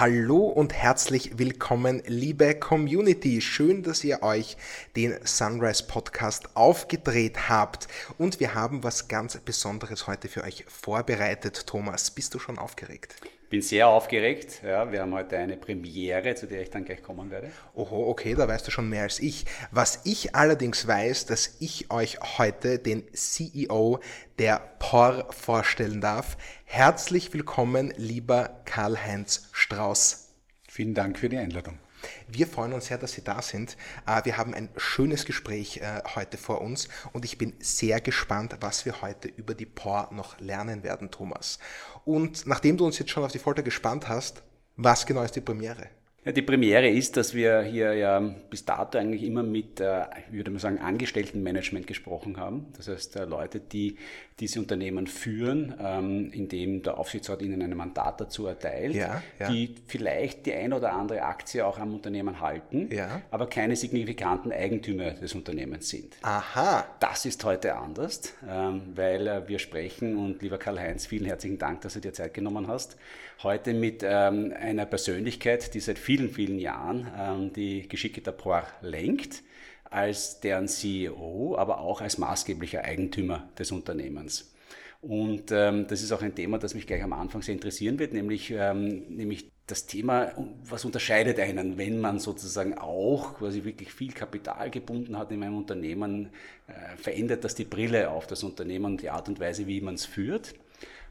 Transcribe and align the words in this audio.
Hallo 0.00 0.46
und 0.46 0.74
herzlich 0.74 1.40
willkommen, 1.40 2.04
liebe 2.06 2.54
Community. 2.54 3.40
Schön, 3.40 3.82
dass 3.82 4.04
ihr 4.04 4.22
euch 4.22 4.56
den 4.94 5.18
Sunrise 5.24 5.82
Podcast 5.88 6.54
aufgedreht 6.54 7.48
habt. 7.48 7.88
Und 8.16 8.38
wir 8.38 8.54
haben 8.54 8.84
was 8.84 9.08
ganz 9.08 9.36
Besonderes 9.38 10.06
heute 10.06 10.28
für 10.28 10.44
euch 10.44 10.64
vorbereitet. 10.68 11.66
Thomas, 11.66 12.12
bist 12.12 12.32
du 12.32 12.38
schon 12.38 12.58
aufgeregt? 12.58 13.16
Bin 13.48 13.62
sehr 13.62 13.88
aufgeregt. 13.88 14.62
Ja, 14.62 14.90
wir 14.92 15.00
haben 15.00 15.14
heute 15.14 15.38
eine 15.38 15.56
Premiere, 15.56 16.34
zu 16.34 16.46
der 16.46 16.62
ich 16.62 16.70
dann 16.70 16.84
gleich 16.84 17.02
kommen 17.02 17.30
werde. 17.30 17.50
Oho, 17.74 18.08
okay, 18.08 18.34
da 18.34 18.46
weißt 18.46 18.66
du 18.66 18.70
schon 18.70 18.88
mehr 18.88 19.02
als 19.02 19.20
ich. 19.20 19.46
Was 19.70 20.00
ich 20.04 20.34
allerdings 20.34 20.86
weiß, 20.86 21.26
dass 21.26 21.56
ich 21.60 21.90
euch 21.90 22.18
heute 22.38 22.78
den 22.78 23.04
CEO 23.12 24.00
der 24.38 24.60
POR 24.78 25.26
vorstellen 25.30 26.00
darf. 26.00 26.36
Herzlich 26.64 27.32
willkommen, 27.32 27.92
lieber 27.96 28.60
Karl-Heinz 28.64 29.48
Strauß. 29.52 30.28
Vielen 30.68 30.94
Dank 30.94 31.18
für 31.18 31.28
die 31.28 31.38
Einladung. 31.38 31.78
Wir 32.26 32.46
freuen 32.46 32.72
uns 32.72 32.86
sehr, 32.86 32.98
dass 32.98 33.12
Sie 33.12 33.22
da 33.22 33.42
sind. 33.42 33.76
Äh, 34.06 34.24
wir 34.24 34.36
haben 34.36 34.54
ein 34.54 34.68
schönes 34.76 35.24
Gespräch 35.24 35.78
äh, 35.78 36.02
heute 36.14 36.36
vor 36.36 36.60
uns 36.60 36.88
und 37.12 37.24
ich 37.24 37.38
bin 37.38 37.54
sehr 37.60 38.00
gespannt, 38.00 38.56
was 38.60 38.84
wir 38.84 39.02
heute 39.02 39.28
über 39.28 39.54
die 39.54 39.66
POR 39.66 40.08
noch 40.12 40.38
lernen 40.40 40.82
werden, 40.82 41.10
Thomas. 41.10 41.58
Und 42.04 42.46
nachdem 42.46 42.76
du 42.76 42.86
uns 42.86 42.98
jetzt 42.98 43.10
schon 43.10 43.24
auf 43.24 43.32
die 43.32 43.38
Folter 43.38 43.62
gespannt 43.62 44.08
hast, 44.08 44.42
was 44.76 45.06
genau 45.06 45.22
ist 45.22 45.34
die 45.36 45.40
Premiere? 45.40 45.88
Ja, 46.24 46.32
die 46.32 46.42
Premiere 46.42 46.88
ist, 46.88 47.16
dass 47.16 47.32
wir 47.32 47.62
hier 47.62 47.94
ja 47.94 48.20
bis 48.20 48.64
dato 48.64 48.98
eigentlich 48.98 49.22
immer 49.22 49.42
mit, 49.42 49.80
äh, 49.80 50.04
würde 50.30 50.50
mal 50.50 50.58
sagen, 50.58 50.78
Angestelltenmanagement 50.78 51.86
gesprochen 51.86 52.36
haben. 52.36 52.66
Das 52.76 52.88
heißt, 52.88 53.14
Leute, 53.26 53.60
die 53.60 53.96
diese 54.40 54.60
Unternehmen 54.60 55.06
führen, 55.06 55.74
ähm, 55.82 56.30
indem 56.32 56.82
der 56.82 56.98
Aufsichtsrat 56.98 57.42
ihnen 57.42 57.60
ein 57.60 57.76
Mandat 57.76 58.20
dazu 58.20 58.46
erteilt, 58.46 58.94
ja, 58.94 59.22
ja. 59.38 59.50
die 59.50 59.74
vielleicht 59.86 60.46
die 60.46 60.54
ein 60.54 60.72
oder 60.72 60.92
andere 60.92 61.22
Aktie 61.22 61.66
auch 61.66 61.78
am 61.78 61.94
Unternehmen 61.94 62.40
halten, 62.40 62.88
ja. 62.92 63.22
aber 63.30 63.48
keine 63.48 63.74
signifikanten 63.74 64.52
Eigentümer 64.52 65.10
des 65.10 65.34
Unternehmens 65.34 65.88
sind. 65.88 66.16
Aha. 66.22 66.86
Das 67.00 67.26
ist 67.26 67.44
heute 67.44 67.76
anders, 67.76 68.32
ähm, 68.48 68.82
weil 68.94 69.26
äh, 69.26 69.48
wir 69.48 69.58
sprechen 69.58 70.16
und 70.16 70.40
lieber 70.40 70.58
Karl-Heinz, 70.58 71.06
vielen 71.06 71.26
herzlichen 71.26 71.58
Dank, 71.58 71.80
dass 71.80 71.94
du 71.94 72.00
dir 72.00 72.12
Zeit 72.12 72.34
genommen 72.34 72.68
hast. 72.68 72.96
Heute 73.42 73.74
mit 73.74 74.02
ähm, 74.04 74.52
einer 74.58 74.86
Persönlichkeit, 74.86 75.74
die 75.74 75.80
seit 75.80 75.98
vielen, 75.98 76.30
vielen 76.30 76.58
Jahren 76.58 77.52
die 77.54 77.88
Geschicke 77.88 78.20
der 78.20 78.32
POR 78.32 78.64
lenkt 78.80 79.42
als 79.90 80.40
deren 80.40 80.68
CEO, 80.68 81.56
aber 81.56 81.80
auch 81.80 82.00
als 82.00 82.18
maßgeblicher 82.18 82.84
Eigentümer 82.84 83.48
des 83.58 83.72
Unternehmens. 83.72 84.52
Und 85.00 85.52
ähm, 85.52 85.86
das 85.86 86.02
ist 86.02 86.10
auch 86.10 86.22
ein 86.22 86.34
Thema, 86.34 86.58
das 86.58 86.74
mich 86.74 86.86
gleich 86.86 87.02
am 87.02 87.12
Anfang 87.12 87.42
sehr 87.42 87.54
interessieren 87.54 87.98
wird, 87.98 88.12
nämlich, 88.12 88.50
ähm, 88.50 89.04
nämlich 89.08 89.52
das 89.66 89.86
Thema, 89.86 90.32
was 90.64 90.84
unterscheidet 90.84 91.38
einen, 91.38 91.78
wenn 91.78 92.00
man 92.00 92.18
sozusagen 92.18 92.76
auch 92.78 93.34
quasi 93.38 93.64
wirklich 93.64 93.92
viel 93.92 94.12
Kapital 94.12 94.70
gebunden 94.70 95.16
hat 95.16 95.30
in 95.30 95.42
einem 95.42 95.56
Unternehmen, 95.56 96.30
äh, 96.66 96.96
verändert 96.96 97.44
das 97.44 97.54
die 97.54 97.64
Brille 97.64 98.10
auf 98.10 98.26
das 98.26 98.42
Unternehmen 98.42 98.86
und 98.86 99.02
die 99.02 99.10
Art 99.10 99.28
und 99.28 99.38
Weise, 99.38 99.66
wie 99.66 99.80
man 99.80 99.94
es 99.94 100.04
führt 100.04 100.54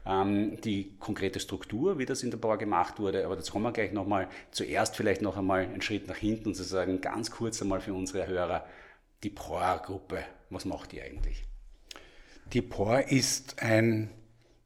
ähm, 0.06 0.60
die 0.62 0.96
konkrete 0.98 1.40
Struktur, 1.40 1.98
wie 1.98 2.06
das 2.06 2.22
in 2.22 2.30
der 2.30 2.38
Bauer 2.38 2.58
gemacht 2.58 2.98
wurde. 2.98 3.24
Aber 3.24 3.36
das 3.36 3.50
kommen 3.50 3.64
wir 3.64 3.72
gleich 3.72 3.92
nochmal. 3.92 4.28
Zuerst 4.50 4.96
vielleicht 4.96 5.22
noch 5.22 5.36
einmal 5.36 5.60
einen 5.60 5.82
Schritt 5.82 6.08
nach 6.08 6.16
hinten 6.16 6.48
und 6.48 6.54
zu 6.54 6.62
sagen, 6.62 7.00
ganz 7.00 7.30
kurz 7.30 7.60
einmal 7.62 7.80
für 7.80 7.94
unsere 7.94 8.26
Hörer, 8.26 8.66
die 9.22 9.30
POR-Gruppe, 9.30 10.24
was 10.50 10.64
macht 10.64 10.92
die 10.92 11.02
eigentlich? 11.02 11.44
Die 12.52 12.62
POR 12.62 13.08
ist 13.08 13.62
ein, 13.62 14.10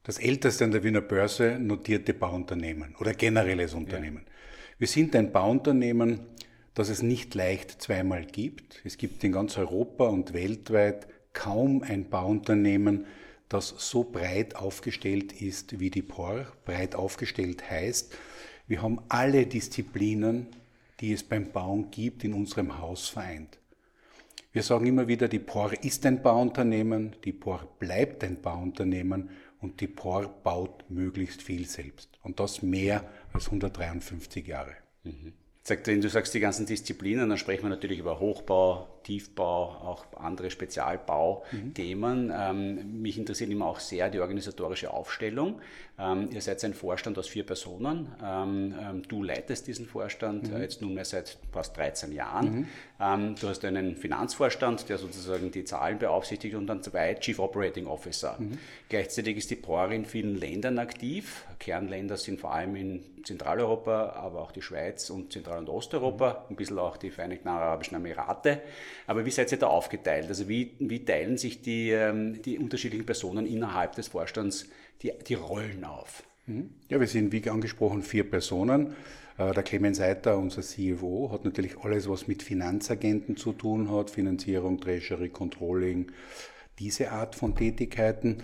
das 0.04 0.18
älteste 0.18 0.64
an 0.64 0.70
der 0.70 0.84
Wiener 0.84 1.00
Börse 1.00 1.58
notierte 1.58 2.14
Bauunternehmen 2.14 2.94
oder 3.00 3.14
generelles 3.14 3.74
Unternehmen. 3.74 4.24
Ja. 4.24 4.32
Wir 4.78 4.88
sind 4.88 5.16
ein 5.16 5.32
Bauunternehmen, 5.32 6.20
das 6.74 6.88
es 6.88 7.02
nicht 7.02 7.34
leicht 7.34 7.82
zweimal 7.82 8.24
gibt. 8.24 8.80
Es 8.84 8.96
gibt 8.96 9.22
in 9.24 9.32
ganz 9.32 9.58
Europa 9.58 10.06
und 10.06 10.32
weltweit 10.32 11.06
kaum 11.32 11.82
ein 11.82 12.08
Bauunternehmen, 12.08 13.06
das 13.52 13.74
so 13.78 14.04
breit 14.04 14.56
aufgestellt 14.56 15.32
ist 15.40 15.78
wie 15.80 15.90
die 15.90 16.02
POR. 16.02 16.46
Breit 16.64 16.94
aufgestellt 16.94 17.68
heißt, 17.70 18.14
wir 18.66 18.82
haben 18.82 19.00
alle 19.08 19.46
Disziplinen, 19.46 20.46
die 21.00 21.12
es 21.12 21.22
beim 21.22 21.50
Bauen 21.50 21.90
gibt, 21.90 22.24
in 22.24 22.32
unserem 22.32 22.78
Haus 22.78 23.08
vereint. 23.08 23.58
Wir 24.52 24.62
sagen 24.62 24.86
immer 24.86 25.08
wieder, 25.08 25.28
die 25.28 25.38
POR 25.38 25.72
ist 25.82 26.04
ein 26.06 26.22
Bauunternehmen, 26.22 27.16
die 27.24 27.32
POR 27.32 27.66
bleibt 27.78 28.22
ein 28.22 28.40
Bauunternehmen 28.40 29.30
und 29.60 29.80
die 29.80 29.86
POR 29.86 30.28
baut 30.28 30.84
möglichst 30.90 31.42
viel 31.42 31.66
selbst. 31.66 32.10
Und 32.22 32.38
das 32.38 32.62
mehr 32.62 33.08
als 33.32 33.46
153 33.46 34.46
Jahre. 34.46 34.74
Mhm. 35.04 35.32
Wenn 35.64 36.00
du 36.00 36.08
sagst 36.08 36.34
die 36.34 36.40
ganzen 36.40 36.66
Disziplinen, 36.66 37.28
dann 37.28 37.38
sprechen 37.38 37.62
wir 37.62 37.70
natürlich 37.70 37.98
über 37.98 38.18
Hochbau, 38.18 38.91
Tiefbau, 39.02 39.64
auch 39.64 40.06
andere 40.16 40.50
Spezialbauthemen. 40.50 42.26
Mhm. 42.26 42.34
Ähm, 42.34 43.02
mich 43.02 43.18
interessiert 43.18 43.50
immer 43.50 43.66
auch 43.66 43.80
sehr 43.80 44.08
die 44.10 44.20
organisatorische 44.20 44.92
Aufstellung. 44.92 45.60
Ähm, 45.98 46.30
ihr 46.32 46.40
seid 46.40 46.64
ein 46.64 46.74
Vorstand 46.74 47.18
aus 47.18 47.28
vier 47.28 47.44
Personen. 47.44 48.12
Ähm, 48.22 48.74
ähm 48.80 49.02
du 49.06 49.22
leitest 49.22 49.66
diesen 49.66 49.86
Vorstand 49.86 50.48
mhm. 50.48 50.56
äh, 50.56 50.62
jetzt 50.62 50.80
nunmehr 50.80 51.04
seit 51.04 51.38
fast 51.52 51.76
13 51.76 52.12
Jahren. 52.12 52.60
Mhm. 52.60 52.66
Ähm, 53.00 53.34
du 53.40 53.48
hast 53.48 53.64
einen 53.64 53.96
Finanzvorstand, 53.96 54.88
der 54.88 54.98
sozusagen 54.98 55.50
die 55.50 55.64
Zahlen 55.64 55.98
beaufsichtigt 55.98 56.54
und 56.54 56.66
dann 56.66 56.82
zwei 56.82 57.14
Chief 57.14 57.38
Operating 57.38 57.86
Officer. 57.86 58.36
Mhm. 58.38 58.58
Gleichzeitig 58.88 59.36
ist 59.36 59.50
die 59.50 59.56
POR 59.56 59.90
in 59.90 60.04
vielen 60.06 60.36
Ländern 60.36 60.78
aktiv. 60.78 61.44
Kernländer 61.58 62.16
sind 62.16 62.40
vor 62.40 62.52
allem 62.52 62.74
in 62.76 63.04
Zentraleuropa, 63.24 64.10
aber 64.16 64.40
auch 64.40 64.52
die 64.52 64.62
Schweiz 64.62 65.10
und 65.10 65.32
Zentral- 65.32 65.58
und 65.58 65.68
Osteuropa, 65.68 66.44
mhm. 66.48 66.54
ein 66.54 66.56
bisschen 66.56 66.78
auch 66.78 66.96
die 66.96 67.10
Vereinigten 67.10 67.48
Arabischen 67.48 67.96
Emirate. 67.96 68.62
Aber 69.06 69.24
wie 69.26 69.30
seid 69.30 69.52
ihr 69.52 69.58
da 69.58 69.66
aufgeteilt? 69.66 70.28
Also 70.28 70.48
wie, 70.48 70.72
wie 70.78 71.04
teilen 71.04 71.38
sich 71.38 71.62
die, 71.62 71.90
ähm, 71.90 72.40
die 72.42 72.58
unterschiedlichen 72.58 73.06
Personen 73.06 73.46
innerhalb 73.46 73.94
des 73.94 74.08
Vorstands 74.08 74.68
die, 75.02 75.12
die 75.26 75.34
Rollen 75.34 75.84
auf? 75.84 76.22
Mhm. 76.46 76.70
Ja, 76.88 77.00
wir 77.00 77.06
sind 77.06 77.32
wie 77.32 77.48
angesprochen 77.48 78.02
vier 78.02 78.28
Personen. 78.28 78.94
Äh, 79.38 79.52
der 79.52 79.62
Clemens 79.62 79.98
Seiter, 79.98 80.38
unser 80.38 80.62
CFO, 80.62 81.30
hat 81.32 81.44
natürlich 81.44 81.78
alles, 81.78 82.08
was 82.08 82.28
mit 82.28 82.42
Finanzagenten 82.42 83.36
zu 83.36 83.52
tun 83.52 83.90
hat, 83.90 84.10
Finanzierung, 84.10 84.80
Treasury, 84.80 85.28
Controlling, 85.28 86.10
diese 86.78 87.12
Art 87.12 87.34
von 87.34 87.54
Tätigkeiten. 87.54 88.42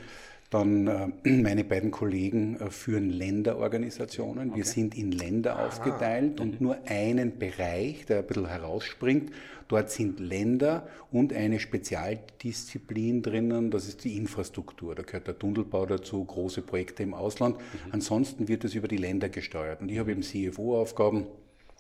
Dann 0.50 0.86
äh, 0.86 1.09
meine 1.28 1.64
beiden 1.64 1.91
Kollegen 1.91 2.59
äh, 2.59 2.70
führen 2.70 3.10
Länderorganisationen. 3.10 4.54
Wir 4.54 4.64
sind 4.64 4.97
in 4.97 5.12
Länder 5.12 5.66
aufgeteilt 5.66 6.41
und 6.41 6.60
mhm. 6.60 6.66
nur 6.66 6.78
einen 6.86 7.38
Bereich, 7.38 8.06
der 8.06 8.20
ein 8.20 8.26
bisschen 8.26 8.47
herausspringt. 8.47 9.31
Dort 9.69 9.91
sind 9.91 10.19
Länder 10.19 10.88
und 11.12 11.34
eine 11.34 11.60
Spezialdisziplin 11.60 13.22
drinnen, 13.22 13.70
das 13.70 13.87
ist 13.87 14.03
die 14.04 14.16
Infrastruktur. 14.16 14.94
Da 14.94 15.03
gehört 15.03 15.26
der 15.26 15.38
Tunnelbau 15.38 15.84
dazu, 15.84 16.25
große 16.25 16.62
Projekte 16.62 17.03
im 17.03 17.12
Ausland. 17.12 17.58
Mhm. 17.58 17.92
Ansonsten 17.92 18.48
wird 18.48 18.64
es 18.64 18.75
über 18.75 18.88
die 18.88 18.97
Länder 18.97 19.28
gesteuert. 19.28 19.82
Und 19.82 19.91
ich 19.91 19.98
habe 19.98 20.12
eben 20.12 20.22
CFO-Aufgaben. 20.22 21.26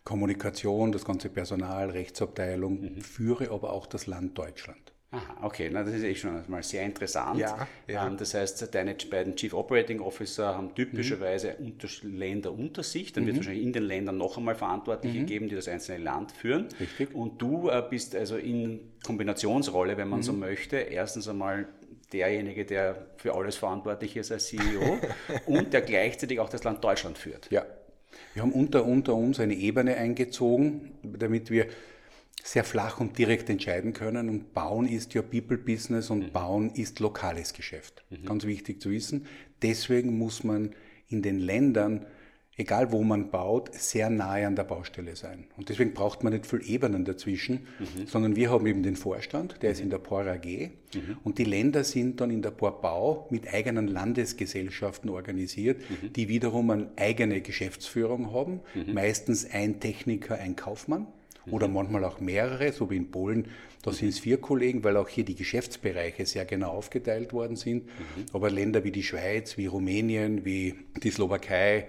Kommunikation, 0.04 0.92
das 0.92 1.04
ganze 1.04 1.28
Personal, 1.30 1.90
Rechtsabteilung, 1.90 2.80
mhm. 2.80 3.00
führe 3.00 3.50
aber 3.50 3.72
auch 3.72 3.86
das 3.86 4.06
Land 4.06 4.36
Deutschland. 4.36 4.92
Aha, 5.10 5.38
okay, 5.40 5.70
na, 5.72 5.82
das 5.84 5.94
ist 5.94 6.02
eh 6.02 6.14
schon 6.14 6.42
mal 6.48 6.62
sehr 6.62 6.84
interessant. 6.84 7.38
Ja, 7.38 7.66
ja. 7.86 8.06
Ähm, 8.06 8.18
das 8.18 8.34
heißt, 8.34 8.74
deine 8.74 8.94
beiden 8.94 9.36
Chief 9.36 9.54
Operating 9.54 10.00
Officer 10.00 10.54
haben 10.54 10.74
typischerweise 10.74 11.56
mhm. 11.58 11.66
unter 11.66 11.88
Länder 12.02 12.52
unter 12.52 12.82
sich. 12.82 13.14
Dann 13.14 13.22
mhm. 13.22 13.28
wird 13.28 13.36
es 13.36 13.40
wahrscheinlich 13.40 13.64
in 13.64 13.72
den 13.72 13.84
Ländern 13.84 14.18
noch 14.18 14.36
einmal 14.36 14.54
Verantwortliche 14.54 15.20
mhm. 15.20 15.26
geben, 15.26 15.48
die 15.48 15.54
das 15.54 15.66
einzelne 15.66 16.04
Land 16.04 16.32
führen. 16.32 16.68
Richtig. 16.78 17.14
Und 17.14 17.40
du 17.40 17.70
äh, 17.70 17.82
bist 17.88 18.14
also 18.14 18.36
in 18.36 18.80
Kombinationsrolle, 19.02 19.96
wenn 19.96 20.08
man 20.08 20.22
so 20.22 20.34
mhm. 20.34 20.40
möchte. 20.40 20.76
Erstens 20.76 21.26
einmal 21.26 21.68
derjenige, 22.12 22.66
der 22.66 23.06
für 23.16 23.34
alles 23.34 23.56
verantwortlich 23.56 24.14
ist 24.14 24.30
als 24.30 24.48
CEO 24.48 24.98
und 25.46 25.72
der 25.72 25.80
gleichzeitig 25.80 26.38
auch 26.38 26.50
das 26.50 26.64
Land 26.64 26.84
Deutschland 26.84 27.16
führt. 27.16 27.50
Ja. 27.50 27.64
Wir 28.34 28.42
haben 28.42 28.52
unter, 28.52 28.84
unter 28.84 29.14
uns 29.14 29.40
eine 29.40 29.54
Ebene 29.54 29.96
eingezogen, 29.96 30.92
damit 31.02 31.50
wir 31.50 31.66
sehr 32.48 32.64
flach 32.64 32.98
und 32.98 33.18
direkt 33.18 33.50
entscheiden 33.50 33.92
können. 33.92 34.30
Und 34.30 34.54
Bauen 34.54 34.86
ist 34.86 35.12
ja 35.12 35.20
People-Business 35.20 36.08
und 36.08 36.28
mhm. 36.28 36.32
Bauen 36.32 36.70
ist 36.70 36.98
lokales 36.98 37.52
Geschäft. 37.52 38.04
Mhm. 38.08 38.24
Ganz 38.24 38.46
wichtig 38.46 38.80
zu 38.80 38.90
wissen. 38.90 39.26
Deswegen 39.60 40.16
muss 40.16 40.44
man 40.44 40.70
in 41.08 41.20
den 41.20 41.40
Ländern, 41.40 42.06
egal 42.56 42.90
wo 42.90 43.02
man 43.02 43.30
baut, 43.30 43.74
sehr 43.74 44.08
nahe 44.08 44.46
an 44.46 44.56
der 44.56 44.64
Baustelle 44.64 45.14
sein. 45.14 45.44
Und 45.58 45.68
deswegen 45.68 45.92
braucht 45.92 46.24
man 46.24 46.32
nicht 46.32 46.46
viel 46.46 46.62
Ebenen 46.66 47.04
dazwischen, 47.04 47.66
mhm. 47.80 48.06
sondern 48.06 48.34
wir 48.34 48.50
haben 48.50 48.66
eben 48.66 48.82
den 48.82 48.96
Vorstand, 48.96 49.62
der 49.62 49.72
ist 49.72 49.80
mhm. 49.80 49.84
in 49.84 49.90
der 49.90 49.98
POR 49.98 50.26
AG. 50.26 50.46
Mhm. 50.46 51.18
Und 51.24 51.36
die 51.36 51.44
Länder 51.44 51.84
sind 51.84 52.22
dann 52.22 52.30
in 52.30 52.40
der 52.40 52.52
POR 52.52 52.80
Bau 52.80 53.28
mit 53.28 53.52
eigenen 53.52 53.88
Landesgesellschaften 53.88 55.10
organisiert, 55.10 55.82
mhm. 55.90 56.14
die 56.14 56.28
wiederum 56.28 56.70
eine 56.70 56.88
eigene 56.96 57.42
Geschäftsführung 57.42 58.32
haben. 58.32 58.60
Meistens 58.86 59.44
ein 59.50 59.80
Techniker, 59.80 60.36
ein 60.36 60.56
Kaufmann 60.56 61.08
oder 61.50 61.68
manchmal 61.68 62.04
auch 62.04 62.20
mehrere, 62.20 62.72
so 62.72 62.90
wie 62.90 62.96
in 62.96 63.10
Polen. 63.10 63.46
Da 63.82 63.92
sind 63.92 64.08
es 64.08 64.18
vier 64.18 64.38
Kollegen, 64.38 64.82
weil 64.84 64.96
auch 64.96 65.08
hier 65.08 65.24
die 65.24 65.34
Geschäftsbereiche 65.34 66.26
sehr 66.26 66.44
genau 66.44 66.70
aufgeteilt 66.70 67.32
worden 67.32 67.56
sind. 67.56 67.86
Mhm. 67.86 68.26
Aber 68.32 68.50
Länder 68.50 68.84
wie 68.84 68.90
die 68.90 69.02
Schweiz, 69.04 69.56
wie 69.56 69.66
Rumänien, 69.66 70.44
wie 70.44 70.74
die 71.02 71.10
Slowakei, 71.10 71.88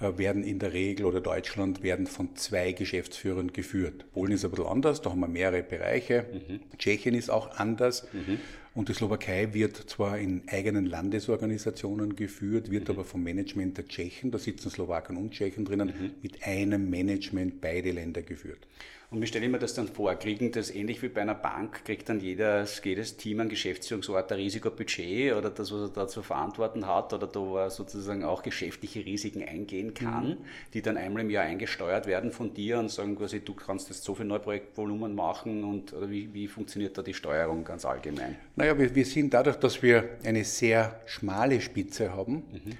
äh, 0.00 0.18
werden 0.18 0.42
in 0.42 0.58
der 0.58 0.72
Regel 0.72 1.06
oder 1.06 1.20
Deutschland 1.20 1.82
werden 1.82 2.06
von 2.06 2.36
zwei 2.36 2.72
Geschäftsführern 2.72 3.52
geführt. 3.52 4.04
Polen 4.12 4.32
ist 4.32 4.44
ein 4.44 4.50
bisschen 4.50 4.66
anders, 4.66 5.00
da 5.00 5.10
haben 5.10 5.20
wir 5.20 5.28
mehrere 5.28 5.62
Bereiche. 5.62 6.26
Mhm. 6.32 6.60
Tschechien 6.78 7.14
ist 7.14 7.30
auch 7.30 7.58
anders. 7.58 8.06
Mhm. 8.12 8.38
Und 8.74 8.88
die 8.88 8.92
Slowakei 8.92 9.54
wird 9.54 9.76
zwar 9.76 10.18
in 10.18 10.42
eigenen 10.48 10.86
Landesorganisationen 10.86 12.16
geführt, 12.16 12.72
wird 12.72 12.88
mhm. 12.88 12.94
aber 12.94 13.04
vom 13.04 13.22
Management 13.22 13.78
der 13.78 13.86
Tschechen, 13.86 14.32
da 14.32 14.38
sitzen 14.38 14.68
Slowaken 14.68 15.16
und 15.16 15.30
Tschechen 15.30 15.64
drinnen, 15.64 15.88
mhm. 15.88 16.10
mit 16.22 16.42
einem 16.44 16.90
Management 16.90 17.60
beide 17.60 17.92
Länder 17.92 18.22
geführt. 18.22 18.66
Und 19.14 19.22
wie 19.22 19.28
stelle 19.28 19.46
ich 19.46 19.52
mir 19.52 19.60
das 19.60 19.74
dann 19.74 19.86
vor? 19.86 20.12
Kriegen 20.16 20.50
das 20.50 20.74
ähnlich 20.74 21.00
wie 21.00 21.08
bei 21.08 21.20
einer 21.20 21.36
Bank, 21.36 21.84
kriegt 21.84 22.08
dann 22.08 22.18
jedes, 22.18 22.82
jedes 22.82 23.16
Team 23.16 23.38
ein 23.38 23.48
Geschäftsführungsort 23.48 24.32
ein 24.32 24.38
Risikobudget 24.38 25.34
oder 25.34 25.50
das, 25.50 25.70
was 25.70 25.82
er 25.82 25.88
da 25.94 26.08
zu 26.08 26.22
verantworten 26.22 26.84
hat 26.84 27.12
oder 27.12 27.28
da 27.28 27.38
wo 27.38 27.56
er 27.58 27.70
sozusagen 27.70 28.24
auch 28.24 28.42
geschäftliche 28.42 29.04
Risiken 29.04 29.44
eingehen 29.44 29.94
kann, 29.94 30.30
mhm. 30.30 30.36
die 30.72 30.82
dann 30.82 30.96
einmal 30.96 31.22
im 31.22 31.30
Jahr 31.30 31.44
eingesteuert 31.44 32.08
werden 32.08 32.32
von 32.32 32.54
dir 32.54 32.80
und 32.80 32.90
sagen 32.90 33.16
quasi, 33.16 33.38
du 33.38 33.54
kannst 33.54 33.88
jetzt 33.88 34.02
so 34.02 34.16
viel 34.16 34.26
Neuprojektvolumen 34.26 35.14
machen 35.14 35.62
und 35.62 35.92
oder 35.92 36.10
wie, 36.10 36.34
wie 36.34 36.48
funktioniert 36.48 36.98
da 36.98 37.02
die 37.02 37.14
Steuerung 37.14 37.62
ganz 37.62 37.84
allgemein? 37.84 38.34
Naja, 38.56 38.76
wir, 38.76 38.92
wir 38.96 39.04
sind 39.04 39.32
dadurch, 39.32 39.56
dass 39.56 39.80
wir 39.80 40.08
eine 40.24 40.42
sehr 40.42 41.00
schmale 41.06 41.60
Spitze 41.60 42.12
haben, 42.12 42.42
mhm 42.50 42.72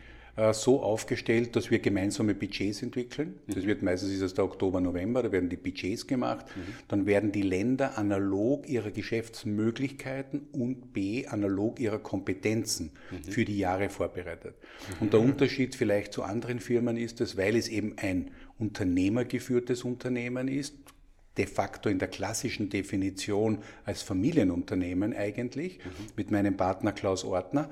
so 0.53 0.83
aufgestellt, 0.83 1.55
dass 1.55 1.71
wir 1.71 1.79
gemeinsame 1.79 2.35
Budgets 2.35 2.83
entwickeln. 2.83 3.39
Das 3.47 3.63
mhm. 3.63 3.69
wird 3.69 3.83
meistens 3.83 4.11
ist 4.11 4.21
es 4.21 4.35
der 4.35 4.45
Oktober, 4.45 4.81
November, 4.81 5.23
da 5.23 5.31
werden 5.31 5.49
die 5.49 5.57
Budgets 5.57 6.09
gemacht. 6.09 6.47
Mhm. 6.57 6.61
Dann 6.89 7.07
werden 7.07 7.31
die 7.31 7.43
Länder 7.43 7.97
analog 7.99 8.69
ihrer 8.69 8.91
Geschäftsmöglichkeiten 8.91 10.49
und 10.51 10.93
B 10.93 11.27
analog 11.29 11.79
ihrer 11.79 12.01
Kompetenzen 12.01 12.91
mhm. 13.11 13.31
für 13.31 13.45
die 13.45 13.59
Jahre 13.59 13.89
vorbereitet. 13.89 14.57
Und 14.99 15.13
der 15.13 15.21
Unterschied 15.21 15.77
vielleicht 15.77 16.13
zu 16.13 16.25
anderen 16.25 16.59
Firmen 16.59 16.97
ist 16.97 17.21
es, 17.21 17.37
weil 17.37 17.55
es 17.55 17.69
eben 17.69 17.95
ein 17.99 18.33
unternehmergeführtes 18.59 19.85
Unternehmen 19.85 20.49
ist, 20.49 20.75
de 21.37 21.47
facto 21.47 21.89
in 21.89 21.99
der 21.99 22.09
klassischen 22.09 22.71
Definition 22.71 23.59
als 23.85 24.03
Familienunternehmen 24.03 25.15
eigentlich, 25.15 25.79
mhm. 25.79 25.91
mit 26.17 26.31
meinem 26.33 26.57
Partner 26.57 26.91
Klaus 26.91 27.25
Ortner, 27.25 27.71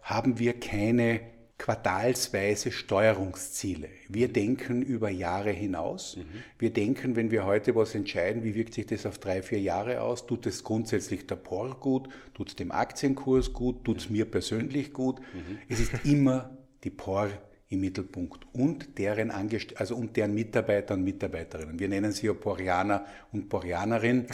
haben 0.00 0.38
wir 0.38 0.58
keine 0.58 1.20
quartalsweise 1.58 2.70
Steuerungsziele. 2.70 3.88
Wir 4.08 4.28
denken 4.28 4.80
über 4.80 5.10
Jahre 5.10 5.50
hinaus. 5.50 6.16
Mhm. 6.16 6.24
Wir 6.58 6.72
denken, 6.72 7.16
wenn 7.16 7.32
wir 7.32 7.44
heute 7.44 7.74
was 7.74 7.94
entscheiden, 7.96 8.44
wie 8.44 8.54
wirkt 8.54 8.74
sich 8.74 8.86
das 8.86 9.04
auf 9.04 9.18
drei, 9.18 9.42
vier 9.42 9.60
Jahre 9.60 10.00
aus? 10.00 10.26
Tut 10.26 10.46
es 10.46 10.62
grundsätzlich 10.62 11.26
der 11.26 11.36
POR 11.36 11.78
gut? 11.80 12.08
Tut 12.34 12.50
es 12.50 12.56
dem 12.56 12.70
Aktienkurs 12.70 13.52
gut? 13.52 13.84
Tut 13.84 13.98
es 13.98 14.08
mhm. 14.08 14.16
mir 14.16 14.24
persönlich 14.30 14.92
gut? 14.92 15.18
Mhm. 15.20 15.58
Es 15.68 15.80
ist 15.80 15.92
immer 16.04 16.56
die 16.84 16.90
POR 16.90 17.28
im 17.70 17.80
Mittelpunkt 17.80 18.46
und 18.54 18.96
deren, 18.96 19.30
Angest 19.30 19.78
also 19.78 19.94
und 19.96 20.16
deren 20.16 20.34
Mitarbeiter 20.34 20.94
und 20.94 21.04
Mitarbeiterinnen. 21.04 21.78
Wir 21.78 21.88
nennen 21.88 22.12
sie 22.12 22.26
ja 22.26 22.32
Porianer 22.32 23.04
und 23.32 23.48
Porianerin. 23.48 24.26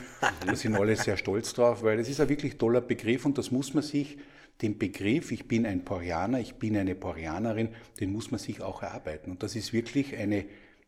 Da 0.47 0.55
sind 0.55 0.77
alle 0.77 0.95
sehr 0.95 1.17
stolz 1.17 1.53
drauf, 1.53 1.83
weil 1.83 1.99
es 1.99 2.09
ist 2.09 2.21
ein 2.21 2.29
wirklich 2.29 2.59
toller 2.59 2.81
Begriff 2.81 3.27
und 3.27 3.37
das 3.37 3.51
muss 3.51 3.75
man 3.75 3.83
sich 3.83 4.19
den 4.63 4.79
Begriff, 4.79 5.33
ich 5.33 5.49
bin 5.49 5.67
ein 5.67 5.85
Porianer, 5.85 6.41
ich 6.41 6.55
bin 6.55 6.77
eine 6.77 6.95
Porianerin, 6.95 7.71
den 8.01 8.13
muss 8.13 8.31
man 8.31 8.39
sich 8.39 8.61
auch 8.61 8.83
erarbeiten. 8.83 9.31
Und 9.31 9.43
das 9.43 9.57
ist 9.57 9.73
wirklich 9.73 10.17
eine 10.17 10.45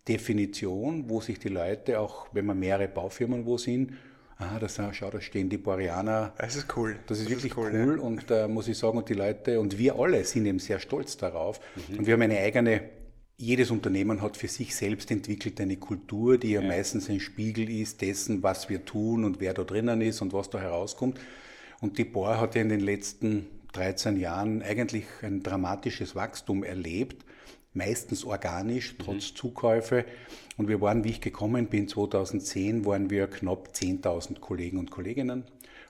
Definition, 0.06 1.08
wo 1.08 1.20
sich 1.20 1.38
die 1.38 1.48
Leute, 1.48 2.00
auch 2.00 2.28
wenn 2.32 2.46
man 2.46 2.58
mehrere 2.58 2.88
Baufirmen 2.88 3.44
wo 3.44 3.58
sind, 3.58 3.92
ah, 4.38 4.58
da 4.58 4.68
schau, 4.92 5.10
da 5.10 5.20
stehen 5.20 5.48
die 5.48 5.58
Porianer. 5.58 6.32
Das 6.38 6.56
ist 6.56 6.76
cool. 6.76 6.98
Das 7.06 7.18
ist 7.18 7.24
das 7.24 7.30
wirklich 7.30 7.52
ist 7.52 7.58
cool, 7.58 7.70
cool. 7.72 7.98
Ja. 7.98 8.02
und 8.02 8.30
da 8.30 8.44
äh, 8.44 8.48
muss 8.48 8.68
ich 8.68 8.78
sagen, 8.78 8.98
und 8.98 9.08
die 9.08 9.14
Leute 9.14 9.60
und 9.60 9.78
wir 9.78 9.96
alle 9.96 10.24
sind 10.24 10.46
eben 10.46 10.58
sehr 10.58 10.78
stolz 10.78 11.16
darauf. 11.16 11.60
Mhm. 11.88 11.98
Und 11.98 12.06
wir 12.06 12.14
haben 12.14 12.22
eine 12.22 12.38
eigene 12.38 12.82
jedes 13.38 13.70
Unternehmen 13.70 14.22
hat 14.22 14.38
für 14.38 14.48
sich 14.48 14.74
selbst 14.74 15.10
entwickelt 15.10 15.60
eine 15.60 15.76
Kultur, 15.76 16.38
die 16.38 16.52
ja, 16.52 16.62
ja, 16.62 16.68
meistens 16.68 17.10
ein 17.10 17.20
Spiegel 17.20 17.68
ist 17.68 18.00
dessen, 18.00 18.42
was 18.42 18.70
wir 18.70 18.84
tun 18.84 19.24
und 19.24 19.40
wer 19.40 19.52
da 19.52 19.62
drinnen 19.62 20.00
ist 20.00 20.22
und 20.22 20.32
was 20.32 20.48
da 20.48 20.58
herauskommt. 20.58 21.20
Und 21.82 21.98
die 21.98 22.04
Bohr 22.04 22.40
hat 22.40 22.54
ja 22.54 22.62
in 22.62 22.70
den 22.70 22.80
letzten 22.80 23.46
13 23.76 24.17
Jahren 24.17 24.62
eigentlich 24.62 25.05
ein 25.23 25.43
dramatisches 25.43 26.14
Wachstum 26.14 26.64
erlebt, 26.64 27.25
meistens 27.75 28.25
organisch, 28.25 28.94
mhm. 28.94 28.99
trotz 29.05 29.32
mhm. 29.32 29.37
Zukäufe. 29.37 30.05
Und 30.56 30.69
wir 30.69 30.81
waren, 30.81 31.05
wie 31.05 31.11
ich 31.11 31.20
gekommen 31.20 31.67
bin, 31.67 31.88
2010, 31.88 32.84
waren 32.87 33.11
wir 33.11 33.26
knapp 33.26 33.69
10.000 33.75 34.40
Kollegen 34.40 34.78
und 34.78 34.90
Kolleginnen. 34.90 35.44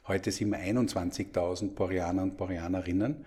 Heute 0.08 0.30
sind 0.30 0.50
wir 0.50 0.58
21.000 0.58 1.74
Boreaner 1.74 2.22
und 2.22 2.36
Boreanerinnen. 2.36 3.12
Mhm. 3.12 3.24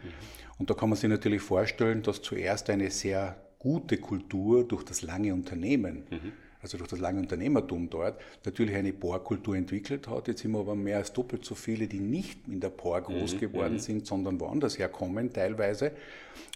Und 0.57 0.69
da 0.69 0.73
kann 0.73 0.89
man 0.89 0.97
sich 0.97 1.09
natürlich 1.09 1.41
vorstellen, 1.41 2.03
dass 2.03 2.21
zuerst 2.21 2.69
eine 2.69 2.91
sehr 2.91 3.37
gute 3.59 3.97
Kultur 3.97 4.67
durch 4.67 4.83
das 4.83 5.01
lange 5.01 5.33
Unternehmen 5.33 6.03
mhm 6.09 6.33
also 6.61 6.77
durch 6.77 6.89
das 6.89 6.99
lange 6.99 7.19
Unternehmertum 7.19 7.89
dort, 7.89 8.19
natürlich 8.45 8.75
eine 8.75 8.91
Bohrkultur 8.91 9.55
entwickelt 9.55 10.07
hat. 10.07 10.27
Jetzt 10.27 10.41
sind 10.41 10.51
wir 10.51 10.59
aber 10.59 10.75
mehr 10.75 10.97
als 10.97 11.13
doppelt 11.13 11.45
so 11.45 11.55
viele, 11.55 11.87
die 11.87 11.99
nicht 11.99 12.47
in 12.47 12.59
der 12.59 12.69
Bohr 12.69 13.01
groß 13.01 13.35
mhm, 13.35 13.39
geworden 13.39 13.73
mhm. 13.73 13.79
sind, 13.79 14.07
sondern 14.07 14.39
woanders 14.39 14.77
herkommen 14.77 15.31
teilweise. 15.31 15.93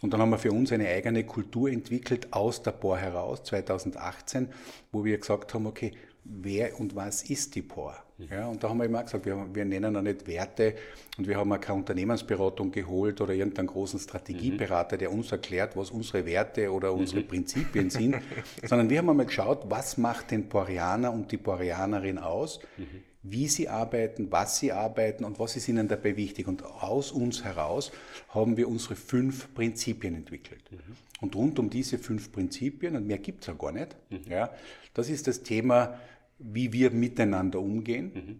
Und 0.01 0.13
dann 0.13 0.21
haben 0.21 0.31
wir 0.31 0.37
für 0.37 0.51
uns 0.51 0.71
eine 0.71 0.87
eigene 0.87 1.23
Kultur 1.23 1.69
entwickelt 1.69 2.27
aus 2.31 2.61
der 2.61 2.71
Bohr 2.71 2.97
heraus, 2.97 3.43
2018, 3.43 4.49
wo 4.91 5.05
wir 5.05 5.17
gesagt 5.17 5.53
haben, 5.53 5.65
okay, 5.67 5.93
wer 6.25 6.79
und 6.79 6.95
was 6.95 7.23
ist 7.23 7.55
die 7.55 7.61
POR? 7.61 7.95
Ja, 8.29 8.47
und 8.47 8.63
da 8.63 8.69
haben 8.69 8.77
wir 8.77 8.85
immer 8.85 9.03
gesagt, 9.03 9.25
wir, 9.25 9.47
wir 9.53 9.65
nennen 9.65 9.95
auch 9.95 10.01
nicht 10.01 10.27
Werte 10.27 10.75
und 11.17 11.27
wir 11.27 11.37
haben 11.37 11.51
auch 11.51 11.59
keine 11.59 11.79
Unternehmensberatung 11.79 12.71
geholt 12.71 13.19
oder 13.21 13.33
irgendeinen 13.33 13.67
großen 13.67 13.99
Strategieberater, 13.99 14.97
der 14.97 15.11
uns 15.11 15.31
erklärt, 15.31 15.75
was 15.75 15.89
unsere 15.91 16.25
Werte 16.25 16.71
oder 16.71 16.93
unsere 16.93 17.21
mhm. 17.21 17.27
Prinzipien 17.27 17.89
sind, 17.89 18.17
sondern 18.63 18.89
wir 18.89 18.99
haben 18.99 19.09
einmal 19.09 19.25
geschaut, 19.25 19.63
was 19.69 19.97
macht 19.97 20.31
den 20.31 20.47
Porianer 20.47 21.11
und 21.11 21.31
die 21.31 21.37
Porianerin 21.37 22.19
aus, 22.19 22.59
mhm. 22.77 23.03
wie 23.23 23.47
sie 23.47 23.67
arbeiten, 23.67 24.31
was 24.31 24.59
sie 24.59 24.71
arbeiten 24.71 25.25
und 25.25 25.39
was 25.39 25.55
ist 25.55 25.67
ihnen 25.67 25.87
dabei 25.87 26.15
wichtig. 26.15 26.47
Und 26.47 26.63
aus 26.63 27.11
uns 27.11 27.43
heraus 27.43 27.91
haben 28.29 28.57
wir 28.57 28.69
unsere 28.69 28.95
fünf 28.95 29.53
Prinzipien 29.53 30.15
entwickelt. 30.15 30.61
Mhm. 30.71 30.77
Und 31.21 31.35
rund 31.35 31.57
um 31.57 31.69
diese 31.69 31.97
fünf 31.97 32.31
Prinzipien, 32.31 32.95
und 32.95 33.07
mehr 33.07 33.17
gibt 33.17 33.41
es 33.41 33.47
ja 33.47 33.53
gar 33.53 33.71
nicht, 33.71 33.95
ja, 34.29 34.49
das 34.93 35.09
ist 35.09 35.27
das 35.27 35.43
Thema, 35.43 35.99
wie 36.39 36.73
wir 36.73 36.91
miteinander 36.91 37.59
umgehen. 37.59 38.11
Mhm. 38.13 38.39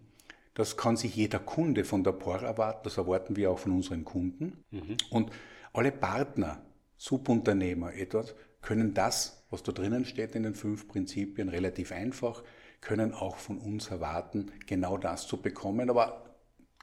Das 0.54 0.76
kann 0.76 0.96
sich 0.96 1.16
jeder 1.16 1.40
Kunde 1.40 1.84
von 1.84 2.04
der 2.04 2.12
POR 2.12 2.42
erwarten, 2.42 2.80
das 2.84 2.96
erwarten 2.96 3.36
wir 3.36 3.50
auch 3.50 3.58
von 3.58 3.72
unseren 3.72 4.04
Kunden. 4.04 4.64
Mhm. 4.70 4.96
Und 5.10 5.30
alle 5.72 5.90
Partner, 5.90 6.62
Subunternehmer, 6.96 7.94
etwas, 7.94 8.34
können 8.62 8.94
das, 8.94 9.44
was 9.50 9.62
da 9.62 9.72
drinnen 9.72 10.04
steht 10.04 10.34
in 10.34 10.44
den 10.44 10.54
fünf 10.54 10.88
Prinzipien, 10.88 11.48
relativ 11.48 11.92
einfach, 11.92 12.42
können 12.80 13.12
auch 13.14 13.36
von 13.36 13.58
uns 13.58 13.88
erwarten, 13.88 14.52
genau 14.66 14.96
das 14.96 15.26
zu 15.26 15.38
bekommen. 15.38 15.90
Aber 15.90 16.24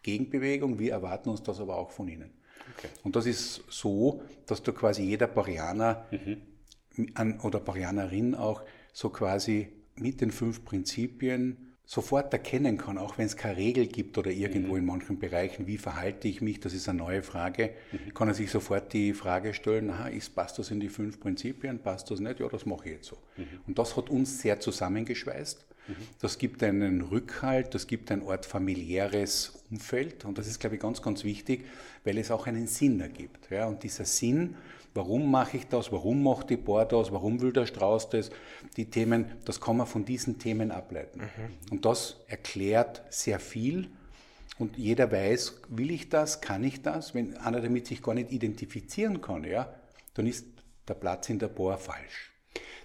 Gegenbewegung, 0.04 0.80
wir 0.80 0.92
erwarten 0.92 1.30
uns 1.30 1.44
das 1.44 1.60
aber 1.60 1.78
auch 1.78 1.92
von 1.92 2.08
Ihnen. 2.08 2.32
Okay. 2.78 2.90
Und 3.04 3.16
das 3.16 3.26
ist 3.26 3.64
so, 3.70 4.22
dass 4.46 4.64
da 4.64 4.72
quasi 4.72 5.04
jeder 5.04 5.28
Parianer 5.28 6.06
mhm. 6.12 7.40
oder 7.42 7.60
Parianerin 7.60 8.36
auch 8.36 8.64
so 8.94 9.10
quasi 9.10 9.70
mit 9.96 10.22
den 10.22 10.32
fünf 10.32 10.66
Prinzipien 10.66 11.72
sofort 11.92 12.32
erkennen 12.32 12.78
kann, 12.78 12.98
auch 12.98 13.18
wenn 13.18 13.26
es 13.26 13.36
keine 13.36 13.58
Regel 13.58 13.86
gibt 13.86 14.18
oder 14.18 14.32
irgendwo 14.32 14.74
mhm. 14.74 14.80
in 14.80 14.86
manchen 14.86 15.20
Bereichen, 15.20 15.68
wie 15.68 15.78
verhalte 15.78 16.30
ich 16.30 16.40
mich, 16.40 16.62
das 16.62 16.74
ist 16.74 16.88
eine 16.88 17.00
neue 17.00 17.22
Frage, 17.22 17.72
mhm. 17.92 18.14
kann 18.14 18.30
er 18.30 18.34
sich 18.34 18.50
sofort 18.50 18.94
die 18.94 19.14
Frage 19.14 19.54
stellen, 19.54 19.90
aha, 19.90 20.08
ist, 20.08 20.34
passt 20.34 20.58
das 20.58 20.72
in 20.72 20.80
die 20.80 20.88
fünf 20.88 21.20
Prinzipien, 21.20 21.80
passt 21.80 22.10
das 22.10 22.22
nicht, 22.22 22.40
ja, 22.40 22.48
das 22.48 22.66
mache 22.66 22.86
ich 22.86 22.96
jetzt 22.96 23.08
so. 23.08 23.18
Mhm. 23.36 23.44
Und 23.68 23.78
das 23.78 23.98
hat 23.98 24.10
uns 24.10 24.42
sehr 24.42 24.62
zusammengeschweißt. 24.62 25.66
Mhm. 25.90 25.94
Das 26.22 26.38
gibt 26.38 26.64
einen 26.64 27.02
Rückhalt, 27.02 27.76
das 27.76 27.88
gibt 27.88 28.10
ein 28.10 28.22
Ort 28.22 28.46
familiäres 28.46 29.62
Umfeld 29.70 30.24
und 30.24 30.38
das 30.38 30.48
ist, 30.48 30.62
glaube 30.62 30.78
ich, 30.78 30.82
ganz, 30.82 31.02
ganz 31.02 31.26
wichtig, 31.26 31.66
weil 32.06 32.18
es 32.18 32.32
auch 32.32 32.48
einen 32.48 32.68
Sinn 32.68 33.02
ergibt. 33.02 33.50
Ja? 33.52 33.66
Und 33.66 33.84
dieser 33.84 34.06
Sinn, 34.06 34.56
Warum 34.94 35.32
mache 35.32 35.56
ich 35.58 35.68
das? 35.68 35.92
Warum 35.92 36.22
macht 36.22 36.50
die 36.50 36.58
Bohr 36.58 36.84
das? 36.84 37.14
Warum 37.14 37.40
will 37.42 37.54
der 37.54 37.66
Strauß 37.66 38.10
das? 38.10 38.30
Die 38.78 38.90
Themen, 38.90 39.26
das 39.46 39.60
kann 39.60 39.78
man 39.78 39.88
von 39.88 40.06
diesen 40.06 40.40
Themen 40.40 40.72
ableiten. 40.72 41.20
Mhm. 41.20 41.72
Und 41.72 41.86
das 41.86 42.18
erklärt 42.28 43.04
sehr 43.10 43.40
viel. 43.40 43.90
Und 44.60 44.78
jeder 44.78 45.12
weiß, 45.12 45.62
will 45.70 45.92
ich 45.92 46.10
das, 46.10 46.42
kann 46.42 46.64
ich 46.64 46.82
das? 46.82 47.14
Wenn 47.14 47.36
einer 47.38 47.62
damit 47.62 47.88
sich 47.88 48.02
gar 48.02 48.14
nicht 48.14 48.32
identifizieren 48.32 49.22
kann, 49.22 49.44
ja, 49.44 49.74
dann 50.14 50.28
ist 50.28 50.46
der 50.88 50.94
Platz 50.94 51.30
in 51.30 51.40
der 51.40 51.48
Bohr 51.48 51.78
falsch. 51.78 52.31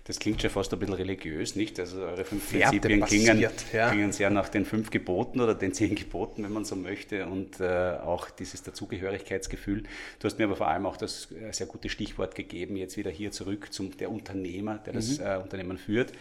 Das 0.07 0.21
klingt 0.21 0.41
schon 0.41 0.51
fast 0.51 0.73
ein 0.73 0.79
bisschen 0.79 0.95
religiös, 0.95 1.57
nicht? 1.57 1.81
Also 1.81 2.03
eure 2.03 2.25
fünf 2.25 2.49
Prinzipien 2.49 3.05
klingen, 3.05 3.41
ja. 3.73 3.91
klingen 3.91 4.13
sehr 4.13 4.31
nach 4.31 4.49
den 4.49 4.65
fünf 4.65 4.91
Geboten 4.91 5.41
oder 5.41 5.53
den 5.53 5.75
zehn 5.75 5.97
Geboten, 5.97 6.45
wenn 6.45 6.53
man 6.53 6.65
so 6.65 6.77
möchte, 6.77 7.27
und 7.27 7.59
äh, 7.59 7.97
auch 8.05 8.31
dieses 8.31 8.63
Dazugehörigkeitsgefühl. 8.63 9.83
Du 10.21 10.25
hast 10.25 10.39
mir 10.39 10.45
aber 10.45 10.55
vor 10.55 10.69
allem 10.69 10.87
auch 10.87 10.97
das 10.97 11.33
äh, 11.33 11.53
sehr 11.53 11.67
gute 11.67 11.89
Stichwort 11.89 12.37
gegeben, 12.37 12.77
jetzt 12.77 12.97
wieder 12.97 13.11
hier 13.11 13.33
zurück 13.33 13.73
zum 13.73 13.97
der 13.97 14.13
Unternehmer, 14.13 14.79
der 14.79 14.93
das 14.93 15.19
mhm. 15.19 15.27
äh, 15.27 15.37
Unternehmen 15.39 15.77
führt. 15.77 16.13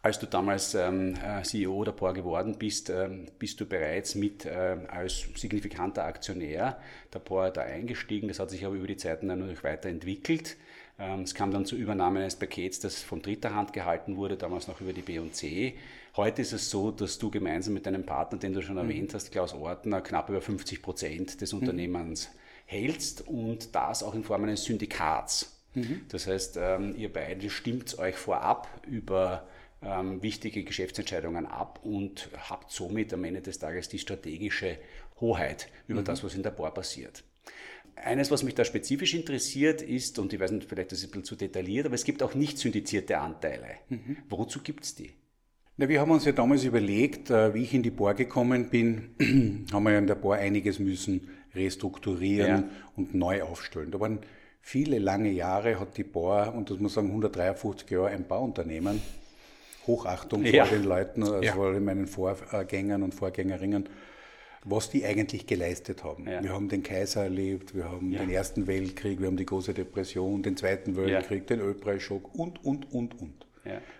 Als 0.00 0.20
du 0.20 0.26
damals 0.26 0.74
ähm, 0.74 1.14
äh, 1.16 1.42
CEO 1.42 1.82
der 1.82 1.92
POR 1.92 2.12
geworden 2.12 2.56
bist, 2.56 2.88
ähm, 2.90 3.26
bist 3.38 3.58
du 3.58 3.66
bereits 3.66 4.14
mit 4.14 4.44
äh, 4.44 4.76
als 4.88 5.24
signifikanter 5.34 6.04
Aktionär 6.04 6.78
der 7.12 7.18
POR 7.18 7.50
da 7.50 7.62
eingestiegen. 7.62 8.28
Das 8.28 8.38
hat 8.38 8.50
sich 8.50 8.64
aber 8.64 8.76
über 8.76 8.86
die 8.86 8.98
Zeiten 8.98 9.26
dann 9.28 9.40
natürlich 9.40 9.64
weiterentwickelt. 9.64 10.56
Ähm, 10.98 11.22
es 11.22 11.34
kam 11.34 11.50
dann 11.50 11.66
zur 11.66 11.78
Übernahme 11.78 12.20
eines 12.20 12.36
Pakets, 12.36 12.78
das 12.80 13.02
von 13.02 13.20
dritter 13.20 13.54
Hand 13.54 13.72
gehalten 13.72 14.16
wurde, 14.16 14.36
damals 14.36 14.68
noch 14.68 14.80
über 14.80 14.92
die 14.92 15.02
B&C. 15.02 15.74
Heute 16.16 16.42
ist 16.42 16.52
es 16.52 16.70
so, 16.70 16.90
dass 16.92 17.18
du 17.18 17.30
gemeinsam 17.30 17.74
mit 17.74 17.86
deinem 17.86 18.06
Partner, 18.06 18.38
den 18.38 18.52
du 18.52 18.62
schon 18.62 18.76
mhm. 18.76 18.82
erwähnt 18.82 19.14
hast, 19.14 19.32
Klaus 19.32 19.52
Ortner, 19.52 20.00
knapp 20.00 20.28
über 20.28 20.40
50 20.40 20.82
Prozent 20.82 21.40
des 21.40 21.52
mhm. 21.52 21.60
Unternehmens 21.60 22.30
hältst 22.66 23.26
und 23.26 23.74
das 23.74 24.02
auch 24.02 24.14
in 24.14 24.22
Form 24.22 24.44
eines 24.44 24.64
Syndikats. 24.64 25.60
Mhm. 25.74 26.02
Das 26.08 26.26
heißt, 26.26 26.58
ähm, 26.60 26.94
ihr 26.96 27.12
beide 27.12 27.50
stimmt 27.50 27.98
euch 27.98 28.14
vorab 28.14 28.68
über 28.86 29.48
ähm, 29.82 30.22
wichtige 30.22 30.62
Geschäftsentscheidungen 30.62 31.46
ab 31.46 31.80
und 31.82 32.30
habt 32.48 32.70
somit 32.70 33.12
am 33.12 33.24
Ende 33.24 33.42
des 33.42 33.58
Tages 33.58 33.88
die 33.88 33.98
strategische 33.98 34.78
Hoheit 35.20 35.68
über 35.88 36.00
mhm. 36.00 36.04
das, 36.04 36.22
was 36.22 36.34
in 36.34 36.42
der 36.42 36.50
Bohr 36.50 36.72
passiert. 36.72 37.24
Eines, 37.96 38.30
was 38.30 38.42
mich 38.42 38.54
da 38.54 38.64
spezifisch 38.64 39.14
interessiert, 39.14 39.82
ist, 39.82 40.18
und 40.18 40.32
ich 40.32 40.40
weiß 40.40 40.50
nicht, 40.50 40.68
vielleicht 40.68 40.92
ist 40.92 40.98
es 40.98 41.04
ein 41.04 41.10
bisschen 41.10 41.24
zu 41.24 41.36
detailliert, 41.36 41.86
aber 41.86 41.94
es 41.94 42.04
gibt 42.04 42.22
auch 42.22 42.34
nicht 42.34 42.58
syndizierte 42.58 43.18
Anteile. 43.18 43.66
Mhm. 43.88 44.16
Wozu 44.28 44.60
gibt 44.60 44.84
es 44.84 44.94
die? 44.94 45.12
Na, 45.76 45.88
wir 45.88 46.00
haben 46.00 46.10
uns 46.10 46.24
ja 46.24 46.32
damals 46.32 46.64
überlegt, 46.64 47.30
äh, 47.30 47.52
wie 47.54 47.62
ich 47.62 47.74
in 47.74 47.82
die 47.82 47.90
Bohr 47.90 48.14
gekommen 48.14 48.70
bin, 48.70 49.14
haben 49.72 49.84
wir 49.84 49.92
ja 49.92 49.98
in 49.98 50.06
der 50.06 50.14
Bohr 50.14 50.36
einiges 50.36 50.78
müssen 50.78 51.28
restrukturieren 51.54 52.62
ja. 52.62 52.68
und 52.96 53.14
neu 53.14 53.42
aufstellen. 53.42 53.90
Da 53.90 54.00
waren 54.00 54.20
viele 54.60 54.98
lange 54.98 55.30
Jahre, 55.30 55.78
hat 55.78 55.96
die 55.96 56.04
Bohr, 56.04 56.52
und 56.54 56.70
das 56.70 56.78
muss 56.78 56.96
man 56.96 57.06
sagen 57.06 57.08
153 57.08 57.90
Jahre, 57.90 58.08
ein 58.08 58.26
Bauunternehmen. 58.26 59.00
Hochachtung 59.86 60.44
ja. 60.44 60.64
vor 60.64 60.76
den 60.76 60.84
Leuten, 60.84 61.22
also 61.22 61.42
ja. 61.42 61.52
vor 61.52 61.78
meinen 61.78 62.06
Vorgängern 62.06 63.02
und 63.02 63.14
Vorgängerinnen 63.14 63.88
was 64.64 64.90
die 64.90 65.04
eigentlich 65.04 65.46
geleistet 65.46 66.04
haben. 66.04 66.26
Ja. 66.26 66.42
Wir 66.42 66.52
haben 66.52 66.68
den 66.68 66.82
Kaiser 66.82 67.24
erlebt, 67.24 67.74
wir 67.74 67.84
haben 67.90 68.10
ja. 68.10 68.20
den 68.20 68.30
Ersten 68.30 68.66
Weltkrieg, 68.66 69.20
wir 69.20 69.26
haben 69.26 69.36
die 69.36 69.46
große 69.46 69.74
Depression, 69.74 70.42
den 70.42 70.56
Zweiten 70.56 70.96
Weltkrieg, 70.96 71.48
ja. 71.50 71.56
den 71.56 71.60
Ölpreisschock 71.60 72.34
und, 72.34 72.64
und, 72.64 72.90
und, 72.92 73.20
und. 73.20 73.46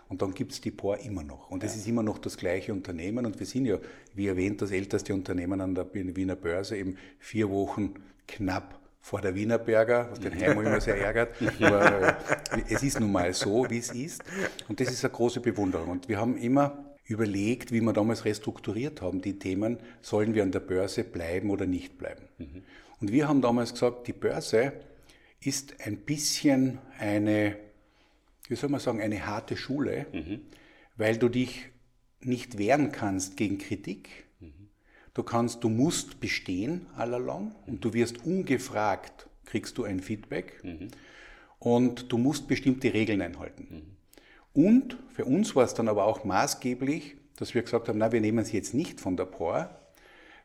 Und 0.09 0.23
dann 0.23 0.35
gibt 0.35 0.53
es 0.53 0.61
die 0.61 0.71
POR 0.71 0.99
immer 0.99 1.23
noch. 1.23 1.51
Und 1.51 1.65
es 1.65 1.75
ist 1.75 1.89
immer 1.89 2.03
noch 2.03 2.19
das 2.19 2.37
gleiche 2.37 2.73
Unternehmen. 2.73 3.25
Und 3.27 3.39
wir 3.39 3.47
sind 3.47 3.67
ja, 3.67 3.79
wie 4.15 4.27
erwähnt, 4.27 4.61
das 4.63 4.71
älteste 4.71 5.15
Unternehmen 5.15 5.61
an 5.61 5.75
der 5.75 5.87
Wiener 5.93 6.37
Börse, 6.37 6.77
eben 6.77 6.97
vier 7.19 7.51
Wochen 7.51 7.95
knapp 8.29 8.79
vor 9.01 9.21
der 9.21 9.35
Wienerberger, 9.35 10.09
was 10.11 10.21
den 10.21 10.35
Heimo 10.35 10.63
immer 10.63 10.81
sehr 10.81 10.99
ärgert. 10.99 11.35
Aber 11.61 12.09
äh, 12.09 12.15
es 12.71 12.83
ist 12.83 13.01
nun 13.01 13.13
mal 13.13 13.33
so, 13.35 13.67
wie 13.69 13.79
es 13.79 13.91
ist. 13.91 14.23
Und 14.69 14.81
das 14.81 14.91
ist 14.91 15.05
eine 15.05 15.13
große 15.13 15.41
Bewunderung. 15.41 15.91
Und 15.91 16.09
wir 16.09 16.19
haben 16.19 16.37
immer 16.37 16.84
überlegt, 17.05 17.71
wie 17.73 17.81
wir 17.81 17.93
damals 17.93 18.25
restrukturiert 18.25 19.03
haben, 19.03 19.21
die 19.21 19.39
Themen, 19.39 19.79
sollen 20.01 20.35
wir 20.35 20.43
an 20.43 20.53
der 20.53 20.61
Börse 20.61 21.05
bleiben 21.05 21.51
oder 21.51 21.67
nicht 21.67 21.99
bleiben. 21.99 22.25
Mhm. 22.39 22.63
Und 23.01 23.13
wir 23.13 23.29
haben 23.29 23.43
damals 23.43 23.73
gesagt, 23.73 24.07
die 24.07 24.13
Börse 24.13 24.73
ist 25.41 25.81
ein 25.87 25.99
bisschen 25.99 26.79
eine, 26.99 27.57
wie 28.49 28.57
soll 28.57 28.71
man 28.71 28.81
sagen, 28.81 29.03
eine 29.03 29.27
harte 29.27 29.57
Schule, 29.57 30.07
mhm. 30.13 30.41
weil 30.97 31.19
du 31.19 31.29
dich 31.29 31.67
nicht 32.21 32.57
wehren 32.57 32.93
kannst 32.93 33.37
gegen 33.37 33.59
Kritik. 33.59 34.09
Mhm. 34.41 34.69
Du 35.13 35.23
kannst, 35.23 35.63
du 35.63 35.69
musst 35.69 36.21
bestehen 36.21 36.87
allalong 36.97 37.55
und 37.67 37.85
du 37.85 37.93
wirst 37.93 38.25
ungefragt, 38.25 39.29
kriegst 39.45 39.77
du 39.77 39.85
ein 39.85 40.01
Feedback 40.01 40.65
mhm. 40.65 40.89
und 41.59 42.11
du 42.11 42.17
musst 42.17 42.49
bestimmte 42.49 42.95
Regeln 42.95 43.21
einhalten. 43.21 43.95
Und 44.55 44.97
für 45.13 45.25
uns 45.25 45.55
war 45.55 45.65
es 45.65 45.75
dann 45.75 45.89
aber 45.89 46.07
auch 46.07 46.25
maßgeblich, 46.25 47.17
dass 47.37 47.55
wir 47.55 47.63
gesagt 47.63 47.89
haben, 47.89 47.99
na, 47.99 48.13
wir 48.13 48.21
nehmen 48.21 48.45
sie 48.45 48.57
jetzt 48.57 48.73
nicht 48.73 49.01
von 49.01 49.17
der 49.17 49.27
POR, 49.27 49.69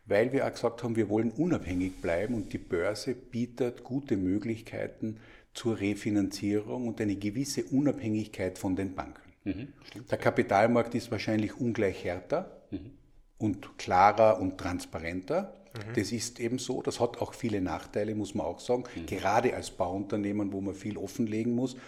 weil 0.05 0.33
wir 0.33 0.45
auch 0.45 0.51
gesagt 0.51 0.83
haben, 0.83 0.95
wir 0.95 1.07
wollen 1.09 1.31
unabhängig 1.31 2.01
bleiben 2.01 2.33
und 2.33 2.51
die 2.51 2.57
Börse 2.57 3.13
bietet 3.13 3.83
gute 3.83 4.17
Möglichkeiten 4.17 5.17
zur 5.53 5.79
Refinanzierung 5.79 6.87
und 6.87 6.99
eine 6.99 7.15
gewisse 7.15 7.63
Unabhängigkeit 7.65 8.57
von 8.57 8.75
den 8.75 8.95
Banken. 8.95 9.21
Mhm, 9.43 9.67
der 10.09 10.17
Kapitalmarkt 10.17 10.95
ist 10.95 11.11
wahrscheinlich 11.11 11.57
ungleich 11.57 12.03
härter 12.03 12.63
mhm. 12.71 12.91
und 13.37 13.77
klarer 13.77 14.39
und 14.41 14.57
transparenter. 14.57 15.53
Mhm. 15.73 15.93
Das 15.95 16.11
ist 16.11 16.39
eben 16.39 16.57
so. 16.57 16.81
Das 16.81 16.99
hat 16.99 17.21
auch 17.21 17.33
viele 17.33 17.61
Nachteile, 17.61 18.15
muss 18.15 18.35
man 18.35 18.45
auch 18.45 18.59
sagen. 18.59 18.83
Mhm. 18.95 19.05
Gerade 19.05 19.55
als 19.55 19.71
Bauunternehmen, 19.71 20.51
wo 20.51 20.61
man 20.61 20.73
viel 20.73 20.97
offenlegen 20.97 21.53
muss. 21.53 21.75
Mhm. 21.75 21.79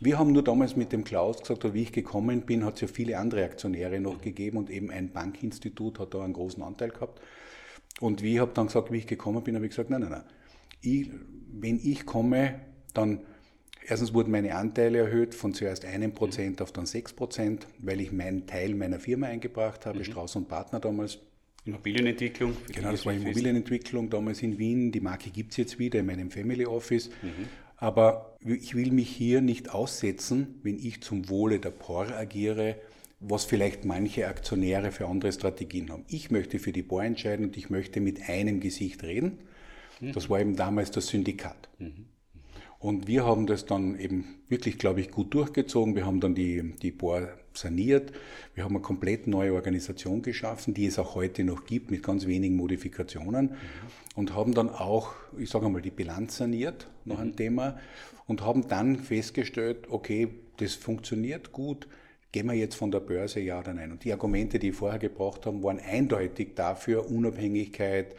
Wir 0.00 0.18
haben 0.18 0.32
nur 0.32 0.42
damals 0.42 0.76
mit 0.76 0.92
dem 0.92 1.04
Klaus 1.04 1.40
gesagt, 1.40 1.72
wie 1.72 1.82
ich 1.82 1.92
gekommen 1.92 2.42
bin, 2.42 2.64
hat 2.64 2.74
es 2.74 2.80
ja 2.82 2.88
viele 2.88 3.18
andere 3.18 3.44
Aktionäre 3.44 4.00
noch 4.00 4.16
mhm. 4.16 4.22
gegeben 4.22 4.58
und 4.58 4.70
eben 4.70 4.90
ein 4.90 5.10
Bankinstitut 5.12 5.98
hat 5.98 6.14
da 6.14 6.22
einen 6.22 6.32
großen 6.32 6.62
Anteil 6.62 6.90
gehabt. 6.90 7.20
Und 8.00 8.22
wie 8.22 8.34
ich 8.34 8.40
habe 8.40 8.52
dann 8.54 8.66
gesagt, 8.66 8.92
wie 8.92 8.98
ich 8.98 9.06
gekommen 9.06 9.42
bin, 9.42 9.54
habe 9.54 9.66
ich 9.66 9.70
gesagt, 9.70 9.90
nein, 9.90 10.00
nein, 10.02 10.10
nein. 10.10 10.24
Ich, 10.80 11.10
wenn 11.52 11.80
ich 11.82 12.06
komme, 12.06 12.60
dann 12.94 13.20
Erstens 13.90 14.12
wurden 14.12 14.30
meine 14.30 14.54
Anteile 14.54 14.98
erhöht 14.98 15.34
von 15.34 15.54
zuerst 15.54 15.86
einem 15.86 16.12
Prozent 16.12 16.60
auf 16.60 16.72
dann 16.72 16.84
sechs 16.84 17.14
Prozent, 17.14 17.66
weil 17.78 18.02
ich 18.02 18.12
meinen 18.12 18.46
Teil 18.46 18.74
meiner 18.74 19.00
Firma 19.00 19.28
eingebracht 19.28 19.86
habe, 19.86 20.00
mhm. 20.00 20.04
Strauß 20.04 20.36
und 20.36 20.46
Partner 20.46 20.78
damals. 20.78 21.20
Immobilienentwicklung? 21.68 22.56
Genau, 22.72 22.90
das 22.90 23.04
war 23.06 23.12
Immobilienentwicklung 23.12 24.10
damals 24.10 24.42
in 24.42 24.58
Wien. 24.58 24.92
Die 24.92 25.00
Marke 25.00 25.30
gibt 25.30 25.52
es 25.52 25.56
jetzt 25.58 25.78
wieder 25.78 26.00
in 26.00 26.06
meinem 26.06 26.30
Family 26.30 26.66
Office. 26.66 27.10
Mhm. 27.22 27.48
Aber 27.76 28.36
ich 28.40 28.74
will 28.74 28.90
mich 28.90 29.08
hier 29.08 29.40
nicht 29.40 29.70
aussetzen, 29.70 30.58
wenn 30.62 30.78
ich 30.78 31.00
zum 31.00 31.28
Wohle 31.28 31.60
der 31.60 31.70
POR 31.70 32.08
agiere, 32.08 32.76
was 33.20 33.44
vielleicht 33.44 33.84
manche 33.84 34.26
Aktionäre 34.26 34.90
für 34.90 35.06
andere 35.06 35.32
Strategien 35.32 35.90
haben. 35.90 36.04
Ich 36.08 36.30
möchte 36.30 36.58
für 36.58 36.72
die 36.72 36.82
POR 36.82 37.04
entscheiden 37.04 37.46
und 37.46 37.56
ich 37.56 37.70
möchte 37.70 38.00
mit 38.00 38.28
einem 38.28 38.60
Gesicht 38.60 39.02
reden. 39.04 39.38
Mhm. 40.00 40.12
Das 40.12 40.28
war 40.28 40.40
eben 40.40 40.56
damals 40.56 40.90
das 40.90 41.08
Syndikat. 41.08 41.68
Mhm. 41.78 42.06
Und 42.80 43.08
wir 43.08 43.24
haben 43.24 43.46
das 43.46 43.66
dann 43.66 43.98
eben 43.98 44.36
wirklich, 44.48 44.78
glaube 44.78 45.00
ich, 45.00 45.10
gut 45.10 45.34
durchgezogen. 45.34 45.96
Wir 45.96 46.06
haben 46.06 46.20
dann 46.20 46.34
die, 46.36 46.74
die 46.80 46.92
Bohr 46.92 47.28
saniert. 47.52 48.12
Wir 48.54 48.62
haben 48.62 48.76
eine 48.76 48.82
komplett 48.82 49.26
neue 49.26 49.52
Organisation 49.52 50.22
geschaffen, 50.22 50.74
die 50.74 50.86
es 50.86 50.98
auch 50.98 51.16
heute 51.16 51.42
noch 51.42 51.66
gibt, 51.66 51.90
mit 51.90 52.04
ganz 52.04 52.26
wenigen 52.26 52.54
Modifikationen. 52.54 53.46
Mhm. 53.46 53.54
Und 54.14 54.34
haben 54.34 54.54
dann 54.54 54.68
auch, 54.68 55.14
ich 55.36 55.50
sage 55.50 55.66
einmal, 55.66 55.82
die 55.82 55.90
Bilanz 55.90 56.36
saniert, 56.36 56.88
noch 57.04 57.18
ein 57.18 57.28
mhm. 57.28 57.36
Thema. 57.36 57.78
Und 58.28 58.42
haben 58.42 58.68
dann 58.68 58.96
festgestellt, 58.96 59.86
okay, 59.90 60.28
das 60.58 60.74
funktioniert 60.74 61.50
gut. 61.50 61.88
Gehen 62.30 62.46
wir 62.46 62.54
jetzt 62.54 62.76
von 62.76 62.92
der 62.92 63.00
Börse, 63.00 63.40
ja 63.40 63.58
oder 63.58 63.74
nein? 63.74 63.90
Und 63.90 64.04
die 64.04 64.12
Argumente, 64.12 64.60
die 64.60 64.68
ich 64.68 64.76
vorher 64.76 65.00
gebracht 65.00 65.46
haben, 65.46 65.64
waren 65.64 65.80
eindeutig 65.80 66.54
dafür, 66.54 67.10
Unabhängigkeit, 67.10 68.14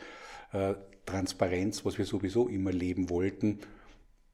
äh, 0.52 0.74
Transparenz, 1.06 1.86
was 1.86 1.98
wir 1.98 2.06
sowieso 2.06 2.50
immer 2.50 2.74
leben 2.74 3.10
wollten 3.10 3.60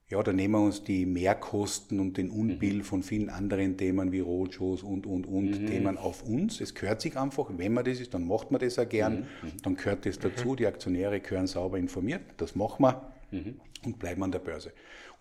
ja, 0.08 0.22
da 0.22 0.32
nehmen 0.32 0.54
wir 0.54 0.62
uns 0.62 0.84
die 0.84 1.06
Mehrkosten 1.06 2.00
und 2.00 2.18
den 2.18 2.30
Unbill 2.30 2.78
mhm. 2.78 2.84
von 2.84 3.02
vielen 3.04 3.30
anderen 3.30 3.76
Themen 3.76 4.12
wie 4.12 4.20
Roadshows 4.20 4.84
und, 4.84 5.08
und, 5.08 5.26
und 5.26 5.62
mhm. 5.62 5.68
Themen 5.68 5.98
auf 5.98 6.24
uns. 6.24 6.62
Es 6.62 6.76
gehört 6.76 7.02
sich 7.02 7.18
einfach, 7.18 7.50
wenn 7.58 7.74
man 7.74 7.86
das 7.86 8.00
ist, 8.00 8.14
dann 8.14 8.28
macht 8.28 8.52
man 8.52 8.62
das 8.62 8.78
auch 8.78 8.88
gern, 8.88 9.28
mhm. 9.42 9.62
dann 9.64 9.76
gehört 9.76 10.06
das 10.06 10.20
dazu. 10.20 10.50
Mhm. 10.50 10.56
Die 10.58 10.68
Aktionäre 10.68 11.20
gehören 11.20 11.48
sauber 11.48 11.80
informiert, 11.80 12.22
das 12.38 12.56
machen 12.56 12.84
wir 12.84 13.12
mhm. 13.32 13.60
und 13.84 13.98
bleiben 13.98 14.22
an 14.22 14.32
der 14.32 14.40
Börse. 14.40 14.74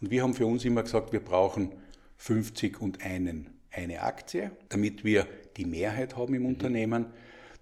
Und 0.03 0.11
wir 0.11 0.23
haben 0.23 0.35
für 0.35 0.47
uns 0.47 0.67
immer 0.67 0.83
gesagt, 0.83 1.13
wir 1.13 1.21
brauchen 1.21 1.73
50 2.19 2.81
und 2.83 3.03
einen, 3.07 3.49
eine 3.71 4.03
Aktie, 4.03 4.51
damit 4.69 5.03
wir 5.03 5.27
die 5.57 5.65
Mehrheit 5.65 6.15
haben 6.17 6.35
im 6.35 6.43
mhm. 6.43 6.49
Unternehmen 6.49 7.07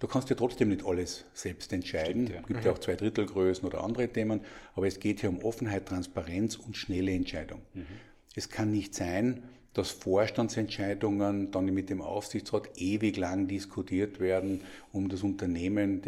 Du 0.02 0.08
kannst 0.08 0.28
ja 0.30 0.34
trotzdem 0.34 0.70
nicht 0.70 0.84
alles 0.84 1.26
selbst 1.32 1.72
entscheiden. 1.72 2.24
Es 2.24 2.32
ja. 2.32 2.40
gibt 2.40 2.64
ja 2.64 2.72
mhm. 2.72 2.76
auch 2.76 2.80
zwei 2.80 2.96
Drittelgrößen 2.96 3.64
oder 3.64 3.84
andere 3.84 4.08
Themen, 4.08 4.40
aber 4.74 4.88
es 4.88 4.98
geht 4.98 5.20
hier 5.20 5.30
um 5.30 5.38
Offenheit, 5.44 5.86
Transparenz 5.86 6.56
und 6.56 6.76
schnelle 6.76 7.12
Entscheidung. 7.12 7.62
Mhm. 7.72 7.86
Es 8.34 8.48
kann 8.48 8.72
nicht 8.72 8.96
sein, 8.96 9.44
dass 9.74 9.92
Vorstandsentscheidungen 9.92 11.52
dann 11.52 11.66
mit 11.66 11.88
dem 11.88 12.02
Aufsichtsrat 12.02 12.70
ewig 12.80 13.16
lang 13.16 13.46
diskutiert 13.46 14.18
werden, 14.18 14.62
um 14.90 15.08
das 15.08 15.22
Unternehmen. 15.22 16.02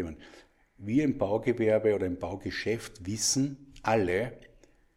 Wir 0.76 1.04
im 1.04 1.16
Baugewerbe 1.16 1.94
oder 1.94 2.06
im 2.06 2.18
Baugeschäft 2.18 3.06
wissen 3.06 3.74
alle, 3.84 4.32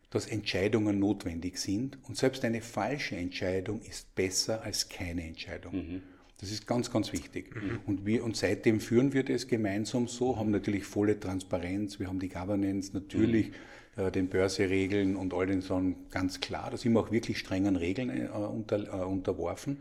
dass 0.09 0.25
Entscheidungen 0.25 0.97
notwendig 0.97 1.59
sind 1.59 1.99
und 2.07 2.17
selbst 2.17 2.43
eine 2.43 2.61
falsche 2.61 3.15
Entscheidung 3.15 3.79
ist 3.81 4.15
besser 4.15 4.63
als 4.63 4.89
keine 4.89 5.21
Entscheidung. 5.21 5.75
Mhm. 5.75 6.03
Das 6.39 6.51
ist 6.51 6.67
ganz, 6.67 6.91
ganz 6.91 7.13
wichtig. 7.13 7.55
Mhm. 7.55 7.79
Und, 7.87 8.05
wir, 8.05 8.23
und 8.23 8.37
seitdem 8.37 8.79
führen 8.79 9.13
wir 9.13 9.23
das 9.23 9.47
gemeinsam 9.47 10.07
so, 10.07 10.37
haben 10.37 10.51
natürlich 10.51 10.85
volle 10.85 11.19
Transparenz, 11.19 11.99
wir 11.99 12.07
haben 12.07 12.19
die 12.19 12.29
Governance, 12.29 12.91
natürlich 12.93 13.51
mhm. 13.95 14.03
äh, 14.03 14.11
den 14.11 14.27
Börseregeln 14.29 15.15
und 15.15 15.33
all 15.33 15.47
den 15.47 15.61
Sachen 15.61 15.95
ganz 16.11 16.39
klar. 16.39 16.69
Da 16.69 16.77
sind 16.77 16.93
wir 16.93 16.99
auch 16.99 17.11
wirklich 17.11 17.39
strengen 17.39 17.75
Regeln 17.75 18.09
äh, 18.09 18.27
unter, 18.29 19.01
äh, 19.01 19.05
unterworfen. 19.05 19.77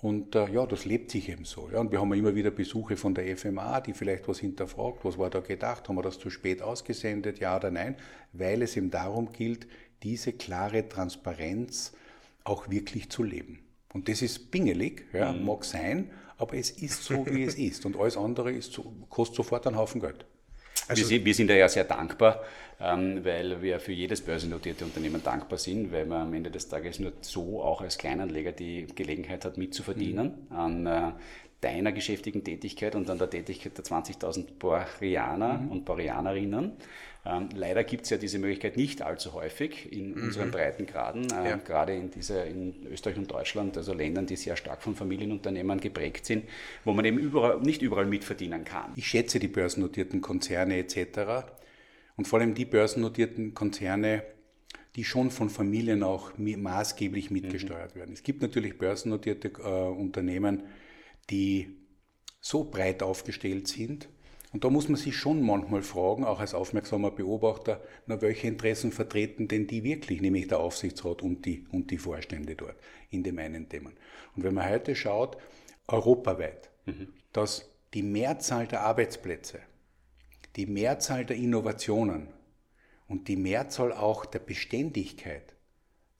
Und 0.00 0.34
äh, 0.36 0.50
ja, 0.50 0.64
das 0.66 0.84
lebt 0.84 1.10
sich 1.10 1.28
eben 1.28 1.44
so. 1.44 1.68
Ja. 1.72 1.80
Und 1.80 1.90
wir 1.90 2.00
haben 2.00 2.12
immer 2.12 2.34
wieder 2.34 2.50
Besuche 2.50 2.96
von 2.96 3.14
der 3.14 3.36
FMA, 3.36 3.80
die 3.80 3.92
vielleicht 3.92 4.28
was 4.28 4.38
hinterfragt, 4.38 5.04
was 5.04 5.18
war 5.18 5.30
da 5.30 5.40
gedacht, 5.40 5.88
haben 5.88 5.96
wir 5.96 6.02
das 6.02 6.18
zu 6.18 6.30
spät 6.30 6.62
ausgesendet, 6.62 7.40
ja 7.40 7.56
oder 7.56 7.70
nein, 7.70 7.96
weil 8.32 8.62
es 8.62 8.76
eben 8.76 8.90
darum 8.90 9.32
gilt, 9.32 9.66
diese 10.04 10.32
klare 10.32 10.88
Transparenz 10.88 11.92
auch 12.44 12.70
wirklich 12.70 13.10
zu 13.10 13.24
leben. 13.24 13.58
Und 13.92 14.08
das 14.08 14.22
ist 14.22 14.50
pingelig, 14.50 15.06
ja, 15.12 15.32
mhm. 15.32 15.44
mag 15.44 15.64
sein, 15.64 16.10
aber 16.36 16.54
es 16.54 16.70
ist 16.70 17.04
so, 17.04 17.26
wie 17.26 17.44
es 17.44 17.54
ist. 17.54 17.84
Und 17.86 17.96
alles 17.96 18.16
andere 18.16 18.52
ist 18.52 18.72
so, 18.72 18.92
kostet 19.08 19.36
sofort 19.36 19.66
einen 19.66 19.76
Haufen 19.76 20.00
Geld. 20.00 20.24
Also 20.86 21.02
wir, 21.02 21.06
sind, 21.06 21.24
wir 21.24 21.34
sind 21.34 21.50
da 21.50 21.54
ja 21.54 21.68
sehr 21.68 21.84
dankbar, 21.84 22.42
ähm, 22.80 23.22
weil 23.24 23.60
wir 23.60 23.78
für 23.78 23.92
jedes 23.92 24.22
börsennotierte 24.22 24.84
Unternehmen 24.84 25.22
dankbar 25.22 25.58
sind, 25.58 25.92
weil 25.92 26.06
man 26.06 26.22
am 26.22 26.34
Ende 26.34 26.50
des 26.50 26.68
Tages 26.68 26.98
nur 26.98 27.12
so 27.20 27.62
auch 27.62 27.82
als 27.82 27.98
Kleinanleger 27.98 28.52
die 28.52 28.86
Gelegenheit 28.86 29.44
hat, 29.44 29.58
mitzuverdienen 29.58 30.46
mhm. 30.48 30.56
an 30.56 30.86
äh, 30.86 31.12
deiner 31.60 31.92
geschäftigen 31.92 32.44
Tätigkeit 32.44 32.94
und 32.94 33.10
an 33.10 33.18
der 33.18 33.30
Tätigkeit 33.30 33.76
der 33.76 33.84
20.000 33.84 34.46
Boreaner 34.58 35.58
mhm. 35.58 35.72
und 35.72 35.84
Boreanerinnen. 35.84 36.72
Ähm, 37.26 37.48
leider 37.54 37.82
gibt 37.82 38.04
es 38.04 38.10
ja 38.10 38.16
diese 38.16 38.38
Möglichkeit 38.38 38.76
nicht 38.76 39.02
allzu 39.02 39.34
häufig 39.34 39.92
in 39.92 40.14
mhm. 40.14 40.24
unseren 40.24 40.50
Breitengraden, 40.52 41.26
äh, 41.32 41.50
ja. 41.50 41.56
gerade 41.56 41.94
in, 41.94 42.10
dieser, 42.10 42.46
in 42.46 42.86
Österreich 42.86 43.16
und 43.16 43.30
Deutschland, 43.30 43.76
also 43.76 43.92
Ländern, 43.92 44.26
die 44.26 44.36
sehr 44.36 44.56
stark 44.56 44.82
von 44.82 44.94
Familienunternehmen 44.94 45.80
geprägt 45.80 46.26
sind, 46.26 46.44
wo 46.84 46.92
man 46.92 47.04
eben 47.04 47.18
überall, 47.18 47.60
nicht 47.60 47.82
überall 47.82 48.06
mitverdienen 48.06 48.64
kann. 48.64 48.92
Ich 48.94 49.08
schätze 49.08 49.40
die 49.40 49.48
börsennotierten 49.48 50.20
Konzerne 50.20 50.78
etc. 50.78 51.44
Und 52.16 52.28
vor 52.28 52.38
allem 52.38 52.54
die 52.54 52.64
börsennotierten 52.64 53.52
Konzerne, 53.54 54.22
die 54.94 55.04
schon 55.04 55.30
von 55.30 55.50
Familien 55.50 56.04
auch 56.04 56.32
maßgeblich 56.38 57.30
mitgesteuert 57.32 57.96
mhm. 57.96 58.00
werden. 58.00 58.12
Es 58.14 58.22
gibt 58.22 58.42
natürlich 58.42 58.78
börsennotierte 58.78 59.48
äh, 59.58 59.88
Unternehmen, 59.90 60.62
die 61.30 61.76
so 62.40 62.64
breit 62.64 63.02
aufgestellt 63.02 63.68
sind. 63.68 64.08
Und 64.52 64.64
da 64.64 64.70
muss 64.70 64.88
man 64.88 64.96
sich 64.96 65.14
schon 65.14 65.42
manchmal 65.42 65.82
fragen, 65.82 66.24
auch 66.24 66.40
als 66.40 66.54
aufmerksamer 66.54 67.10
Beobachter, 67.10 67.82
na, 68.06 68.20
welche 68.22 68.48
Interessen 68.48 68.92
vertreten 68.92 69.46
denn 69.46 69.66
die 69.66 69.84
wirklich, 69.84 70.22
nämlich 70.22 70.48
der 70.48 70.60
Aufsichtsrat 70.60 71.20
und 71.20 71.44
die, 71.44 71.66
und 71.70 71.90
die 71.90 71.98
Vorstände 71.98 72.56
dort 72.56 72.76
in 73.10 73.22
dem 73.22 73.38
einen 73.38 73.68
Themen. 73.68 73.92
Und 74.34 74.44
wenn 74.44 74.54
man 74.54 74.68
heute 74.68 74.94
schaut, 74.94 75.36
europaweit, 75.86 76.70
mhm. 76.86 77.08
dass 77.32 77.70
die 77.92 78.02
Mehrzahl 78.02 78.66
der 78.66 78.82
Arbeitsplätze, 78.82 79.60
die 80.56 80.66
Mehrzahl 80.66 81.26
der 81.26 81.36
Innovationen 81.36 82.28
und 83.06 83.28
die 83.28 83.36
Mehrzahl 83.36 83.92
auch 83.92 84.24
der 84.26 84.40
Beständigkeit 84.40 85.54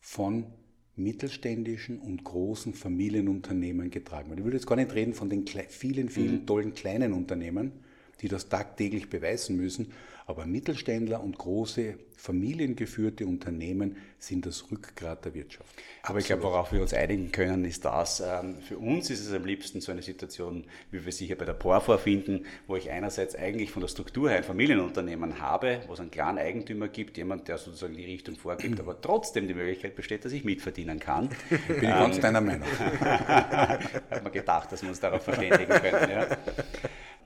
von 0.00 0.52
mittelständischen 0.98 1.98
und 1.98 2.24
großen 2.24 2.74
Familienunternehmen 2.74 3.90
getragen 3.90 4.30
wird. 4.30 4.40
Ich 4.40 4.44
würde 4.44 4.56
jetzt 4.56 4.66
gar 4.66 4.76
nicht 4.76 4.94
reden 4.94 5.14
von 5.14 5.30
den 5.30 5.46
vielen, 5.46 6.08
vielen 6.08 6.42
mhm. 6.42 6.46
tollen 6.46 6.74
kleinen 6.74 7.12
Unternehmen, 7.12 7.72
die 8.20 8.28
das 8.28 8.48
tagtäglich 8.48 9.10
beweisen 9.10 9.56
müssen, 9.56 9.92
aber 10.28 10.44
Mittelständler 10.44 11.22
und 11.22 11.38
große 11.38 11.94
familiengeführte 12.14 13.26
Unternehmen 13.26 13.96
sind 14.18 14.44
das 14.44 14.70
Rückgrat 14.70 15.25
der 15.25 15.32
Wirtschaft. 15.32 15.70
Aber 16.02 16.18
ich 16.18 16.26
glaube, 16.26 16.42
worauf 16.42 16.70
wir 16.70 16.82
uns 16.82 16.92
einigen 16.92 17.32
können, 17.32 17.64
ist 17.64 17.87
das, 17.87 18.20
ähm, 18.20 18.60
für 18.60 18.76
uns 18.76 19.08
ist 19.08 19.20
es 19.20 19.32
am 19.32 19.46
liebsten 19.46 19.80
so 19.80 19.90
eine 19.90 20.02
Situation, 20.02 20.66
wie 20.90 21.02
wir 21.02 21.12
sie 21.12 21.26
hier 21.26 21.38
bei 21.38 21.46
der 21.46 21.54
POR 21.54 21.80
vorfinden, 21.80 22.44
wo 22.66 22.76
ich 22.76 22.90
einerseits 22.90 23.37
eigentlich 23.37 23.70
von 23.70 23.80
der 23.80 23.88
Struktur 23.88 24.28
her 24.28 24.37
ein 24.37 24.44
Familienunternehmen 24.44 25.40
habe, 25.40 25.80
wo 25.87 25.94
es 25.94 26.00
einen 26.00 26.10
klaren 26.10 26.37
Eigentümer 26.37 26.88
gibt, 26.88 27.16
jemand, 27.16 27.48
der 27.48 27.56
sozusagen 27.56 27.96
die 27.96 28.04
Richtung 28.04 28.37
vorgibt, 28.37 28.78
aber 28.80 29.00
trotzdem 29.00 29.48
die 29.48 29.54
Möglichkeit 29.54 29.96
besteht, 29.96 30.26
dass 30.26 30.32
ich 30.32 30.44
mitverdienen 30.44 31.00
kann. 31.00 31.30
Bin 31.48 31.76
ich 31.76 31.80
ganz 31.80 32.16
ähm, 32.16 32.22
deiner 32.22 32.42
Meinung. 32.42 32.68
Hat 33.00 34.22
man 34.22 34.32
gedacht, 34.32 34.70
dass 34.72 34.82
wir 34.82 34.90
uns 34.90 35.00
darauf 35.00 35.22
verständigen 35.22 35.72
können. 35.72 36.10
Ja. 36.10 36.37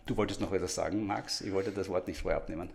Du 0.06 0.16
wolltest 0.16 0.40
noch 0.40 0.52
etwas 0.52 0.74
sagen, 0.74 1.06
Max. 1.06 1.40
Ich 1.42 1.52
wollte 1.52 1.70
das 1.70 1.88
Wort 1.88 2.08
nicht 2.08 2.22
vorher 2.22 2.38
abnehmen. 2.38 2.70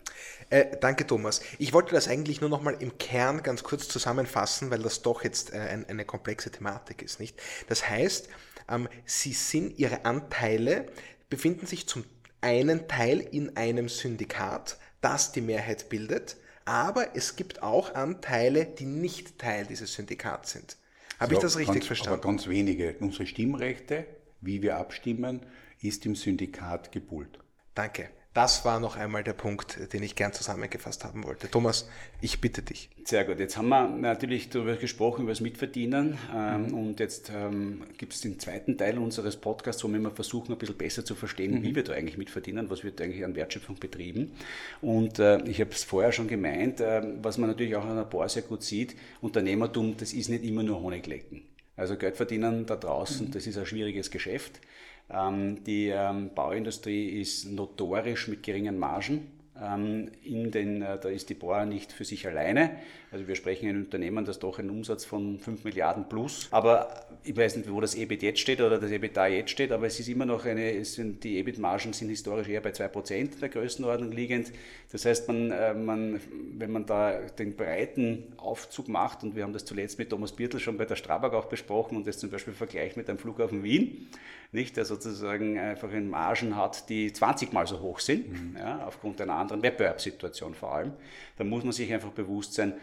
Äh, 0.49 0.77
danke, 0.79 1.05
Thomas. 1.05 1.41
Ich 1.59 1.73
wollte 1.73 1.93
das 1.93 2.07
eigentlich 2.07 2.39
nur 2.39 2.49
noch 2.49 2.61
mal 2.61 2.75
im 2.79 2.97
Kern 2.97 3.43
ganz 3.43 3.63
kurz 3.63 3.89
zusammenfassen, 3.89 4.71
weil 4.71 4.79
das 4.79 5.01
doch 5.01 5.23
jetzt 5.23 5.53
äh, 5.53 5.57
ein, 5.57 5.85
eine 5.89 6.05
komplexe 6.05 6.51
Thematik 6.51 7.01
ist, 7.01 7.19
nicht? 7.19 7.37
Das 7.67 7.89
heißt, 7.89 8.29
ähm, 8.69 8.87
sie 9.05 9.33
sind, 9.33 9.77
ihre 9.77 10.05
Anteile 10.05 10.87
befinden 11.29 11.65
sich 11.65 11.87
zum 11.87 12.05
einen 12.39 12.87
Teil 12.87 13.19
in 13.19 13.57
einem 13.57 13.89
Syndikat, 13.89 14.77
das 15.01 15.33
die 15.33 15.41
Mehrheit 15.41 15.89
bildet, 15.89 16.37
aber 16.63 17.15
es 17.15 17.35
gibt 17.35 17.61
auch 17.61 17.93
Anteile, 17.95 18.65
die 18.65 18.85
nicht 18.85 19.37
Teil 19.39 19.65
dieses 19.65 19.93
Syndikats 19.93 20.51
sind. 20.51 20.77
Habe 21.19 21.33
so, 21.33 21.37
ich 21.37 21.41
das 21.41 21.57
richtig 21.57 21.75
ganz, 21.75 21.87
verstanden? 21.87 22.19
Aber 22.21 22.29
ganz 22.29 22.47
wenige. 22.47 22.95
Unsere 22.99 23.25
Stimmrechte, 23.25 24.05
wie 24.41 24.61
wir 24.61 24.77
abstimmen, 24.77 25.41
ist 25.81 26.05
im 26.05 26.15
Syndikat 26.15 26.91
gebullt. 26.91 27.39
Danke. 27.75 28.09
Das 28.37 28.65
war 28.65 28.79
noch 28.79 28.97
einmal 28.97 29.23
der 29.23 29.33
Punkt, 29.33 29.91
den 29.93 30.03
ich 30.03 30.15
gern 30.15 30.31
zusammengefasst 30.31 31.03
haben 31.03 31.23
wollte. 31.23 31.49
Thomas, 31.49 31.89
ich 32.21 32.39
bitte 32.39 32.61
dich. 32.61 32.91
Sehr 33.03 33.25
gut. 33.25 33.39
Jetzt 33.39 33.57
haben 33.57 33.69
wir 33.69 33.87
natürlich 33.87 34.49
darüber 34.49 34.75
gesprochen, 34.75 35.23
über 35.23 35.31
das 35.31 35.41
Mitverdienen. 35.41 36.19
Ähm, 36.31 36.67
mhm. 36.67 36.73
Und 36.75 36.99
jetzt 36.99 37.31
ähm, 37.35 37.85
gibt 37.97 38.13
es 38.13 38.21
den 38.21 38.37
zweiten 38.39 38.77
Teil 38.77 38.99
unseres 38.99 39.37
Podcasts, 39.37 39.83
wo 39.83 39.87
wir 39.87 39.95
immer 39.95 40.11
versuchen, 40.11 40.51
ein 40.51 40.59
bisschen 40.59 40.77
besser 40.77 41.03
zu 41.03 41.15
verstehen, 41.15 41.55
mhm. 41.55 41.63
wie 41.63 41.75
wir 41.75 41.83
da 41.83 41.93
eigentlich 41.93 42.19
mitverdienen, 42.19 42.69
was 42.69 42.83
wird 42.83 43.01
eigentlich 43.01 43.25
an 43.25 43.35
Wertschöpfung 43.35 43.77
betrieben. 43.79 44.33
Und 44.81 45.17
äh, 45.17 45.41
ich 45.45 45.59
habe 45.59 45.71
es 45.71 45.83
vorher 45.83 46.11
schon 46.11 46.27
gemeint, 46.27 46.79
äh, 46.79 47.01
was 47.23 47.39
man 47.39 47.49
natürlich 47.49 47.75
auch 47.75 47.85
an 47.85 47.95
der 47.95 48.03
Bar 48.03 48.29
sehr 48.29 48.43
gut 48.43 48.61
sieht, 48.61 48.95
Unternehmertum, 49.19 49.97
das 49.97 50.13
ist 50.13 50.29
nicht 50.29 50.43
immer 50.43 50.61
nur 50.61 50.79
Honiglecken. 50.79 51.41
Also 51.75 51.97
Geld 51.97 52.17
verdienen 52.17 52.67
da 52.67 52.75
draußen, 52.75 53.29
mhm. 53.29 53.31
das 53.31 53.47
ist 53.47 53.57
ein 53.57 53.65
schwieriges 53.65 54.11
Geschäft. 54.11 54.61
Ähm, 55.09 55.63
die 55.63 55.87
ähm, 55.87 56.31
Bauindustrie 56.33 57.19
ist 57.21 57.45
notorisch 57.45 58.27
mit 58.27 58.43
geringen 58.43 58.77
Margen. 58.77 59.31
Ähm, 59.61 60.11
in 60.23 60.51
den, 60.51 60.81
äh, 60.81 60.99
da 60.99 61.09
ist 61.09 61.29
die 61.29 61.33
Bohr 61.33 61.65
nicht 61.65 61.91
für 61.91 62.05
sich 62.05 62.27
alleine. 62.27 62.71
Also 63.09 63.27
wir 63.27 63.35
sprechen 63.35 63.69
ein 63.69 63.77
Unternehmen, 63.77 64.25
das 64.25 64.39
doch 64.39 64.59
einen 64.59 64.69
Umsatz 64.69 65.05
von 65.05 65.39
5 65.39 65.63
Milliarden 65.63 66.09
plus. 66.09 66.47
Aber 66.51 67.07
ich 67.23 67.35
weiß 67.35 67.57
nicht, 67.57 67.71
wo 67.71 67.81
das 67.81 67.95
EBIT 67.95 68.21
jetzt 68.21 68.39
steht 68.39 68.61
oder 68.61 68.77
das 68.77 68.91
EBITDA 68.91 69.27
jetzt 69.27 69.51
steht, 69.51 69.71
aber 69.71 69.87
es 69.87 69.99
ist 69.99 70.09
immer 70.09 70.25
noch 70.25 70.45
eine, 70.45 70.83
sind, 70.85 71.23
die 71.23 71.37
EBIT-Margen 71.39 71.93
sind 71.93 72.09
historisch 72.09 72.49
eher 72.49 72.61
bei 72.61 72.71
2% 72.71 73.39
der 73.39 73.49
Größenordnung 73.49 74.11
liegend. 74.11 74.51
Das 74.91 75.05
heißt, 75.05 75.27
man, 75.27 75.51
äh, 75.51 75.73
man, 75.73 76.19
wenn 76.57 76.71
man 76.71 76.85
da 76.85 77.19
den 77.21 77.55
breiten 77.55 78.33
Aufzug 78.37 78.89
macht, 78.89 79.23
und 79.23 79.35
wir 79.35 79.43
haben 79.43 79.53
das 79.53 79.65
zuletzt 79.65 79.97
mit 79.97 80.09
Thomas 80.09 80.33
Birtel 80.33 80.59
schon 80.59 80.77
bei 80.77 80.85
der 80.85 80.95
Strabag 80.95 81.33
auch 81.33 81.45
besprochen 81.45 81.97
und 81.97 82.05
das 82.05 82.19
zum 82.19 82.29
Beispiel 82.29 82.53
vergleicht 82.53 82.97
mit 82.97 83.09
einem 83.09 83.17
Flughafen 83.17 83.63
Wien, 83.63 84.07
nicht, 84.51 84.77
der 84.77 84.85
sozusagen 84.85 85.57
einfach 85.59 85.91
in 85.91 86.09
Margen 86.09 86.55
hat, 86.55 86.89
die 86.89 87.11
20 87.11 87.53
mal 87.53 87.67
so 87.67 87.81
hoch 87.81 87.99
sind, 87.99 88.29
mhm. 88.29 88.57
ja, 88.57 88.85
aufgrund 88.85 89.19
einer 89.21 89.35
anderen 89.35 89.61
Wettbewerbssituation 89.61 90.55
vor 90.55 90.73
allem, 90.73 90.93
dann 91.37 91.49
muss 91.49 91.63
man 91.63 91.73
sich 91.73 91.91
einfach 91.93 92.11
bewusst 92.11 92.53
sein, 92.53 92.73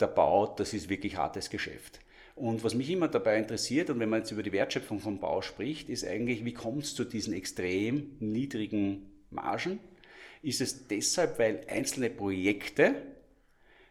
der 0.00 0.06
Bau, 0.08 0.46
das 0.46 0.74
ist 0.74 0.88
wirklich 0.88 1.16
hartes 1.16 1.50
Geschäft. 1.50 2.00
Und 2.34 2.64
was 2.64 2.74
mich 2.74 2.90
immer 2.90 3.06
dabei 3.06 3.38
interessiert, 3.38 3.90
und 3.90 4.00
wenn 4.00 4.08
man 4.08 4.20
jetzt 4.20 4.32
über 4.32 4.42
die 4.42 4.52
Wertschöpfung 4.52 4.98
vom 4.98 5.20
Bau 5.20 5.40
spricht, 5.40 5.88
ist 5.88 6.04
eigentlich, 6.04 6.44
wie 6.44 6.54
kommt 6.54 6.82
es 6.82 6.94
zu 6.94 7.04
diesen 7.04 7.32
extrem 7.32 8.16
niedrigen 8.18 9.10
Margen? 9.30 9.78
Ist 10.42 10.60
es 10.60 10.88
deshalb, 10.88 11.38
weil 11.38 11.64
einzelne 11.68 12.10
Projekte 12.10 12.96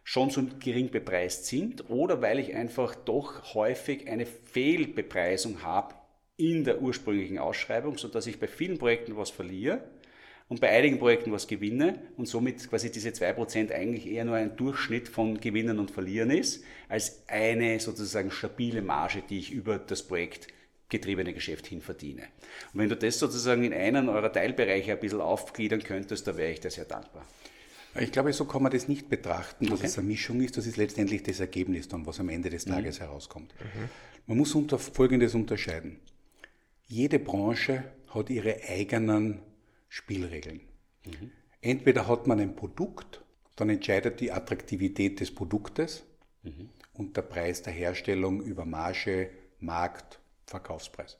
schon 0.04 0.28
so 0.28 0.44
gering 0.60 0.90
bepreist 0.90 1.46
sind 1.46 1.88
oder 1.88 2.20
weil 2.20 2.38
ich 2.38 2.54
einfach 2.54 2.94
doch 2.94 3.54
häufig 3.54 4.08
eine 4.08 4.26
Fehlbepreisung 4.26 5.62
habe 5.62 5.94
in 6.36 6.64
der 6.64 6.80
ursprünglichen 6.80 7.38
Ausschreibung, 7.38 7.96
sodass 7.96 8.26
ich 8.26 8.40
bei 8.40 8.48
vielen 8.48 8.78
Projekten 8.78 9.16
was 9.16 9.30
verliere 9.30 9.84
und 10.48 10.60
bei 10.60 10.70
einigen 10.70 10.98
Projekten 10.98 11.32
was 11.32 11.46
gewinne 11.46 12.00
und 12.16 12.26
somit 12.26 12.68
quasi 12.68 12.90
diese 12.90 13.10
2% 13.10 13.72
eigentlich 13.72 14.06
eher 14.06 14.24
nur 14.24 14.36
ein 14.36 14.56
Durchschnitt 14.56 15.08
von 15.08 15.40
Gewinnen 15.40 15.78
und 15.78 15.90
Verlieren 15.90 16.30
ist, 16.30 16.64
als 16.88 17.22
eine 17.28 17.78
sozusagen 17.80 18.30
stabile 18.30 18.82
Marge, 18.82 19.22
die 19.28 19.38
ich 19.38 19.52
über 19.52 19.78
das 19.78 20.02
Projekt 20.02 20.48
getriebene 20.88 21.32
Geschäft 21.32 21.66
hin 21.66 21.80
verdiene. 21.80 22.22
Und 22.72 22.80
wenn 22.80 22.88
du 22.88 22.96
das 22.96 23.18
sozusagen 23.18 23.64
in 23.64 23.72
einen 23.72 24.08
eurer 24.08 24.32
Teilbereiche 24.32 24.92
ein 24.92 25.00
bisschen 25.00 25.20
aufgliedern 25.20 25.82
könntest, 25.82 26.26
da 26.26 26.36
wäre 26.36 26.52
ich 26.52 26.60
dir 26.60 26.70
sehr 26.70 26.84
dankbar. 26.84 27.26
Ich 28.00 28.10
glaube, 28.10 28.32
so 28.32 28.44
kann 28.44 28.62
man 28.62 28.72
das 28.72 28.88
nicht 28.88 29.08
betrachten, 29.08 29.66
dass 29.66 29.78
okay. 29.78 29.86
es 29.86 29.98
eine 29.98 30.08
Mischung 30.08 30.40
ist. 30.40 30.56
Das 30.56 30.66
ist 30.66 30.76
letztendlich 30.76 31.22
das 31.22 31.38
Ergebnis 31.38 31.88
dann, 31.88 32.04
was 32.06 32.18
am 32.18 32.28
Ende 32.28 32.50
des 32.50 32.66
mhm. 32.66 32.72
Tages 32.72 32.98
mhm. 32.98 33.04
herauskommt. 33.04 33.54
Mhm. 33.60 33.88
Man 34.26 34.38
muss 34.38 34.54
unter 34.54 34.78
Folgendes 34.78 35.34
unterscheiden. 35.34 36.00
Jede 36.86 37.18
Branche 37.18 37.84
hat 38.08 38.30
ihre 38.30 38.60
eigenen 38.68 39.40
Spielregeln. 39.88 40.60
Mhm. 41.04 41.30
Entweder 41.60 42.06
hat 42.08 42.26
man 42.26 42.40
ein 42.40 42.56
Produkt, 42.56 43.22
dann 43.56 43.70
entscheidet 43.70 44.20
die 44.20 44.32
Attraktivität 44.32 45.20
des 45.20 45.34
Produktes 45.34 46.04
mhm. 46.42 46.68
und 46.92 47.16
der 47.16 47.22
Preis 47.22 47.62
der 47.62 47.72
Herstellung 47.72 48.42
über 48.42 48.64
Marge, 48.64 49.30
Markt, 49.60 50.20
Verkaufspreis. 50.46 51.18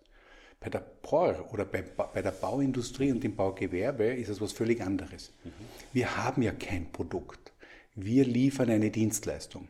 Bei 0.60 0.70
der 0.70 0.80
Bau 0.80 1.48
oder 1.52 1.64
bei, 1.64 1.82
bei, 1.82 2.22
der 2.22 2.30
Bauindustrie 2.30 3.12
und 3.12 3.22
dem 3.22 3.36
Baugewerbe 3.36 4.04
ist 4.04 4.28
es 4.28 4.40
was 4.40 4.52
völlig 4.52 4.82
anderes. 4.82 5.32
Mhm. 5.44 5.50
Wir 5.92 6.16
haben 6.16 6.42
ja 6.42 6.52
kein 6.52 6.90
Produkt. 6.90 7.52
Wir 7.94 8.24
liefern 8.24 8.70
eine 8.70 8.90
Dienstleistung. 8.90 9.68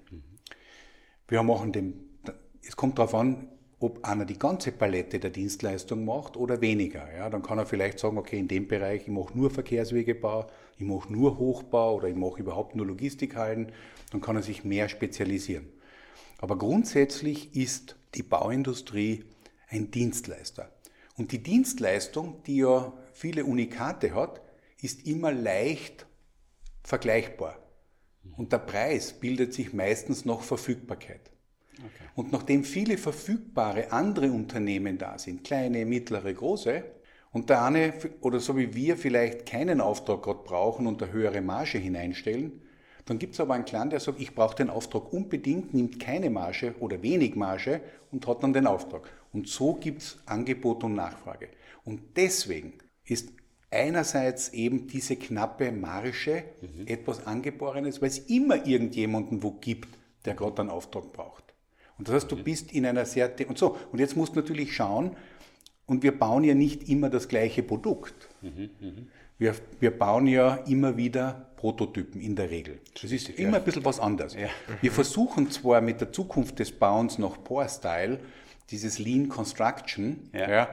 Wir 1.28 1.42
machen 1.42 1.72
dem, 1.72 1.94
es 2.62 2.76
kommt 2.76 2.98
darauf 2.98 3.14
an, 3.14 3.48
ob 3.84 4.02
einer 4.02 4.24
die 4.24 4.38
ganze 4.38 4.72
Palette 4.72 5.18
der 5.18 5.28
Dienstleistung 5.28 6.06
macht 6.06 6.38
oder 6.38 6.62
weniger. 6.62 7.06
Ja, 7.14 7.28
dann 7.28 7.42
kann 7.42 7.58
er 7.58 7.66
vielleicht 7.66 7.98
sagen, 7.98 8.16
okay, 8.16 8.38
in 8.38 8.48
dem 8.48 8.66
Bereich, 8.66 9.02
ich 9.02 9.08
mache 9.08 9.36
nur 9.36 9.50
Verkehrswegebau, 9.50 10.46
ich 10.78 10.86
mache 10.86 11.12
nur 11.12 11.36
Hochbau 11.38 11.96
oder 11.96 12.08
ich 12.08 12.16
mache 12.16 12.40
überhaupt 12.40 12.74
nur 12.76 12.86
Logistikhallen. 12.86 13.72
Dann 14.10 14.22
kann 14.22 14.36
er 14.36 14.42
sich 14.42 14.64
mehr 14.64 14.88
spezialisieren. 14.88 15.68
Aber 16.38 16.56
grundsätzlich 16.56 17.54
ist 17.54 17.96
die 18.14 18.22
Bauindustrie 18.22 19.24
ein 19.68 19.90
Dienstleister. 19.90 20.72
Und 21.18 21.32
die 21.32 21.42
Dienstleistung, 21.42 22.42
die 22.44 22.56
ja 22.56 22.90
viele 23.12 23.44
Unikate 23.44 24.14
hat, 24.14 24.40
ist 24.80 25.06
immer 25.06 25.30
leicht 25.30 26.06
vergleichbar. 26.82 27.58
Und 28.34 28.52
der 28.52 28.58
Preis 28.58 29.12
bildet 29.12 29.52
sich 29.52 29.74
meistens 29.74 30.24
noch 30.24 30.40
Verfügbarkeit. 30.40 31.33
Okay. 31.78 32.08
Und 32.14 32.32
nachdem 32.32 32.64
viele 32.64 32.98
verfügbare 32.98 33.92
andere 33.92 34.30
Unternehmen 34.30 34.98
da 34.98 35.18
sind, 35.18 35.44
kleine, 35.44 35.84
mittlere, 35.84 36.32
große, 36.32 36.84
und 37.32 37.50
der 37.50 37.64
eine 37.64 37.92
oder 38.20 38.38
so 38.38 38.56
wie 38.56 38.74
wir 38.74 38.96
vielleicht 38.96 39.44
keinen 39.44 39.80
Auftrag 39.80 40.22
gerade 40.22 40.44
brauchen 40.44 40.86
und 40.86 41.02
eine 41.02 41.12
höhere 41.12 41.40
Marge 41.40 41.78
hineinstellen, 41.78 42.62
dann 43.06 43.18
gibt 43.18 43.34
es 43.34 43.40
aber 43.40 43.54
einen 43.54 43.64
Clan, 43.64 43.90
der 43.90 44.00
sagt, 44.00 44.20
ich 44.20 44.34
brauche 44.34 44.56
den 44.56 44.70
Auftrag 44.70 45.12
unbedingt, 45.12 45.74
nimmt 45.74 46.00
keine 46.00 46.30
Marge 46.30 46.74
oder 46.78 47.02
wenig 47.02 47.34
Marge 47.34 47.80
und 48.12 48.26
hat 48.26 48.42
dann 48.42 48.52
den 48.52 48.66
Auftrag. 48.66 49.10
Und 49.32 49.48
so 49.48 49.74
gibt 49.74 50.02
es 50.02 50.18
Angebot 50.26 50.84
und 50.84 50.94
Nachfrage. 50.94 51.48
Und 51.84 52.00
deswegen 52.16 52.74
ist 53.04 53.30
einerseits 53.68 54.50
eben 54.50 54.86
diese 54.86 55.16
knappe 55.16 55.72
Marge 55.72 56.44
mhm. 56.60 56.86
etwas 56.86 57.26
Angeborenes, 57.26 58.00
weil 58.00 58.08
es 58.08 58.18
immer 58.18 58.64
irgendjemanden 58.64 59.42
wo 59.42 59.50
gibt, 59.50 59.88
der 60.24 60.34
gerade 60.34 60.62
einen 60.62 60.70
Auftrag 60.70 61.12
braucht. 61.12 61.43
Und 61.98 62.08
das 62.08 62.14
heißt, 62.14 62.32
du 62.32 62.42
bist 62.42 62.72
in 62.72 62.86
einer 62.86 63.04
sehr, 63.06 63.30
und 63.48 63.58
so, 63.58 63.76
und 63.92 63.98
jetzt 63.98 64.16
musst 64.16 64.34
du 64.34 64.40
natürlich 64.40 64.74
schauen, 64.74 65.16
und 65.86 66.02
wir 66.02 66.18
bauen 66.18 66.44
ja 66.44 66.54
nicht 66.54 66.88
immer 66.88 67.10
das 67.10 67.28
gleiche 67.28 67.62
Produkt. 67.62 68.28
Mhm. 68.40 69.08
Wir, 69.36 69.54
wir 69.80 69.90
bauen 69.90 70.26
ja 70.26 70.54
immer 70.66 70.96
wieder 70.96 71.50
Prototypen 71.56 72.20
in 72.20 72.36
der 72.36 72.50
Regel. 72.50 72.78
Das 73.00 73.10
ist 73.10 73.28
immer 73.30 73.52
ja. 73.52 73.56
ein 73.58 73.64
bisschen 73.64 73.84
was 73.84 74.00
anderes. 74.00 74.34
Ja. 74.34 74.48
Wir 74.80 74.92
versuchen 74.92 75.50
zwar 75.50 75.80
mit 75.80 76.00
der 76.00 76.12
Zukunft 76.12 76.58
des 76.58 76.72
Bauens 76.72 77.18
nach 77.18 77.42
Power-Style, 77.42 78.20
dieses 78.70 78.98
Lean 78.98 79.28
Construction, 79.28 80.30
ja. 80.32 80.50
ja. 80.50 80.68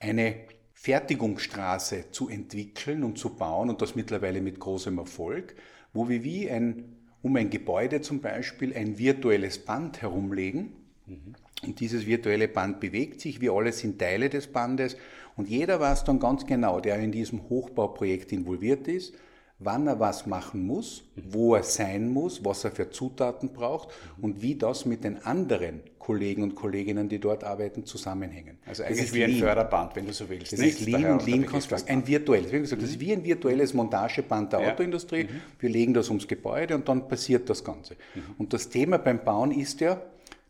eine 0.00 0.36
Fertigungsstraße 0.72 2.10
zu 2.12 2.28
entwickeln 2.28 3.04
und 3.04 3.18
zu 3.18 3.30
bauen 3.30 3.68
und 3.68 3.82
das 3.82 3.94
mittlerweile 3.94 4.40
mit 4.40 4.58
großem 4.60 4.96
Erfolg, 4.98 5.56
wo 5.92 6.08
wir 6.08 6.22
wie 6.22 6.48
ein, 6.50 6.96
um 7.22 7.36
ein 7.36 7.50
Gebäude 7.50 8.00
zum 8.00 8.20
Beispiel 8.20 8.74
ein 8.74 8.98
virtuelles 8.98 9.58
Band 9.58 10.02
herumlegen. 10.02 10.72
Mhm. 11.06 11.34
Und 11.64 11.80
dieses 11.80 12.06
virtuelle 12.06 12.46
Band 12.46 12.80
bewegt 12.80 13.20
sich, 13.20 13.40
wir 13.40 13.52
alle 13.52 13.72
sind 13.72 13.98
Teile 13.98 14.28
des 14.28 14.46
Bandes 14.46 14.96
und 15.36 15.48
jeder 15.48 15.80
weiß 15.80 16.04
dann 16.04 16.20
ganz 16.20 16.46
genau, 16.46 16.80
der 16.80 16.98
in 16.98 17.10
diesem 17.10 17.48
Hochbauprojekt 17.48 18.32
involviert 18.32 18.86
ist, 18.86 19.14
wann 19.58 19.86
er 19.86 19.98
was 19.98 20.26
machen 20.26 20.66
muss, 20.66 21.04
wo 21.16 21.54
er 21.54 21.62
sein 21.62 22.08
muss, 22.08 22.44
was 22.44 22.64
er 22.64 22.70
für 22.70 22.90
Zutaten 22.90 23.52
braucht 23.52 23.88
und 24.20 24.40
wie 24.40 24.54
das 24.54 24.86
mit 24.86 25.04
den 25.04 25.24
anderen 25.24 25.80
Kollegen 25.98 26.42
und 26.42 26.54
Kolleginnen, 26.54 27.08
die 27.08 27.18
dort 27.18 27.44
arbeiten, 27.44 27.84
zusammenhängen. 27.84 28.58
Also 28.64 28.84
eigentlich 28.84 29.12
wie 29.12 29.24
ein 29.24 29.30
Lean. 29.30 29.40
Förderband, 29.40 29.96
wenn 29.96 30.06
du 30.06 30.12
so 30.12 30.28
willst. 30.28 30.52
Das 30.52 30.60
nicht? 30.60 30.80
ist 30.80 30.86
Lean 30.86 31.12
und 31.12 31.26
Lean 31.26 31.44
Construct, 31.44 31.88
ein 31.88 32.06
virtuelles. 32.06 32.50
Wie 32.52 32.60
gesagt, 32.60 32.80
das 32.80 32.90
ist 32.90 33.00
wie 33.00 33.12
ein 33.12 33.24
virtuelles 33.24 33.74
Montageband 33.74 34.52
der 34.52 34.60
ja. 34.60 34.72
Autoindustrie. 34.72 35.24
Mhm. 35.24 35.40
Wir 35.58 35.68
legen 35.68 35.92
das 35.92 36.08
ums 36.08 36.26
Gebäude 36.26 36.74
und 36.76 36.88
dann 36.88 37.08
passiert 37.08 37.50
das 37.50 37.62
Ganze. 37.62 37.94
Mhm. 38.14 38.22
Und 38.38 38.52
das 38.52 38.70
Thema 38.70 38.98
beim 38.98 39.22
Bauen 39.24 39.50
ist 39.50 39.80
ja, 39.80 40.00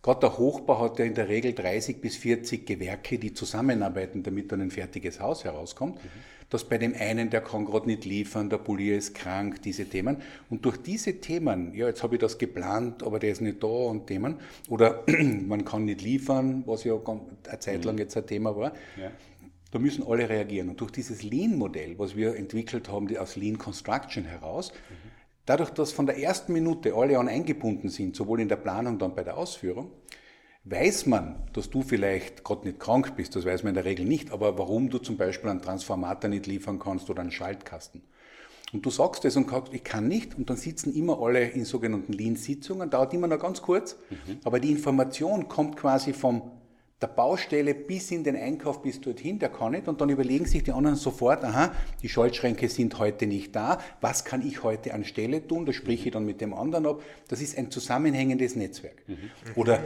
Gerade 0.01 0.21
der 0.21 0.39
Hochbau 0.39 0.81
hat 0.81 1.01
ja 1.01 1.05
in 1.05 1.15
der 1.15 1.29
Regel 1.29 1.53
30 1.55 2.01
bis 2.01 2.17
40 2.17 2.65
Gewerke, 2.65 3.19
die 3.19 3.35
zusammenarbeiten, 3.35 4.23
damit 4.23 4.53
dann 4.53 4.61
ein 4.61 4.71
fertiges 4.71 5.19
Haus 5.19 5.43
herauskommt. 5.43 5.97
Mhm 5.97 6.38
dass 6.51 6.65
bei 6.65 6.79
dem 6.79 6.95
einen, 6.95 7.31
der 7.31 7.43
kann 7.43 7.67
gerade 7.67 7.87
nicht 7.87 8.05
liefern, 8.05 8.49
der 8.49 8.59
Polier 8.59 8.97
ist 8.97 9.15
krank, 9.15 9.61
diese 9.63 9.85
Themen. 9.85 10.19
Und 10.49 10.65
durch 10.65 10.79
diese 10.79 11.21
Themen, 11.21 11.75
ja, 11.75 11.87
jetzt 11.87 12.03
habe 12.03 12.17
ich 12.17 12.21
das 12.21 12.39
geplant, 12.39 13.03
aber 13.03 13.19
der 13.19 13.33
ist 13.33 13.41
nicht 13.41 13.63
da 13.63 13.67
und 13.67 14.07
Themen, 14.07 14.37
oder 14.69 15.05
man 15.47 15.65
kann 15.65 15.85
nicht 15.85 16.01
liefern, 16.01 16.63
was 16.67 16.85
ja 16.85 16.95
eine 16.95 17.59
Zeit 17.59 17.85
lang 17.85 17.97
mhm. 17.97 18.01
jetzt 18.01 18.17
ein 18.17 18.27
Thema 18.27 18.57
war, 18.57 18.73
ja. 18.97 19.11
da 19.71 19.79
müssen 19.79 20.07
alle 20.07 20.29
reagieren. 20.29 20.71
Und 20.71 20.81
durch 20.81 20.91
dieses 20.91 21.23
Lean-Modell, 21.23 21.99
was 21.99 22.17
wir 22.17 22.35
entwickelt 22.37 22.89
haben, 22.89 23.15
aus 23.19 23.37
Lean 23.37 23.59
Construction 23.59 24.25
heraus, 24.25 24.73
mhm. 24.73 25.11
dadurch, 25.45 25.71
dass 25.71 25.93
von 25.93 26.07
der 26.07 26.19
ersten 26.19 26.55
Minute 26.55 26.95
alle 26.95 27.19
an 27.19 27.29
eingebunden 27.29 27.91
sind, 27.91 28.17
sowohl 28.17 28.41
in 28.41 28.49
der 28.49 28.57
Planung, 28.57 28.99
dann 28.99 29.15
bei 29.15 29.23
der 29.23 29.37
Ausführung, 29.37 29.91
Weiß 30.71 31.07
man, 31.07 31.37
dass 31.55 31.71
du 31.71 31.81
vielleicht 31.83 32.45
gerade 32.45 32.67
nicht 32.67 32.79
krank 32.79 33.17
bist, 33.17 33.35
das 33.35 33.47
weiß 33.47 33.63
man 33.63 33.71
in 33.71 33.75
der 33.75 33.87
Regel 33.87 34.05
nicht, 34.05 34.33
aber 34.33 34.59
warum 34.59 34.91
du 34.91 34.99
zum 34.99 35.17
Beispiel 35.17 35.49
einen 35.49 35.63
Transformator 35.63 36.29
nicht 36.29 36.47
liefern 36.47 36.79
kannst 36.79 37.09
oder 37.09 37.23
einen 37.23 37.31
Schaltkasten. 37.31 38.03
Und 38.75 38.85
du 38.85 38.91
sagst 38.91 39.25
es 39.25 39.35
und 39.37 39.49
sagst, 39.49 39.73
ich 39.73 39.83
kann 39.83 40.09
nicht, 40.09 40.37
und 40.37 40.51
dann 40.51 40.59
sitzen 40.59 40.95
immer 40.95 41.23
alle 41.23 41.49
in 41.49 41.65
sogenannten 41.65 42.13
Lean-Sitzungen, 42.13 42.91
dauert 42.91 43.15
immer 43.15 43.29
noch 43.29 43.39
ganz 43.39 43.63
kurz, 43.63 43.97
mhm. 44.11 44.41
aber 44.45 44.61
die 44.61 44.71
Information 44.71 45.49
kommt 45.49 45.77
quasi 45.77 46.13
vom 46.13 46.51
der 47.01 47.07
Baustelle 47.07 47.75
bis 47.75 48.11
in 48.11 48.25
den 48.25 48.35
Einkauf 48.35 48.83
bis 48.83 49.01
dorthin, 49.01 49.39
der 49.39 49.51
kann 49.51 49.73
nicht. 49.73 49.87
Und 49.87 50.01
dann 50.01 50.09
überlegen 50.09 50.47
sich 50.47 50.65
die 50.65 50.73
anderen 50.73 50.97
sofort, 50.97 51.45
aha, 51.45 51.73
die 52.03 52.09
Schaltschränke 52.09 52.69
sind 52.69 52.99
heute 52.99 53.27
nicht 53.27 53.55
da, 53.55 53.79
was 54.01 54.25
kann 54.25 54.47
ich 54.47 54.65
heute 54.65 54.93
anstelle 54.95 55.47
tun? 55.47 55.65
Da 55.65 55.73
spreche 55.73 56.07
ich 56.07 56.13
dann 56.13 56.25
mit 56.25 56.41
dem 56.41 56.53
anderen 56.53 56.87
ab. 56.87 57.03
Das 57.29 57.41
ist 57.41 57.57
ein 57.57 57.71
zusammenhängendes 57.71 58.57
Netzwerk. 58.57 59.03
Mhm. 59.07 59.31
Oder 59.55 59.81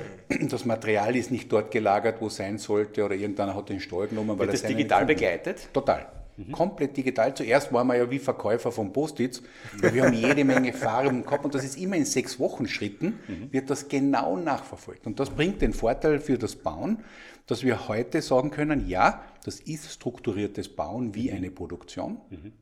das 0.50 0.64
Material 0.64 1.14
ist 1.14 1.30
nicht 1.30 1.52
dort 1.52 1.70
gelagert, 1.70 2.20
wo 2.20 2.28
es 2.28 2.36
sein 2.36 2.56
sollte, 2.56 3.04
oder 3.04 3.14
irgendeiner 3.14 3.54
hat 3.54 3.68
den 3.68 3.80
Stall 3.80 4.08
genommen. 4.08 4.38
Weil 4.38 4.46
Wird 4.46 4.54
das 4.54 4.62
digital 4.62 5.04
begleitet? 5.04 5.68
Total. 5.72 6.21
Mhm. 6.36 6.52
Komplett 6.52 6.96
digital. 6.96 7.34
Zuerst 7.34 7.72
waren 7.72 7.86
wir 7.86 7.96
ja 7.96 8.10
wie 8.10 8.18
Verkäufer 8.18 8.72
von 8.72 8.92
Post-its. 8.92 9.42
Wir 9.80 10.04
haben 10.04 10.14
jede 10.14 10.44
Menge 10.44 10.72
Farben 10.72 11.24
gehabt 11.24 11.44
und 11.44 11.54
das 11.54 11.64
ist 11.64 11.76
immer 11.76 11.96
in 11.96 12.04
sechs 12.04 12.38
Wochen 12.38 12.66
Schritten, 12.66 13.18
mhm. 13.28 13.52
wird 13.52 13.70
das 13.70 13.88
genau 13.88 14.36
nachverfolgt. 14.36 15.06
Und 15.06 15.20
das 15.20 15.30
bringt 15.30 15.60
den 15.60 15.72
Vorteil 15.72 16.20
für 16.20 16.38
das 16.38 16.56
Bauen, 16.56 17.04
dass 17.46 17.62
wir 17.62 17.88
heute 17.88 18.22
sagen 18.22 18.50
können, 18.50 18.88
ja, 18.88 19.22
das 19.44 19.60
ist 19.60 19.92
strukturiertes 19.92 20.68
Bauen 20.74 21.14
wie 21.14 21.32
eine 21.32 21.50
Produktion. 21.50 22.20
Mhm. 22.30 22.52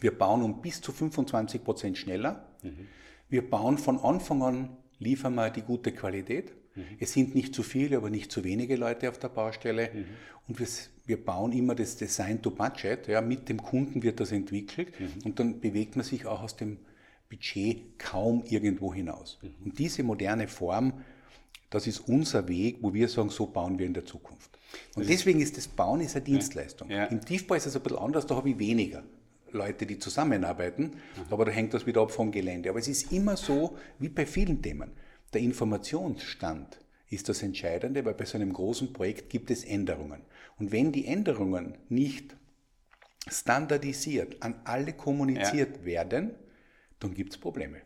Wir 0.00 0.16
bauen 0.16 0.42
um 0.42 0.60
bis 0.60 0.80
zu 0.80 0.92
25 0.92 1.64
Prozent 1.64 1.98
schneller. 1.98 2.44
Mhm. 2.62 2.86
Wir 3.28 3.48
bauen 3.48 3.78
von 3.78 3.98
Anfang 3.98 4.42
an, 4.42 4.76
liefern 4.98 5.34
wir 5.34 5.50
die 5.50 5.62
gute 5.62 5.92
Qualität. 5.92 6.52
Mhm. 6.74 6.82
Es 6.98 7.12
sind 7.12 7.34
nicht 7.34 7.54
zu 7.54 7.62
viele, 7.62 7.96
aber 7.96 8.10
nicht 8.10 8.30
zu 8.30 8.44
wenige 8.44 8.76
Leute 8.76 9.08
auf 9.08 9.18
der 9.18 9.28
Baustelle. 9.28 9.90
Mhm. 9.92 10.04
Und 10.46 10.58
wir, 10.58 10.66
wir, 11.08 11.24
bauen 11.24 11.52
immer 11.52 11.74
das 11.74 11.96
Design 11.96 12.40
to 12.40 12.50
Budget. 12.50 13.08
Ja, 13.08 13.20
mit 13.20 13.48
dem 13.48 13.62
Kunden 13.62 14.02
wird 14.02 14.20
das 14.20 14.30
entwickelt 14.32 14.92
mhm. 15.00 15.24
und 15.24 15.40
dann 15.40 15.60
bewegt 15.60 15.96
man 15.96 16.04
sich 16.04 16.26
auch 16.26 16.42
aus 16.42 16.56
dem 16.56 16.78
Budget 17.28 17.98
kaum 17.98 18.44
irgendwo 18.48 18.94
hinaus. 18.94 19.38
Mhm. 19.42 19.50
Und 19.64 19.78
diese 19.78 20.02
moderne 20.02 20.48
Form, 20.48 20.92
das 21.70 21.86
ist 21.86 22.08
unser 22.08 22.48
Weg, 22.48 22.78
wo 22.80 22.94
wir 22.94 23.08
sagen, 23.08 23.30
so 23.30 23.46
bauen 23.46 23.78
wir 23.78 23.86
in 23.86 23.94
der 23.94 24.06
Zukunft. 24.06 24.58
Und 24.94 25.02
das 25.02 25.08
deswegen 25.08 25.40
ist 25.40 25.56
das 25.56 25.68
Bauen 25.68 26.00
ist 26.00 26.16
eine 26.16 26.24
Dienstleistung. 26.24 26.90
Ja. 26.90 27.04
Im 27.06 27.24
Tiefbau 27.24 27.54
ist 27.54 27.66
es 27.66 27.76
ein 27.76 27.82
bisschen 27.82 27.98
anders, 27.98 28.26
da 28.26 28.36
habe 28.36 28.50
ich 28.50 28.58
weniger. 28.58 29.02
Leute, 29.50 29.86
die 29.86 29.98
zusammenarbeiten, 29.98 30.82
mhm. 30.82 30.92
aber 31.30 31.46
da 31.46 31.50
hängt 31.50 31.72
das 31.72 31.86
wieder 31.86 32.02
ab 32.02 32.10
vom 32.10 32.30
Gelände. 32.30 32.68
Aber 32.68 32.78
es 32.78 32.88
ist 32.88 33.12
immer 33.12 33.36
so, 33.36 33.76
wie 33.98 34.08
bei 34.08 34.26
vielen 34.26 34.60
Themen. 34.60 34.92
Der 35.32 35.40
Informationsstand 35.40 36.78
ist 37.10 37.28
das 37.28 37.42
Entscheidende, 37.42 38.04
weil 38.04 38.14
bei 38.14 38.24
so 38.24 38.36
einem 38.36 38.52
großen 38.52 38.92
Projekt 38.92 39.30
gibt 39.30 39.50
es 39.50 39.64
Änderungen. 39.64 40.20
Und 40.58 40.72
wenn 40.72 40.92
die 40.92 41.06
Änderungen 41.06 41.78
nicht 41.88 42.36
standardisiert 43.28 44.42
an 44.42 44.60
alle 44.64 44.92
kommuniziert 44.92 45.78
ja. 45.78 45.84
werden, 45.84 46.34
dann 46.98 47.14
gibt 47.14 47.32
es 47.32 47.38
Probleme. 47.38 47.82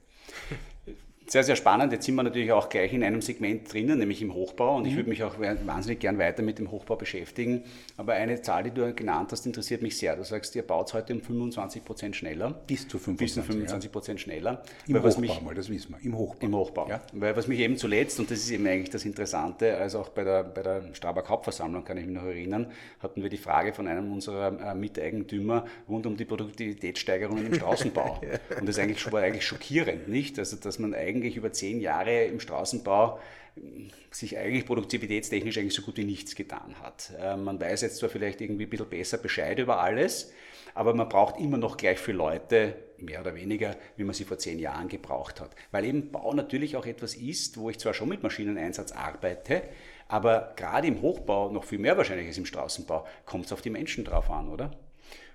Sehr, 1.33 1.45
sehr 1.45 1.57
spannend. 1.57 1.91
Jetzt 1.95 2.05
sind 2.05 2.15
wir 2.17 2.25
natürlich 2.25 2.53
auch 2.53 2.69
gleich 2.69 2.93
in 2.93 3.03
einem 3.03 3.23
Segment 3.23 3.73
drinnen, 3.73 3.99
nämlich 3.99 4.21
im 4.21 4.35
Hochbau. 4.35 4.77
Und 4.77 4.85
ich 4.85 4.93
mhm. 4.93 4.97
würde 4.99 5.09
mich 5.09 5.25
auch 5.25 5.39
wahnsinnig 5.39 5.99
gern 5.99 6.19
weiter 6.19 6.43
mit 6.43 6.59
dem 6.59 6.71
Hochbau 6.71 6.95
beschäftigen. 6.95 7.65
Aber 7.97 8.13
eine 8.13 8.43
Zahl, 8.43 8.65
die 8.65 8.71
du 8.71 8.93
genannt 8.93 9.33
hast, 9.33 9.47
interessiert 9.47 9.81
mich 9.81 9.97
sehr. 9.97 10.15
Du 10.15 10.25
sagst, 10.25 10.55
ihr 10.57 10.63
baut 10.63 10.93
heute 10.93 11.15
um 11.15 11.23
25 11.23 11.87
Prozent 11.87 12.17
schneller. 12.17 12.51
Bis 12.67 12.87
zu 12.87 12.99
25, 12.99 13.17
Bis 13.17 13.33
zu 13.33 13.43
25 13.51 13.91
Prozent 13.91 14.21
ja. 14.21 14.25
schneller. 14.25 14.63
Im 14.87 14.93
Weil, 14.93 15.05
Hochbau 15.05 15.21
mich, 15.23 15.41
mal, 15.41 15.55
das 15.55 15.71
wissen 15.71 15.95
wir. 15.95 16.05
Im 16.05 16.19
Hochbau. 16.19 16.47
Im 16.47 16.55
Hochbau. 16.55 16.89
Ja. 16.91 17.01
Weil 17.15 17.35
was 17.35 17.49
mich 17.49 17.61
eben 17.61 17.79
zuletzt, 17.79 18.21
und 18.21 18.31
das 18.31 18.41
ist 18.41 18.51
eben 18.51 18.67
eigentlich 18.67 18.91
das 18.91 19.07
Interessante, 19.07 19.75
also 19.79 20.01
auch 20.01 20.11
bei 20.11 20.25
der, 20.25 20.45
bei 20.45 20.63
der 20.63 20.93
Strabag 20.93 21.31
Hauptversammlung, 21.31 21.83
kann 21.83 21.97
ich 21.97 22.05
mich 22.05 22.15
noch 22.15 22.27
erinnern, 22.27 22.67
hatten 23.01 23.23
wir 23.23 23.31
die 23.31 23.39
Frage 23.39 23.73
von 23.73 23.89
einem 23.89 24.13
unserer 24.13 24.73
äh, 24.73 24.75
Miteigentümer 24.75 25.65
rund 25.89 26.05
um 26.05 26.15
die 26.15 26.27
Produktivitätssteigerungen 26.27 27.47
im 27.47 27.55
Straßenbau. 27.59 28.21
Und 28.61 28.69
das 28.69 28.79
eigentlich, 28.79 29.11
war 29.11 29.23
eigentlich 29.23 29.47
schockierend, 29.47 30.09
nicht? 30.09 30.39
Also, 30.39 30.59
dass 30.59 30.79
man 30.79 30.93
eigentlich 30.93 31.22
eigentlich 31.23 31.37
über 31.37 31.53
zehn 31.53 31.81
Jahre 31.81 32.25
im 32.25 32.41
Straßenbau 32.41 33.19
sich 34.11 34.39
eigentlich 34.39 34.67
produktivitätstechnisch 34.67 35.59
eigentlich 35.59 35.75
so 35.75 35.83
gut 35.83 35.97
wie 35.99 36.05
nichts 36.05 36.35
getan 36.35 36.75
hat. 36.83 37.13
Äh, 37.21 37.37
man 37.37 37.61
weiß 37.61 37.83
jetzt 37.83 37.99
zwar 37.99 38.09
vielleicht 38.09 38.41
irgendwie 38.41 38.65
ein 38.65 38.71
bisschen 38.71 38.89
besser 38.89 39.19
Bescheid 39.19 39.59
über 39.59 39.81
alles, 39.81 40.33
aber 40.75 40.95
man 40.95 41.09
braucht 41.09 41.39
immer 41.39 41.59
noch 41.59 41.77
gleich 41.77 41.99
viele 41.99 42.19
Leute, 42.19 42.75
mehr 42.97 43.21
oder 43.21 43.35
weniger, 43.35 43.77
wie 43.97 44.05
man 44.05 44.15
sie 44.15 44.25
vor 44.25 44.39
zehn 44.39 44.59
Jahren 44.59 44.89
gebraucht 44.89 45.41
hat. 45.41 45.55
Weil 45.71 45.85
eben 45.85 46.11
Bau 46.11 46.33
natürlich 46.33 46.77
auch 46.77 46.87
etwas 46.87 47.15
ist, 47.15 47.59
wo 47.59 47.69
ich 47.69 47.79
zwar 47.79 47.95
schon 47.95 48.09
mit 48.09 48.23
Maschineneinsatz 48.23 48.93
arbeite, 48.93 49.63
aber 50.09 50.55
gerade 50.57 50.87
im 50.87 51.03
Hochbau 51.03 51.51
noch 51.51 51.65
viel 51.65 51.79
mehr 51.79 51.97
wahrscheinlich 51.97 52.29
als 52.29 52.39
im 52.39 52.47
Straßenbau 52.47 53.07
kommt 53.27 53.47
es 53.47 53.53
auf 53.53 53.61
die 53.61 53.71
Menschen 53.71 54.05
drauf 54.05 54.31
an, 54.31 54.49
oder? 54.49 54.71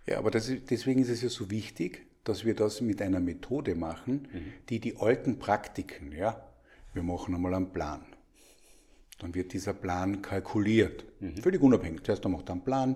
Ja, 0.07 0.19
aber 0.19 0.31
das, 0.31 0.51
deswegen 0.69 1.01
ist 1.01 1.09
es 1.09 1.21
ja 1.21 1.29
so 1.29 1.51
wichtig, 1.51 2.07
dass 2.27 2.43
wir 2.43 2.55
das 2.55 2.81
mit 2.81 3.01
einer 3.01 3.19
Methode 3.19 3.75
machen, 3.75 4.27
mhm. 4.31 4.53
die 4.69 4.79
die 4.79 4.97
alten 4.97 5.39
Praktiken, 5.39 6.11
ja, 6.11 6.41
wir 6.93 7.03
machen 7.03 7.33
einmal 7.33 7.53
einen 7.53 7.71
Plan. 7.71 8.01
Dann 9.19 9.33
wird 9.33 9.53
dieser 9.53 9.73
Plan 9.73 10.21
kalkuliert. 10.21 11.05
Mhm. 11.19 11.37
Völlig 11.37 11.61
unabhängig. 11.61 12.03
Zuerst 12.03 12.27
macht 12.27 12.49
er 12.49 12.53
einen 12.53 12.63
Plan, 12.63 12.95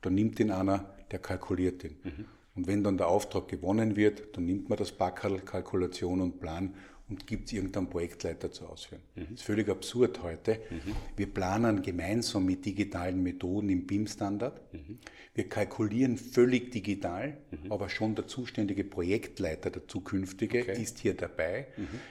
dann 0.00 0.14
nimmt 0.14 0.38
ihn 0.38 0.50
einer, 0.50 0.94
der 1.10 1.18
kalkuliert 1.18 1.82
ihn. 1.84 1.96
Mhm. 2.04 2.24
Und 2.54 2.66
wenn 2.66 2.84
dann 2.84 2.98
der 2.98 3.08
Auftrag 3.08 3.48
gewonnen 3.48 3.96
wird, 3.96 4.36
dann 4.36 4.44
nimmt 4.44 4.68
man 4.68 4.78
das 4.78 4.92
Backerl, 4.92 5.40
Kalkulation 5.40 6.20
und 6.20 6.40
Plan 6.40 6.74
und 7.08 7.26
gibt 7.26 7.46
es 7.46 7.54
irgendeinen 7.54 7.88
Projektleiter 7.88 8.50
zu 8.50 8.66
ausführen. 8.66 9.02
Mhm. 9.14 9.20
Das 9.22 9.40
ist 9.40 9.42
völlig 9.42 9.68
absurd 9.68 10.22
heute. 10.22 10.60
Mhm. 10.70 10.92
Wir 11.16 11.26
planen 11.26 11.82
gemeinsam 11.82 12.44
mit 12.44 12.64
digitalen 12.64 13.22
Methoden 13.22 13.70
im 13.70 13.86
BIM-Standard. 13.86 14.60
Mhm. 14.72 14.98
Wir 15.34 15.48
kalkulieren 15.48 16.16
völlig 16.16 16.72
digital, 16.72 17.36
aber 17.70 17.88
schon 17.88 18.16
der 18.16 18.26
zuständige 18.26 18.82
Projektleiter, 18.82 19.70
der 19.70 19.86
zukünftige, 19.86 20.62
okay. 20.62 20.82
ist 20.82 20.98
hier 20.98 21.14
dabei. 21.14 21.68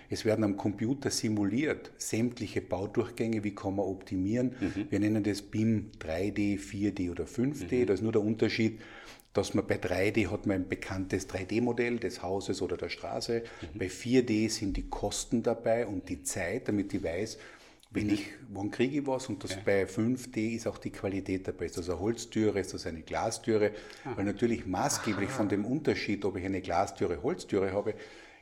Es 0.10 0.24
werden 0.24 0.46
am 0.46 0.56
Computer 0.56 1.10
simuliert 1.12 1.92
sämtliche 1.98 2.62
Baudurchgänge, 2.62 3.44
wie 3.44 3.54
kann 3.54 3.76
man 3.76 3.86
optimieren. 3.86 4.56
Wir 4.90 5.02
nennen 5.02 5.24
das 5.24 5.42
BIM 5.42 5.92
3D, 6.00 6.58
4D 6.58 7.12
oder 7.12 7.26
5D. 7.26 7.86
Das 7.86 7.96
ist 7.96 8.04
nur 8.04 8.14
der 8.14 8.22
Unterschied 8.22 8.80
dass 9.38 9.54
man 9.54 9.68
bei 9.68 9.76
3D 9.76 10.32
hat 10.32 10.48
man 10.48 10.58
ein 10.58 10.68
bekanntes 10.68 11.30
3D-Modell 11.30 12.00
des 12.00 12.24
Hauses 12.24 12.64
oder 12.64 12.76
der 12.76 12.90
Straße. 12.90 13.44
Mhm. 13.74 13.78
Bei 13.78 13.86
4D 13.86 14.50
sind 14.50 14.76
die 14.76 14.90
Kosten 14.90 15.44
dabei 15.44 15.86
und 15.86 16.10
die 16.10 16.24
Zeit, 16.24 16.68
damit 16.68 16.92
ich 16.96 17.04
weiß, 17.04 17.38
wenn 17.92 18.08
mhm. 18.08 18.14
ich, 18.14 18.26
wann 18.50 18.72
kriege 18.72 19.00
ich 19.00 19.06
was 19.06 19.30
und 19.30 19.44
das 19.44 19.52
ja. 19.52 19.62
bei 19.64 19.84
5D 19.84 20.56
ist 20.56 20.66
auch 20.66 20.80
die 20.80 20.90
Qualität 20.90 21.48
dabei. 21.48 21.66
Ist 21.66 21.78
das 21.78 21.88
eine 21.88 22.00
Holztüre, 22.00 22.60
ist 22.60 22.74
das 22.74 22.88
eine 22.88 23.02
Glastüre? 23.02 23.74
Ah. 24.04 24.14
Weil 24.16 24.26
natürlich 24.26 24.66
maßgeblich 24.66 25.30
Aha. 25.30 25.38
von 25.38 25.50
dem 25.50 25.66
Unterschied, 25.66 26.26
ob 26.26 26.36
ich 26.36 26.46
eine 26.46 26.62
Glastüre, 26.62 27.22
Holztüre 27.22 27.72
habe, 27.72 27.94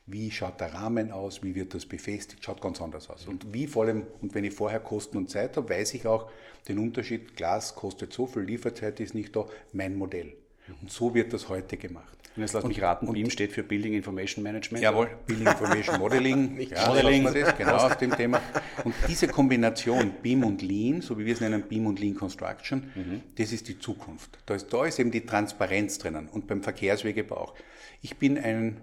wie 0.07 0.31
schaut 0.31 0.61
der 0.61 0.73
Rahmen 0.73 1.11
aus, 1.11 1.43
wie 1.43 1.55
wird 1.55 1.73
das 1.73 1.85
befestigt, 1.85 2.41
schaut 2.41 2.61
ganz 2.61 2.79
anders 2.79 3.09
aus. 3.09 3.27
Und 3.27 3.51
wie 3.53 3.67
vor 3.67 3.83
allem, 3.83 4.07
und 4.21 4.33
wenn 4.33 4.45
ich 4.45 4.53
vorher 4.53 4.79
Kosten 4.79 5.17
und 5.17 5.29
Zeit 5.29 5.57
habe, 5.57 5.67
weiß 5.67 5.93
ich 5.95 6.07
auch 6.07 6.31
den 6.69 6.79
Unterschied, 6.79 7.35
Glas 7.35 7.75
kostet 7.75 8.13
so 8.13 8.27
viel, 8.27 8.43
Lieferzeit 8.43 9.01
ist 9.01 9.13
nicht 9.13 9.35
da, 9.35 9.47
mein 9.73 9.97
Modell. 9.97 10.37
Und 10.81 10.91
so 10.91 11.13
wird 11.13 11.33
das 11.33 11.49
heute 11.49 11.77
gemacht. 11.77 12.17
Und 12.35 12.41
jetzt 12.41 12.53
lass 12.53 12.65
mich 12.65 12.81
raten, 12.81 13.11
BIM 13.13 13.29
steht 13.29 13.53
für 13.53 13.63
Building 13.63 13.93
Information 13.93 14.43
Management. 14.43 14.83
Jawohl, 14.83 15.09
Building 15.25 15.47
Information 15.47 15.99
Modeling. 15.99 16.59
ja, 16.69 16.87
Modeling, 16.87 17.23
das, 17.23 17.57
genau 17.57 17.77
auf 17.77 17.95
dem 17.95 18.11
Thema. 18.11 18.41
Und 18.83 18.93
diese 19.07 19.27
Kombination 19.27 20.11
BIM 20.21 20.43
und 20.43 20.61
Lean, 20.61 21.01
so 21.01 21.17
wie 21.17 21.25
wir 21.25 21.33
es 21.33 21.39
nennen, 21.39 21.63
BIM 21.63 21.85
und 21.85 21.99
Lean 21.99 22.15
Construction, 22.15 22.91
mhm. 22.93 23.21
das 23.37 23.53
ist 23.53 23.69
die 23.69 23.79
Zukunft. 23.79 24.37
Da 24.45 24.55
ist, 24.55 24.73
da 24.73 24.85
ist 24.85 24.99
eben 24.99 25.11
die 25.11 25.25
Transparenz 25.25 25.97
drinnen 25.97 26.27
und 26.27 26.45
beim 26.47 26.61
Verkehrswegebau 26.61 27.37
auch. 27.37 27.55
Ich 28.01 28.17
bin 28.17 28.37
ein 28.37 28.81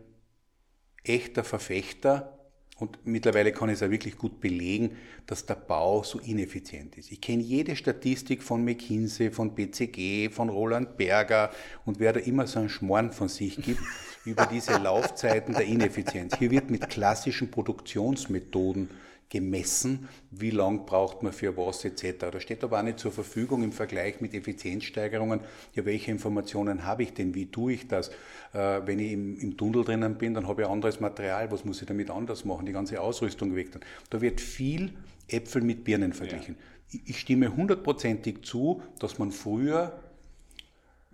echter 1.04 1.44
Verfechter 1.44 2.38
und 2.82 2.98
mittlerweile 3.04 3.52
kann 3.52 3.68
ich 3.68 3.76
es 3.76 3.82
auch 3.84 3.90
wirklich 3.90 4.18
gut 4.18 4.40
belegen, 4.40 4.96
dass 5.26 5.46
der 5.46 5.54
Bau 5.54 6.02
so 6.02 6.18
ineffizient 6.18 6.98
ist. 6.98 7.12
Ich 7.12 7.20
kenne 7.20 7.40
jede 7.40 7.76
Statistik 7.76 8.42
von 8.42 8.64
McKinsey, 8.64 9.30
von 9.30 9.54
BCG, 9.54 10.30
von 10.30 10.48
Roland 10.48 10.96
Berger 10.96 11.50
und 11.84 12.00
wer 12.00 12.12
da 12.12 12.18
immer 12.18 12.48
so 12.48 12.58
einen 12.58 12.68
Schmorn 12.68 13.12
von 13.12 13.28
sich 13.28 13.56
gibt 13.62 13.80
über 14.24 14.46
diese 14.46 14.78
Laufzeiten 14.78 15.54
der 15.54 15.64
Ineffizienz. 15.64 16.36
Hier 16.36 16.50
wird 16.50 16.72
mit 16.72 16.90
klassischen 16.90 17.52
Produktionsmethoden 17.52 18.90
gemessen, 19.32 20.10
wie 20.30 20.50
lang 20.50 20.84
braucht 20.84 21.22
man 21.22 21.32
für 21.32 21.56
was 21.56 21.86
etc. 21.86 22.26
Da 22.32 22.38
steht 22.38 22.62
aber 22.62 22.78
auch 22.78 22.82
nicht 22.82 22.98
zur 22.98 23.12
Verfügung 23.12 23.64
im 23.64 23.72
Vergleich 23.72 24.20
mit 24.20 24.34
Effizienzsteigerungen, 24.34 25.40
ja, 25.72 25.86
welche 25.86 26.10
Informationen 26.10 26.84
habe 26.84 27.04
ich 27.04 27.14
denn, 27.14 27.34
wie 27.34 27.50
tue 27.50 27.72
ich 27.72 27.88
das? 27.88 28.10
Äh, 28.52 28.82
wenn 28.84 28.98
ich 28.98 29.12
im, 29.12 29.38
im, 29.38 29.56
Tunnel 29.56 29.84
drinnen 29.84 30.18
bin, 30.18 30.34
dann 30.34 30.46
habe 30.46 30.62
ich 30.62 30.68
anderes 30.68 31.00
Material, 31.00 31.50
was 31.50 31.64
muss 31.64 31.80
ich 31.80 31.88
damit 31.88 32.10
anders 32.10 32.44
machen, 32.44 32.66
die 32.66 32.72
ganze 32.72 33.00
Ausrüstung 33.00 33.56
weg. 33.56 33.70
Da 34.10 34.20
wird 34.20 34.38
viel 34.38 34.92
Äpfel 35.28 35.62
mit 35.62 35.82
Birnen 35.82 36.12
verglichen. 36.12 36.56
Ja. 36.90 37.00
Ich 37.06 37.20
stimme 37.20 37.56
hundertprozentig 37.56 38.42
zu, 38.42 38.82
dass 38.98 39.18
man 39.18 39.32
früher 39.32 39.98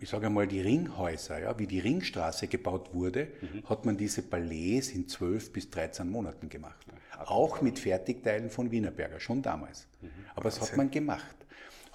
ich 0.00 0.08
sage 0.08 0.26
einmal, 0.26 0.46
die 0.46 0.60
Ringhäuser, 0.60 1.40
ja, 1.40 1.58
wie 1.58 1.66
die 1.66 1.80
Ringstraße 1.80 2.46
gebaut 2.46 2.94
wurde, 2.94 3.26
mhm. 3.40 3.68
hat 3.68 3.84
man 3.84 3.96
diese 3.96 4.22
Ballets 4.22 4.90
in 4.90 5.08
12 5.08 5.52
bis 5.52 5.70
13 5.70 6.08
Monaten 6.08 6.48
gemacht. 6.48 6.86
Auch 7.24 7.60
mit 7.60 7.78
Fertigteilen 7.78 8.50
von 8.50 8.70
Wienerberger, 8.70 9.20
schon 9.20 9.42
damals. 9.42 9.86
Mhm. 10.00 10.08
Aber 10.34 10.44
das 10.44 10.60
hat 10.60 10.76
man 10.76 10.90
gemacht. 10.90 11.36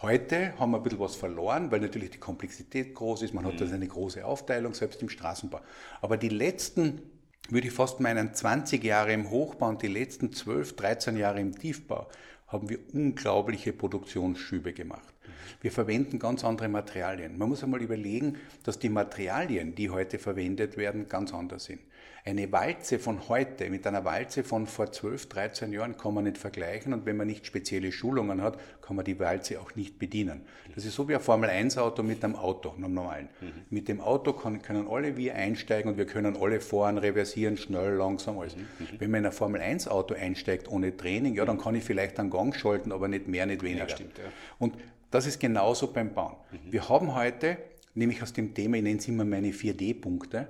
Heute 0.01 0.57
haben 0.59 0.71
wir 0.71 0.77
ein 0.77 0.83
bisschen 0.83 0.99
was 0.99 1.15
verloren, 1.15 1.71
weil 1.71 1.79
natürlich 1.79 2.11
die 2.11 2.17
Komplexität 2.17 2.93
groß 2.93 3.21
ist. 3.21 3.33
Man 3.33 3.45
hat 3.45 3.61
also 3.61 3.73
eine 3.73 3.87
große 3.87 4.25
Aufteilung, 4.25 4.73
selbst 4.73 5.01
im 5.01 5.07
Straßenbau. 5.07 5.61
Aber 6.01 6.17
die 6.17 6.27
letzten, 6.27 7.01
würde 7.49 7.67
ich 7.67 7.73
fast 7.73 8.01
meinen, 8.01 8.33
20 8.33 8.83
Jahre 8.83 9.13
im 9.13 9.29
Hochbau 9.29 9.69
und 9.69 9.81
die 9.81 9.87
letzten 9.87 10.33
12, 10.33 10.75
13 10.75 11.15
Jahre 11.15 11.39
im 11.39 11.57
Tiefbau 11.57 12.09
haben 12.47 12.69
wir 12.69 12.79
unglaubliche 12.93 13.71
Produktionsschübe 13.71 14.73
gemacht. 14.73 15.12
Wir 15.61 15.71
verwenden 15.71 16.19
ganz 16.19 16.43
andere 16.43 16.67
Materialien. 16.67 17.37
Man 17.37 17.49
muss 17.49 17.63
einmal 17.63 17.81
überlegen, 17.81 18.37
dass 18.63 18.79
die 18.79 18.89
Materialien, 18.89 19.75
die 19.75 19.89
heute 19.89 20.19
verwendet 20.19 20.77
werden, 20.77 21.07
ganz 21.07 21.33
anders 21.33 21.65
sind. 21.65 21.79
Eine 22.25 22.49
Walze 22.53 22.99
von 22.99 23.27
heute 23.27 23.69
mit 23.69 23.85
einer 23.85 24.05
Walze 24.05 24.45
von 24.45 24.65
vor 24.65 24.89
12, 24.89 25.27
13 25.27 25.73
Jahren 25.73 25.97
kann 25.97 26.13
man 26.13 26.23
nicht 26.23 26.37
vergleichen 26.37 26.93
und 26.93 27.05
wenn 27.05 27.17
man 27.17 27.27
nicht 27.27 27.45
spezielle 27.45 27.91
Schulungen 27.91 28.41
hat, 28.41 28.57
kann 28.81 28.95
man 28.95 29.03
die 29.03 29.19
Walze 29.19 29.59
auch 29.59 29.75
nicht 29.75 29.99
bedienen. 29.99 30.41
Das 30.73 30.85
ist 30.85 30.95
so 30.95 31.09
wie 31.09 31.15
ein 31.15 31.21
Formel-1-Auto 31.21 32.01
mit 32.01 32.23
einem 32.23 32.37
Auto, 32.37 32.69
einem 32.71 32.93
normalen. 32.93 33.27
Mhm. 33.41 33.51
Mit 33.69 33.89
dem 33.89 33.99
Auto 33.99 34.31
kann, 34.31 34.61
können 34.61 34.87
alle 34.87 35.17
wir 35.17 35.35
einsteigen 35.35 35.91
und 35.91 35.97
wir 35.97 36.05
können 36.05 36.37
alle 36.37 36.61
fahren, 36.61 36.97
reversieren, 36.97 37.57
schnell, 37.57 37.95
langsam, 37.95 38.39
alles. 38.39 38.55
Mhm. 38.55 38.67
Wenn 38.99 39.11
man 39.11 39.19
in 39.19 39.25
ein 39.25 39.33
Formel-1-Auto 39.33 40.13
einsteigt 40.13 40.69
ohne 40.69 40.95
Training, 40.95 41.35
ja, 41.35 41.43
dann 41.43 41.57
kann 41.57 41.75
ich 41.75 41.83
vielleicht 41.83 42.21
einen 42.21 42.29
Gang 42.29 42.55
schalten, 42.55 42.93
aber 42.93 43.09
nicht 43.09 43.27
mehr, 43.27 43.45
nicht 43.45 43.63
weniger. 43.63 43.83
Ja, 43.83 43.89
stimmt, 43.89 44.17
ja. 44.17 44.23
Und 44.59 44.75
das 45.13 45.27
ist 45.27 45.39
genauso 45.39 45.93
beim 45.93 46.13
Bauen. 46.13 46.35
Mhm. 46.51 46.71
Wir 46.71 46.89
haben 46.89 47.13
heute, 47.13 47.57
nämlich 47.93 48.21
aus 48.23 48.33
dem 48.33 48.53
Thema, 48.53 48.77
ich 48.77 48.83
nenne 48.83 48.97
es 48.97 49.07
immer 49.07 49.23
meine 49.23 49.49
4D-Punkte, 49.49 50.47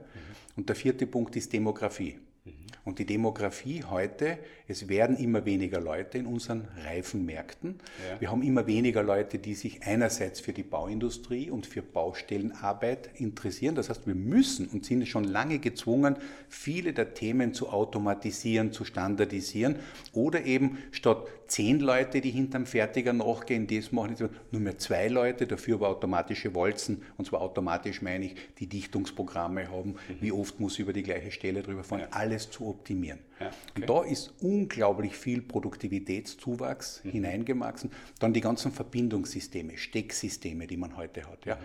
und 0.56 0.69
der 0.69 0.76
vierte 0.76 1.06
Punkt 1.06 1.36
ist 1.36 1.52
Demografie. 1.52 2.17
Und 2.86 3.00
die 3.00 3.06
Demografie 3.06 3.84
heute, 3.89 4.38
es 4.67 4.89
werden 4.89 5.15
immer 5.15 5.46
weniger 5.46 5.80
Leute 5.80 6.17
in 6.17 6.26
unseren 6.26 6.67
reifen 6.86 7.26
Märkten. 7.26 7.80
Ja. 8.10 8.19
Wir 8.19 8.32
haben 8.32 8.43
immer 8.43 8.67
weniger 8.67 9.04
Leute, 9.04 9.39
die 9.39 9.54
sich 9.54 9.84
einerseits 9.84 10.41
für 10.41 10.52
die 10.52 10.63
Bauindustrie 10.63 11.50
und 11.50 11.65
für 11.65 11.82
Baustellenarbeit 11.82 13.10
interessieren. 13.15 13.76
Das 13.76 13.89
heißt, 13.89 14.06
wir 14.06 14.15
müssen 14.15 14.67
und 14.67 14.84
sind 14.84 15.08
schon 15.08 15.24
lange 15.24 15.60
gezwungen, 15.60 16.17
viele 16.50 16.91
der 16.91 17.13
Themen 17.13 17.54
zu 17.54 17.69
automatisieren, 17.69 18.74
zu 18.74 18.84
standardisieren 18.84 19.78
oder 20.12 20.43
eben 20.43 20.78
statt 20.91 21.28
zehn 21.48 21.80
Leute, 21.80 22.19
die 22.19 22.32
hinterm 22.32 22.65
Fertiger 22.65 23.13
nachgehen, 23.13 23.67
das 23.67 23.91
machen 23.91 24.15
nur 24.52 24.62
mehr 24.62 24.78
zwei 24.78 25.08
Leute, 25.08 25.46
dafür 25.46 25.76
aber 25.76 25.89
automatische 25.89 26.56
Walzen, 26.56 27.04
und 27.17 27.26
zwar 27.26 27.41
automatisch 27.41 28.02
meine 28.02 28.26
ich, 28.26 28.36
die 28.58 28.67
Dichtungsprogramme 28.67 29.69
haben, 29.69 29.91
mhm. 29.91 29.96
wie 30.19 30.32
oft 30.32 30.60
muss 30.60 30.74
ich 30.74 30.80
über 30.80 30.93
die 30.93 31.04
gleiche 31.04 31.32
Stelle 31.32 31.62
drüber 31.62 31.84
fahren, 31.84 32.02
ja. 32.02 32.08
alles 32.12 32.50
zu 32.50 32.65
optimieren. 32.74 33.20
Ja, 33.40 33.48
okay. 33.48 33.82
Und 33.82 33.90
da 33.90 34.04
ist 34.04 34.34
unglaublich 34.42 35.16
viel 35.16 35.42
Produktivitätszuwachs 35.42 37.04
mhm. 37.04 37.12
hineingewachsen. 37.12 37.92
Dann 38.20 38.34
die 38.34 38.42
ganzen 38.42 38.72
Verbindungssysteme, 38.72 39.78
Stecksysteme, 39.78 40.68
die 40.68 40.78
man 40.78 40.98
heute 40.98 41.28
hat. 41.30 41.46
Ja. 41.46 41.56
Mhm. 41.56 41.60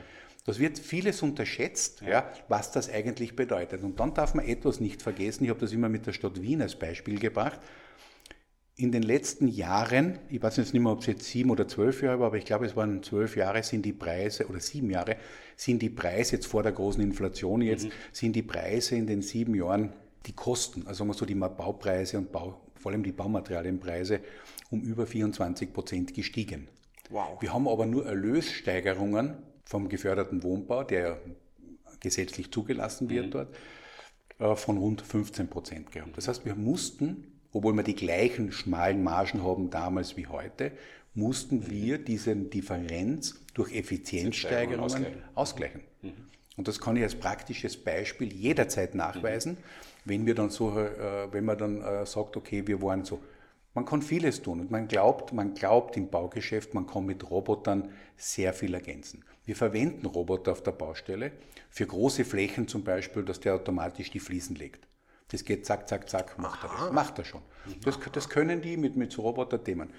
Das 0.48 0.58
wird 0.58 0.78
vieles 0.78 1.20
unterschätzt, 1.20 2.00
ja. 2.00 2.08
ja. 2.08 2.32
was 2.48 2.72
das 2.72 2.90
eigentlich 2.90 3.36
bedeutet. 3.36 3.82
Und 3.82 4.00
dann 4.00 4.14
darf 4.14 4.32
man 4.32 4.46
etwas 4.46 4.80
nicht 4.80 5.02
vergessen. 5.02 5.44
Ich 5.44 5.50
habe 5.50 5.60
das 5.60 5.72
immer 5.72 5.90
mit 5.90 6.06
der 6.06 6.14
Stadt 6.14 6.40
Wien 6.40 6.62
als 6.62 6.74
Beispiel 6.74 7.18
gebracht. 7.18 7.60
In 8.74 8.90
den 8.90 9.02
letzten 9.02 9.48
Jahren, 9.48 10.18
ich 10.30 10.40
weiß 10.40 10.56
jetzt 10.56 10.72
nicht 10.72 10.82
mehr, 10.82 10.92
ob 10.92 11.00
es 11.00 11.06
jetzt 11.06 11.24
sieben 11.24 11.50
oder 11.50 11.68
zwölf 11.68 12.00
Jahre 12.00 12.20
war, 12.20 12.28
aber 12.28 12.38
ich 12.38 12.46
glaube, 12.46 12.64
es 12.64 12.76
waren 12.76 13.02
zwölf 13.02 13.36
Jahre, 13.36 13.62
sind 13.62 13.84
die 13.84 13.92
Preise, 13.92 14.46
oder 14.46 14.60
sieben 14.60 14.88
Jahre, 14.88 15.16
sind 15.54 15.82
die 15.82 15.90
Preise, 15.90 16.36
jetzt 16.36 16.46
vor 16.46 16.62
der 16.62 16.72
großen 16.72 17.02
Inflation 17.02 17.60
jetzt, 17.60 17.84
mhm. 17.84 17.92
sind 18.12 18.34
die 18.34 18.42
Preise 18.42 18.96
in 18.96 19.06
den 19.06 19.20
sieben 19.20 19.54
Jahren 19.54 19.92
die 20.26 20.32
Kosten, 20.32 20.86
also 20.86 20.98
sagen 20.98 21.10
wir 21.10 21.14
so 21.14 21.26
die 21.26 21.34
Baupreise 21.34 22.18
und 22.18 22.32
Bau, 22.32 22.60
vor 22.74 22.92
allem 22.92 23.02
die 23.02 23.12
Baumaterialienpreise, 23.12 24.20
um 24.70 24.80
über 24.82 25.06
24 25.06 25.72
Prozent 25.72 26.14
gestiegen. 26.14 26.68
Wow. 27.10 27.40
Wir 27.40 27.52
haben 27.52 27.68
aber 27.68 27.86
nur 27.86 28.06
Erlössteigerungen 28.06 29.38
vom 29.64 29.88
geförderten 29.88 30.42
Wohnbau, 30.42 30.84
der 30.84 31.20
gesetzlich 32.00 32.50
zugelassen 32.52 33.10
wird 33.10 33.26
mhm. 33.26 33.30
dort, 33.30 33.56
äh, 34.38 34.56
von 34.56 34.78
rund 34.78 35.02
15 35.02 35.48
Prozent 35.48 35.92
gehabt. 35.92 36.16
Das 36.16 36.28
heißt, 36.28 36.44
wir 36.44 36.54
mussten, 36.54 37.40
obwohl 37.52 37.74
wir 37.74 37.82
die 37.82 37.94
gleichen 37.94 38.52
schmalen 38.52 39.02
Margen 39.02 39.42
haben 39.42 39.70
damals 39.70 40.16
wie 40.16 40.26
heute, 40.26 40.72
mussten 41.14 41.56
mhm. 41.58 41.70
wir 41.70 41.98
diese 41.98 42.36
Differenz 42.36 43.44
durch 43.54 43.74
Effizienzsteigerungen 43.74 44.84
ausgleichen. 44.84 45.22
ausgleichen. 45.34 45.80
Mhm. 46.02 46.12
Und 46.58 46.66
das 46.66 46.80
kann 46.80 46.96
ich 46.96 47.04
als 47.04 47.14
praktisches 47.14 47.76
Beispiel 47.76 48.32
jederzeit 48.32 48.96
nachweisen, 48.96 49.52
mhm. 49.52 49.56
wenn 50.04 50.26
wir 50.26 50.34
dann 50.34 50.50
so, 50.50 50.76
äh, 50.76 51.32
wenn 51.32 51.44
man 51.44 51.56
dann 51.56 51.80
äh, 51.82 52.04
sagt, 52.04 52.36
okay, 52.36 52.66
wir 52.66 52.82
waren 52.82 53.04
so. 53.04 53.20
Man 53.74 53.84
kann 53.84 54.02
vieles 54.02 54.42
tun 54.42 54.60
und 54.60 54.70
man 54.70 54.88
glaubt, 54.88 55.32
man 55.32 55.54
glaubt 55.54 55.96
im 55.96 56.10
Baugeschäft, 56.10 56.74
man 56.74 56.84
kann 56.84 57.06
mit 57.06 57.30
Robotern 57.30 57.92
sehr 58.16 58.52
viel 58.52 58.74
ergänzen. 58.74 59.24
Wir 59.44 59.54
verwenden 59.54 60.04
Roboter 60.06 60.50
auf 60.50 60.62
der 60.62 60.72
Baustelle 60.72 61.30
für 61.70 61.86
große 61.86 62.24
Flächen 62.24 62.66
zum 62.66 62.82
Beispiel, 62.82 63.22
dass 63.22 63.38
der 63.38 63.54
automatisch 63.54 64.10
die 64.10 64.18
Fliesen 64.18 64.56
legt. 64.56 64.88
Das 65.28 65.44
geht 65.44 65.64
zack, 65.64 65.88
zack, 65.88 66.08
zack, 66.08 66.38
macht 66.38 66.64
Aha. 66.64 66.74
er 66.74 66.84
das. 66.86 66.92
Macht 66.92 67.18
er 67.18 67.24
schon. 67.24 67.42
Das, 67.84 68.00
das 68.12 68.28
können 68.28 68.62
die 68.62 68.76
mit, 68.76 68.96
mit 68.96 69.12
so 69.12 69.22
Roboter-Themen. 69.22 69.90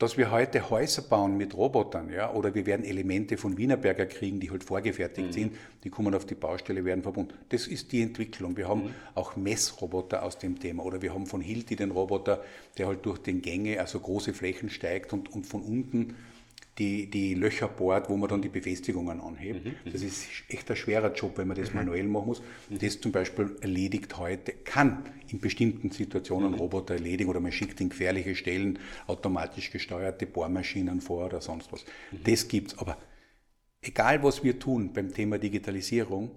Dass 0.00 0.16
wir 0.16 0.30
heute 0.30 0.70
Häuser 0.70 1.02
bauen 1.02 1.36
mit 1.36 1.54
Robotern, 1.54 2.10
ja, 2.10 2.32
oder 2.32 2.54
wir 2.54 2.64
werden 2.64 2.86
Elemente 2.86 3.36
von 3.36 3.58
Wienerberger 3.58 4.06
kriegen, 4.06 4.40
die 4.40 4.50
halt 4.50 4.64
vorgefertigt 4.64 5.28
mhm. 5.28 5.32
sind, 5.32 5.56
die 5.84 5.90
kommen 5.90 6.14
auf 6.14 6.24
die 6.24 6.34
Baustelle, 6.34 6.86
werden 6.86 7.02
verbunden. 7.02 7.34
Das 7.50 7.66
ist 7.66 7.92
die 7.92 8.00
Entwicklung. 8.00 8.56
Wir 8.56 8.66
haben 8.66 8.84
mhm. 8.84 8.94
auch 9.14 9.36
Messroboter 9.36 10.22
aus 10.22 10.38
dem 10.38 10.58
Thema, 10.58 10.84
oder 10.84 11.02
wir 11.02 11.12
haben 11.12 11.26
von 11.26 11.42
Hilti 11.42 11.76
den 11.76 11.90
Roboter, 11.90 12.42
der 12.78 12.86
halt 12.86 13.04
durch 13.04 13.18
den 13.18 13.42
Gänge, 13.42 13.78
also 13.78 14.00
große 14.00 14.32
Flächen 14.32 14.70
steigt 14.70 15.12
und, 15.12 15.30
und 15.30 15.46
von 15.46 15.60
unten 15.60 16.16
die, 16.80 17.10
die 17.10 17.34
Löcher 17.34 17.68
bohrt, 17.68 18.08
wo 18.08 18.16
man 18.16 18.30
dann 18.30 18.40
die 18.40 18.48
Befestigungen 18.48 19.20
anhebt. 19.20 19.64
Mhm, 19.64 19.70
mhm. 19.84 19.92
das 19.92 20.02
ist 20.02 20.26
echt 20.48 20.68
ein 20.70 20.76
schwerer 20.76 21.12
Job, 21.12 21.36
wenn 21.36 21.46
man 21.46 21.56
das 21.56 21.70
mhm. 21.70 21.76
manuell 21.76 22.04
machen 22.04 22.26
muss. 22.26 22.42
Mhm. 22.70 22.78
Das 22.78 23.00
zum 23.00 23.12
Beispiel 23.12 23.54
erledigt 23.60 24.16
heute, 24.16 24.52
kann 24.64 25.04
in 25.28 25.40
bestimmten 25.40 25.90
Situationen 25.90 26.52
mhm. 26.52 26.58
Roboter 26.58 26.94
erledigen 26.94 27.28
oder 27.28 27.40
man 27.40 27.52
schickt 27.52 27.80
in 27.82 27.90
gefährliche 27.90 28.34
Stellen 28.34 28.78
automatisch 29.06 29.70
gesteuerte 29.70 30.26
Bohrmaschinen 30.26 31.02
vor 31.02 31.26
oder 31.26 31.42
sonst 31.42 31.70
was. 31.70 31.84
Mhm. 32.10 32.24
Das 32.24 32.48
gibt's. 32.48 32.78
Aber 32.78 32.96
egal 33.82 34.22
was 34.22 34.42
wir 34.42 34.58
tun 34.58 34.92
beim 34.94 35.12
Thema 35.12 35.38
Digitalisierung, 35.38 36.30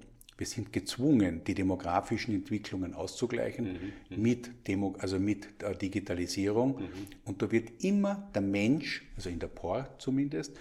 wir 0.44 0.48
sind 0.48 0.74
gezwungen, 0.74 1.42
die 1.48 1.54
demografischen 1.54 2.36
Entwicklungen 2.36 2.94
auszugleichen 2.94 3.66
mhm, 3.66 4.18
mhm, 4.18 4.22
mit, 4.22 4.68
Demo, 4.68 4.94
also 5.00 5.18
mit 5.18 5.48
äh, 5.64 5.74
Digitalisierung. 5.74 6.82
Mhm. 6.82 6.90
Und 7.24 7.42
da 7.42 7.50
wird 7.50 7.82
immer 7.82 8.30
der 8.36 8.42
Mensch, 8.42 9.06
also 9.16 9.30
in 9.30 9.40
der 9.40 9.48
POR 9.48 9.88
zumindest, 10.00 10.52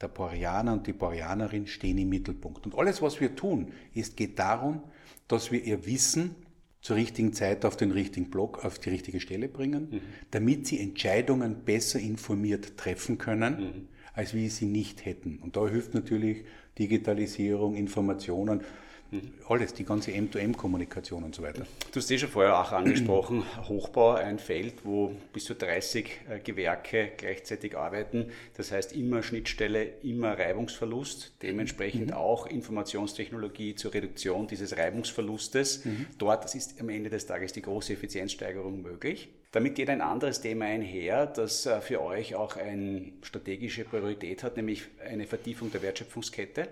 der 0.00 0.08
Porianer 0.08 0.72
und 0.72 0.86
die 0.86 0.94
Porianerin 0.94 1.66
stehen 1.66 1.98
im 1.98 2.08
Mittelpunkt. 2.08 2.64
Und 2.64 2.78
alles, 2.78 3.02
was 3.02 3.20
wir 3.20 3.36
tun, 3.36 3.72
ist, 3.92 4.16
geht 4.16 4.38
darum, 4.38 4.82
dass 5.28 5.52
wir 5.52 5.62
ihr 5.62 5.84
Wissen 5.84 6.34
zur 6.80 6.96
richtigen 6.96 7.34
Zeit 7.34 7.66
auf 7.66 7.76
den 7.76 7.90
richtigen 7.90 8.30
Block, 8.30 8.64
auf 8.64 8.78
die 8.78 8.88
richtige 8.88 9.20
Stelle 9.20 9.48
bringen, 9.48 9.88
mhm. 9.90 10.00
damit 10.30 10.66
sie 10.66 10.80
Entscheidungen 10.80 11.56
besser 11.66 12.00
informiert 12.00 12.78
treffen 12.78 13.18
können, 13.18 13.60
mhm. 13.60 13.88
als 14.14 14.32
wie 14.32 14.48
sie 14.48 14.64
nicht 14.64 15.04
hätten. 15.04 15.40
Und 15.42 15.58
da 15.58 15.68
hilft 15.68 15.92
natürlich 15.92 16.46
Digitalisierung, 16.78 17.74
Informationen. 17.74 18.62
Mhm. 19.10 19.32
Alles, 19.48 19.74
die 19.74 19.84
ganze 19.84 20.10
M2M-Kommunikation 20.10 21.22
und 21.22 21.34
so 21.34 21.42
weiter. 21.42 21.66
Du 21.92 22.00
hast 22.00 22.10
eh 22.10 22.18
schon 22.18 22.28
vorher 22.28 22.60
auch 22.60 22.72
angesprochen, 22.72 23.44
Hochbau, 23.68 24.14
ein 24.14 24.38
Feld, 24.38 24.84
wo 24.84 25.14
bis 25.32 25.44
zu 25.44 25.54
30 25.54 26.20
äh, 26.28 26.38
Gewerke 26.40 27.12
gleichzeitig 27.16 27.76
arbeiten. 27.76 28.30
Das 28.56 28.72
heißt 28.72 28.92
immer 28.94 29.22
Schnittstelle, 29.22 29.84
immer 30.02 30.38
Reibungsverlust, 30.38 31.34
dementsprechend 31.42 32.08
mhm. 32.08 32.16
auch 32.16 32.46
Informationstechnologie 32.46 33.74
zur 33.74 33.94
Reduktion 33.94 34.46
dieses 34.46 34.76
Reibungsverlustes. 34.76 35.84
Mhm. 35.84 36.06
Dort 36.18 36.54
ist 36.54 36.80
am 36.80 36.88
Ende 36.88 37.10
des 37.10 37.26
Tages 37.26 37.52
die 37.52 37.62
große 37.62 37.92
Effizienzsteigerung 37.92 38.82
möglich. 38.82 39.28
Damit 39.52 39.76
geht 39.76 39.88
ein 39.88 40.02
anderes 40.02 40.42
Thema 40.42 40.66
einher, 40.66 41.24
das 41.26 41.64
äh, 41.64 41.80
für 41.80 42.02
euch 42.02 42.34
auch 42.34 42.56
eine 42.56 43.12
strategische 43.22 43.84
Priorität 43.84 44.42
hat, 44.42 44.56
nämlich 44.56 44.82
eine 45.02 45.26
Vertiefung 45.26 45.70
der 45.70 45.80
Wertschöpfungskette. 45.80 46.68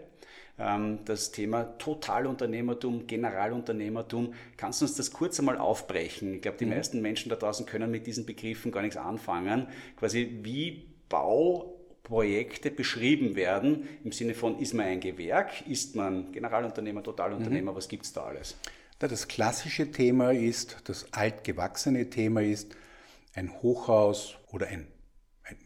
Ähm, 0.57 1.01
das 1.05 1.33
Thema 1.33 1.65
Totalunternehmertum, 1.79 3.07
Generalunternehmertum. 3.07 4.35
Kannst 4.57 4.81
du 4.81 4.85
uns 4.85 4.95
das 4.95 5.11
kurz 5.11 5.39
einmal 5.41 5.59
aufbrechen? 5.59 6.35
Ich 6.35 6.43
glaube, 6.43 6.59
die 6.59 6.67
mhm. 6.67 6.75
meisten 6.75 7.03
Menschen 7.03 7.29
da 7.29 7.37
draußen 7.37 7.67
können 7.67 7.91
mit 7.91 8.07
diesen 8.07 8.25
Begriffen 8.25 8.71
gar 8.71 8.83
nichts 8.83 8.97
anfangen. 8.97 9.67
Quasi 9.97 10.39
wie 10.43 10.87
Bauprojekte 11.09 12.71
beschrieben 12.71 13.35
werden 13.35 13.89
im 14.05 14.13
Sinne 14.13 14.35
von, 14.35 14.59
ist 14.61 14.75
man 14.75 14.87
ein 14.87 15.01
Gewerk, 15.01 15.67
ist 15.67 15.97
man 15.97 16.31
Generalunternehmer, 16.31 17.03
Totalunternehmer, 17.03 17.73
mhm. 17.73 17.77
was 17.77 17.89
gibt 17.89 18.05
es 18.05 18.13
da 18.13 18.25
alles? 18.25 18.57
Das 19.01 19.27
klassische 19.27 19.91
Thema 19.91 20.33
ist, 20.33 20.77
das 20.85 21.13
altgewachsene 21.13 22.09
Thema 22.11 22.43
ist, 22.43 22.77
ein 23.35 23.53
Hochhaus 23.61 24.37
oder 24.53 24.69
ein 24.69 24.87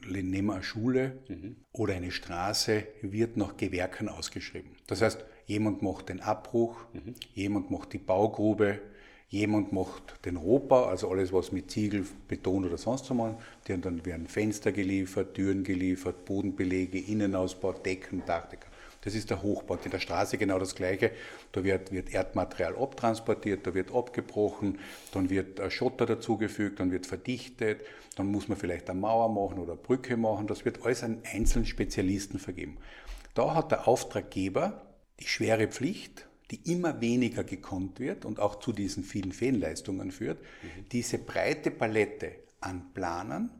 nehmen 0.07 0.49
wir 0.49 0.55
eine 0.55 0.63
Schule 0.63 1.19
mhm. 1.29 1.57
oder 1.73 1.95
eine 1.95 2.11
Straße, 2.11 2.87
wird 3.03 3.37
nach 3.37 3.57
Gewerken 3.57 4.09
ausgeschrieben. 4.09 4.73
Das 4.87 5.03
heißt, 5.03 5.25
jemand 5.47 5.83
macht 5.83 6.09
den 6.09 6.21
Abbruch, 6.21 6.77
mhm. 6.93 7.15
jemand 7.35 7.71
macht 7.71 7.93
die 7.93 7.99
Baugrube, 7.99 8.81
jemand 9.29 9.73
macht 9.73 10.25
den 10.25 10.37
Rohbau, 10.37 10.87
also 10.87 11.11
alles, 11.11 11.33
was 11.33 11.53
mit 11.53 11.71
Ziegel, 11.71 12.07
Beton 12.27 12.65
oder 12.65 12.79
sonst 12.79 13.11
was 13.11 13.17
machen. 13.17 13.37
Dann 13.67 14.05
werden 14.05 14.27
Fenster 14.27 14.73
geliefert, 14.73 15.35
Türen 15.35 15.65
geliefert, 15.65 16.25
Bodenbelege, 16.25 16.99
Innenausbau, 16.99 17.73
Decken, 17.73 18.23
Dachdecker. 18.27 18.68
Das 19.03 19.15
ist 19.15 19.31
der 19.31 19.43
Hochbau. 19.43 19.79
In 19.85 19.91
der 19.91 20.01
Straße 20.01 20.39
genau 20.39 20.59
das 20.59 20.75
Gleiche. 20.75 21.13
Da 21.53 21.63
wird, 21.65 21.93
wird 21.93 22.13
Erdmaterial 22.13 22.77
abtransportiert, 22.77 23.67
da 23.67 23.75
wird 23.75 23.95
abgebrochen, 23.95 24.79
dann 25.13 25.31
wird 25.31 25.61
Schotter 25.73 26.07
dazugefügt, 26.07 26.81
dann 26.81 26.91
wird 26.91 27.07
verdichtet, 27.07 27.83
dann 28.17 28.27
muss 28.27 28.49
man 28.49 28.59
vielleicht 28.59 28.91
eine 28.91 29.01
Mauer 29.01 29.29
machen 29.29 29.59
oder 29.59 29.73
eine 29.73 29.81
Brücke 29.81 30.17
machen. 30.17 30.47
Das 30.47 30.65
wird 30.65 30.85
alles 30.85 31.03
an 31.05 31.23
einzelnen 31.33 31.67
Spezialisten 31.67 32.39
vergeben. 32.39 32.79
Da 33.35 33.55
hat 33.55 33.71
der 33.71 33.87
Auftraggeber 33.87 34.83
die 35.21 35.27
schwere 35.27 35.69
Pflicht, 35.69 36.27
die 36.51 36.73
immer 36.73 37.01
weniger 37.01 37.45
gekonnt 37.45 38.01
wird 38.01 38.25
und 38.25 38.41
auch 38.41 38.59
zu 38.59 38.73
diesen 38.73 39.05
vielen 39.05 39.33
Fehlleistungen 39.33 40.11
führt, 40.11 40.41
mhm. 40.41 40.89
diese 40.91 41.19
breite 41.19 41.71
Palette 41.71 42.33
an 42.61 42.93
Planern 42.95 43.51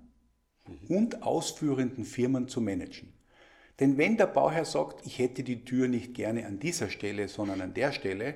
mhm. 0.67 0.97
und 0.97 1.23
ausführenden 1.23 2.05
Firmen 2.05 2.49
zu 2.49 2.61
managen. 2.61 3.13
Denn 3.81 3.97
wenn 3.97 4.17
der 4.17 4.27
Bauherr 4.27 4.65
sagt, 4.65 5.07
ich 5.07 5.19
hätte 5.19 5.45
die 5.45 5.65
Tür 5.65 5.89
nicht 5.89 6.15
gerne 6.15 6.47
an 6.47 6.59
dieser 6.59 6.91
Stelle, 6.91 7.29
sondern 7.29 7.61
an 7.61 7.75
der 7.75 7.93
Stelle, 7.93 8.35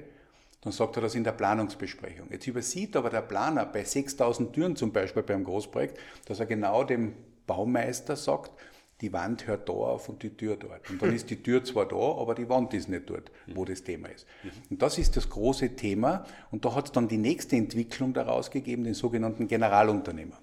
dann 0.61 0.73
sagt 0.73 0.97
er 0.97 1.03
das 1.03 1.17
in 1.17 1.25
der 1.25 1.33
Planungsbesprechung. 1.33 2.29
Jetzt 2.31 2.47
übersieht 2.47 2.95
aber 2.95 3.11
der 3.11 3.23
Planer 3.23 3.67
bei 3.67 3.83
6000 3.83 4.53
Türen 4.53 4.77
zum 4.77 4.93
Beispiel 4.93 5.25
beim 5.25 5.43
Großprojekt, 5.43 5.99
dass 6.27 6.39
er 6.39 6.47
genau 6.47 6.85
dem 6.85 7.15
Baumeister 7.49 8.15
sagt, 8.15 8.53
die 9.01 9.13
Wand 9.13 9.49
hört 9.49 9.69
da 9.69 9.73
auf 9.73 10.09
und 10.09 10.23
die 10.23 10.31
Tür 10.37 10.57
dort. 10.57 10.89
Und 10.89 11.03
dann 11.03 11.13
ist 11.15 11.29
die 11.29 11.43
Tür 11.43 11.65
zwar 11.65 11.87
da, 11.87 11.97
aber 11.97 12.37
die 12.37 12.49
Wand 12.49 12.73
ist 12.73 12.89
nicht 12.89 13.11
dort, 13.11 13.33
wo 13.53 13.65
das 13.65 13.83
Thema 13.83 14.09
ist. 14.09 14.25
Und 14.71 14.81
das 14.81 14.97
ist 14.99 15.17
das 15.17 15.29
große 15.29 15.75
Thema. 15.75 16.25
Und 16.53 16.65
da 16.65 16.77
hat 16.77 16.87
es 16.87 16.93
dann 16.93 17.09
die 17.09 17.19
nächste 17.19 17.57
Entwicklung 17.57 18.15
daraus 18.15 18.53
gegeben, 18.53 18.85
den 18.85 18.95
sogenannten 18.95 19.49
Generalunternehmer. 19.49 20.39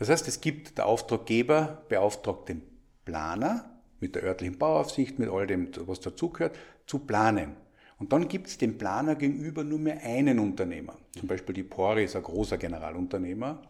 Das 0.00 0.08
heißt, 0.08 0.26
es 0.26 0.40
gibt 0.40 0.78
der 0.78 0.86
Auftraggeber 0.86 1.84
beauftragt 1.88 2.48
den 2.48 2.62
Planer, 3.04 3.77
mit 4.00 4.14
der 4.14 4.22
örtlichen 4.24 4.58
Bauaufsicht, 4.58 5.18
mit 5.18 5.28
all 5.28 5.46
dem, 5.46 5.68
was 5.86 6.00
dazugehört, 6.00 6.56
zu 6.86 7.00
planen. 7.00 7.56
Und 7.98 8.12
dann 8.12 8.28
gibt 8.28 8.46
es 8.46 8.58
dem 8.58 8.78
Planer 8.78 9.16
gegenüber 9.16 9.64
nur 9.64 9.78
mehr 9.78 10.00
einen 10.02 10.38
Unternehmer. 10.38 10.96
Zum 11.18 11.26
Beispiel 11.26 11.54
die 11.54 11.64
Pori 11.64 12.04
ist 12.04 12.14
ein 12.14 12.22
großer 12.22 12.56
Generalunternehmer. 12.56 13.62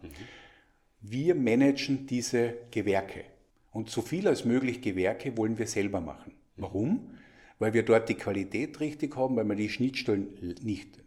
Wir 1.01 1.33
managen 1.33 2.05
diese 2.05 2.53
Gewerke. 2.69 3.23
Und 3.71 3.89
so 3.89 4.01
viel 4.01 4.27
als 4.27 4.45
möglich 4.45 4.81
Gewerke 4.81 5.35
wollen 5.37 5.57
wir 5.57 5.67
selber 5.67 6.01
machen. 6.01 6.33
Warum? 6.57 7.11
Weil 7.57 7.73
wir 7.73 7.83
dort 7.83 8.09
die 8.09 8.15
Qualität 8.15 8.79
richtig 8.79 9.15
haben, 9.15 9.35
weil 9.35 9.45
wir 9.45 9.55
die 9.55 9.69
Schnittstellen 9.69 10.55
nicht 10.61 10.99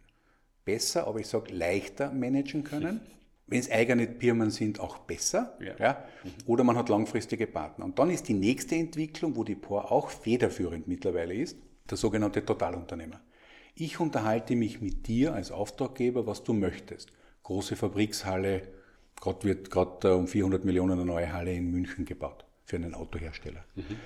besser, 0.65 1.07
aber 1.07 1.19
ich 1.19 1.27
sage 1.27 1.53
leichter 1.53 2.11
managen 2.11 2.63
können. 2.63 3.01
Wenn 3.47 3.59
es 3.59 3.69
eigene 3.69 4.07
Firmen 4.07 4.51
sind, 4.51 4.79
auch 4.79 4.99
besser. 4.99 5.57
Ja. 5.59 5.75
ja. 5.77 6.05
Oder 6.45 6.63
man 6.63 6.77
hat 6.77 6.89
langfristige 6.89 7.47
Partner. 7.47 7.85
Und 7.85 7.99
dann 7.99 8.09
ist 8.09 8.27
die 8.27 8.33
nächste 8.33 8.75
Entwicklung, 8.75 9.35
wo 9.35 9.43
die 9.43 9.55
POR 9.55 9.91
auch 9.91 10.09
federführend 10.09 10.87
mittlerweile 10.87 11.33
ist, 11.33 11.57
der 11.89 11.97
sogenannte 11.97 12.45
Totalunternehmer. 12.45 13.19
Ich 13.75 13.99
unterhalte 13.99 14.55
mich 14.55 14.81
mit 14.81 15.07
dir 15.07 15.33
als 15.33 15.51
Auftraggeber, 15.51 16.27
was 16.27 16.43
du 16.43 16.53
möchtest. 16.53 17.11
Große 17.43 17.75
Fabrikshalle, 17.75 18.61
gerade 19.19 19.43
wird 19.43 19.71
gerade 19.71 20.09
äh, 20.09 20.11
um 20.11 20.27
400 20.27 20.63
Millionen 20.63 20.93
eine 20.93 21.05
neue 21.05 21.33
Halle 21.33 21.53
in 21.53 21.71
München 21.71 22.05
gebaut 22.05 22.45
für 22.65 22.77
einen 22.77 22.93
Autohersteller. 22.93 23.65
Mhm. 23.75 23.97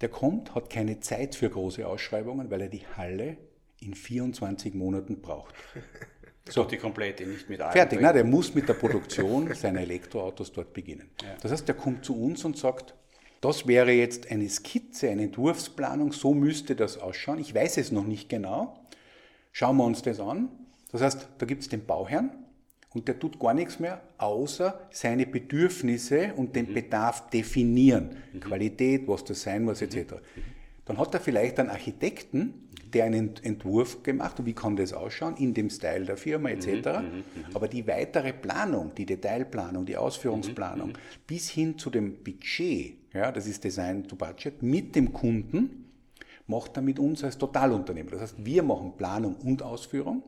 Der 0.00 0.08
kommt, 0.08 0.54
hat 0.54 0.70
keine 0.70 1.00
Zeit 1.00 1.34
für 1.34 1.50
große 1.50 1.86
Ausschreibungen, 1.86 2.50
weil 2.50 2.62
er 2.62 2.68
die 2.68 2.86
Halle 2.96 3.36
in 3.80 3.94
24 3.94 4.74
Monaten 4.74 5.20
braucht. 5.20 5.54
So, 6.50 6.64
die 6.64 6.76
komplette, 6.76 7.26
nicht 7.26 7.48
mit 7.48 7.60
allem. 7.60 7.72
Fertig, 7.72 8.00
nein, 8.00 8.14
der 8.14 8.24
muss 8.24 8.54
mit 8.54 8.68
der 8.68 8.74
Produktion 8.74 9.52
seiner 9.54 9.80
Elektroautos 9.80 10.52
dort 10.52 10.72
beginnen. 10.72 11.10
Ja. 11.22 11.36
Das 11.40 11.52
heißt, 11.52 11.66
der 11.68 11.74
kommt 11.74 12.04
zu 12.04 12.20
uns 12.20 12.44
und 12.44 12.56
sagt, 12.56 12.94
das 13.40 13.66
wäre 13.66 13.92
jetzt 13.92 14.30
eine 14.30 14.48
Skizze, 14.48 15.10
eine 15.10 15.24
Entwurfsplanung, 15.24 16.12
so 16.12 16.34
müsste 16.34 16.74
das 16.74 16.98
ausschauen. 16.98 17.38
Ich 17.38 17.54
weiß 17.54 17.76
es 17.76 17.92
noch 17.92 18.04
nicht 18.04 18.28
genau. 18.28 18.84
Schauen 19.52 19.76
wir 19.76 19.84
uns 19.84 20.02
das 20.02 20.18
an. 20.20 20.48
Das 20.90 21.02
heißt, 21.02 21.28
da 21.38 21.46
gibt 21.46 21.62
es 21.62 21.68
den 21.68 21.84
Bauherrn 21.84 22.30
und 22.94 23.06
der 23.06 23.18
tut 23.18 23.38
gar 23.38 23.54
nichts 23.54 23.78
mehr, 23.78 24.00
außer 24.16 24.88
seine 24.90 25.26
Bedürfnisse 25.26 26.32
und 26.34 26.56
den 26.56 26.70
mhm. 26.70 26.74
Bedarf 26.74 27.30
definieren. 27.30 28.16
Mhm. 28.32 28.40
Qualität, 28.40 29.06
was 29.06 29.24
das 29.24 29.42
sein 29.42 29.64
muss, 29.64 29.82
etc. 29.82 29.96
Mhm. 29.96 30.42
Dann 30.86 30.98
hat 30.98 31.12
er 31.14 31.20
vielleicht 31.20 31.60
einen 31.60 31.68
Architekten, 31.68 32.67
der 32.94 33.04
einen 33.04 33.36
Entwurf 33.42 34.02
gemacht 34.02 34.38
und 34.38 34.46
wie 34.46 34.54
kann 34.54 34.76
das 34.76 34.92
ausschauen 34.92 35.36
in 35.36 35.54
dem 35.54 35.70
Style 35.70 36.04
der 36.04 36.16
Firma 36.16 36.50
etc. 36.50 36.66
Mhm, 36.66 36.72
mhm, 36.72 36.84
mhm, 36.86 37.22
Aber 37.54 37.68
die 37.68 37.86
weitere 37.86 38.32
Planung, 38.32 38.92
die 38.96 39.06
Detailplanung, 39.06 39.86
die 39.86 39.96
Ausführungsplanung 39.96 40.92
bis 41.26 41.50
hin 41.50 41.78
zu 41.78 41.90
dem 41.90 42.22
Budget, 42.22 42.96
ja, 43.12 43.32
das 43.32 43.46
ist 43.46 43.64
Design 43.64 44.06
to 44.06 44.16
Budget, 44.16 44.62
mit 44.62 44.94
dem 44.94 45.12
Kunden 45.12 45.86
macht 46.46 46.76
er 46.76 46.82
mit 46.82 46.98
uns 46.98 47.22
als 47.24 47.36
Totalunternehmer. 47.36 48.12
Das 48.12 48.20
heißt, 48.22 48.36
wir 48.38 48.62
machen 48.62 48.96
Planung 48.96 49.36
und 49.36 49.62
Ausführung 49.62 50.22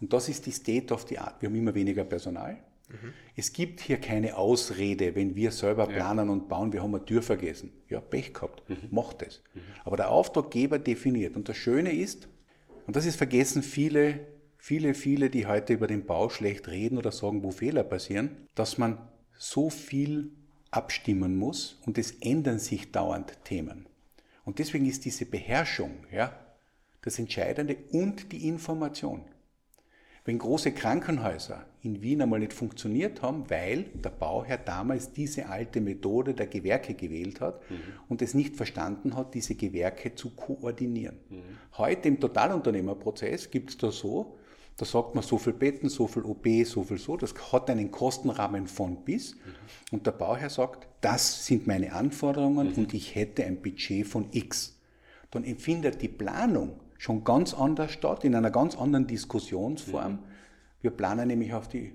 und 0.00 0.12
das 0.12 0.28
ist 0.28 0.46
die 0.46 0.50
State 0.50 0.92
of 0.92 1.06
the 1.08 1.18
Art. 1.18 1.40
Wir 1.40 1.48
haben 1.48 1.56
immer 1.56 1.74
weniger 1.74 2.04
Personal. 2.04 2.58
Mhm. 3.02 3.12
Es 3.36 3.52
gibt 3.52 3.80
hier 3.80 3.98
keine 3.98 4.36
Ausrede, 4.36 5.14
wenn 5.14 5.34
wir 5.34 5.50
selber 5.50 5.86
planen 5.86 6.28
ja. 6.28 6.32
und 6.32 6.48
bauen, 6.48 6.72
wir 6.72 6.82
haben 6.82 6.94
eine 6.94 7.04
Tür 7.04 7.22
vergessen. 7.22 7.72
Ja, 7.88 8.00
Pech 8.00 8.32
gehabt, 8.32 8.68
mhm. 8.68 8.76
macht 8.90 9.22
es. 9.22 9.42
Mhm. 9.54 9.60
Aber 9.84 9.96
der 9.96 10.10
Auftraggeber 10.10 10.78
definiert. 10.78 11.36
Und 11.36 11.48
das 11.48 11.56
Schöne 11.56 11.92
ist, 11.92 12.28
und 12.86 12.96
das 12.96 13.06
ist 13.06 13.16
vergessen 13.16 13.62
viele, 13.62 14.20
viele, 14.58 14.94
viele, 14.94 15.30
die 15.30 15.46
heute 15.46 15.72
über 15.72 15.86
den 15.86 16.06
Bau 16.06 16.28
schlecht 16.28 16.68
reden 16.68 16.98
oder 16.98 17.12
sagen, 17.12 17.42
wo 17.42 17.50
Fehler 17.50 17.82
passieren, 17.82 18.48
dass 18.54 18.78
man 18.78 18.98
so 19.36 19.70
viel 19.70 20.30
abstimmen 20.70 21.36
muss 21.36 21.78
und 21.86 21.98
es 21.98 22.12
ändern 22.20 22.58
sich 22.58 22.92
dauernd 22.92 23.38
Themen. 23.44 23.86
Und 24.44 24.58
deswegen 24.58 24.86
ist 24.86 25.04
diese 25.04 25.26
Beherrschung 25.26 26.06
ja, 26.12 26.38
das 27.02 27.18
Entscheidende 27.18 27.76
und 27.92 28.32
die 28.32 28.48
Information. 28.48 29.22
Wenn 30.26 30.38
große 30.38 30.72
Krankenhäuser 30.72 31.66
in 31.82 32.00
Wien 32.00 32.22
einmal 32.22 32.40
nicht 32.40 32.54
funktioniert 32.54 33.20
haben, 33.20 33.50
weil 33.50 33.82
der 33.92 34.08
Bauherr 34.08 34.56
damals 34.56 35.12
diese 35.12 35.50
alte 35.50 35.82
Methode 35.82 36.32
der 36.32 36.46
Gewerke 36.46 36.94
gewählt 36.94 37.42
hat 37.42 37.60
mhm. 37.70 37.76
und 38.08 38.22
es 38.22 38.32
nicht 38.32 38.56
verstanden 38.56 39.16
hat, 39.16 39.34
diese 39.34 39.54
Gewerke 39.54 40.14
zu 40.14 40.30
koordinieren. 40.30 41.18
Mhm. 41.28 41.42
Heute 41.76 42.08
im 42.08 42.20
Totalunternehmerprozess 42.20 43.50
gibt 43.50 43.70
es 43.70 43.76
da 43.76 43.92
so, 43.92 44.38
da 44.78 44.86
sagt 44.86 45.14
man 45.14 45.22
so 45.22 45.36
viel 45.36 45.52
Betten, 45.52 45.90
so 45.90 46.06
viel 46.06 46.22
OP, 46.22 46.48
so 46.64 46.82
viel 46.82 46.98
so, 46.98 47.18
das 47.18 47.34
hat 47.52 47.68
einen 47.68 47.90
Kostenrahmen 47.90 48.66
von 48.66 49.04
bis. 49.04 49.34
Mhm. 49.34 49.38
Und 49.90 50.06
der 50.06 50.12
Bauherr 50.12 50.48
sagt, 50.48 50.88
das 51.02 51.44
sind 51.44 51.66
meine 51.66 51.92
Anforderungen 51.92 52.70
mhm. 52.70 52.78
und 52.78 52.94
ich 52.94 53.14
hätte 53.14 53.44
ein 53.44 53.60
Budget 53.60 54.06
von 54.06 54.28
X. 54.32 54.80
Dann 55.30 55.44
empfindet 55.44 56.00
die 56.00 56.08
Planung 56.08 56.80
schon 56.98 57.24
ganz 57.24 57.54
anders 57.54 57.92
statt, 57.92 58.24
in 58.24 58.34
einer 58.34 58.50
ganz 58.50 58.76
anderen 58.76 59.06
Diskussionsform. 59.06 60.12
Mhm. 60.12 60.18
Wir 60.80 60.90
planen 60.90 61.28
nämlich 61.28 61.52
auf 61.52 61.68
die 61.68 61.92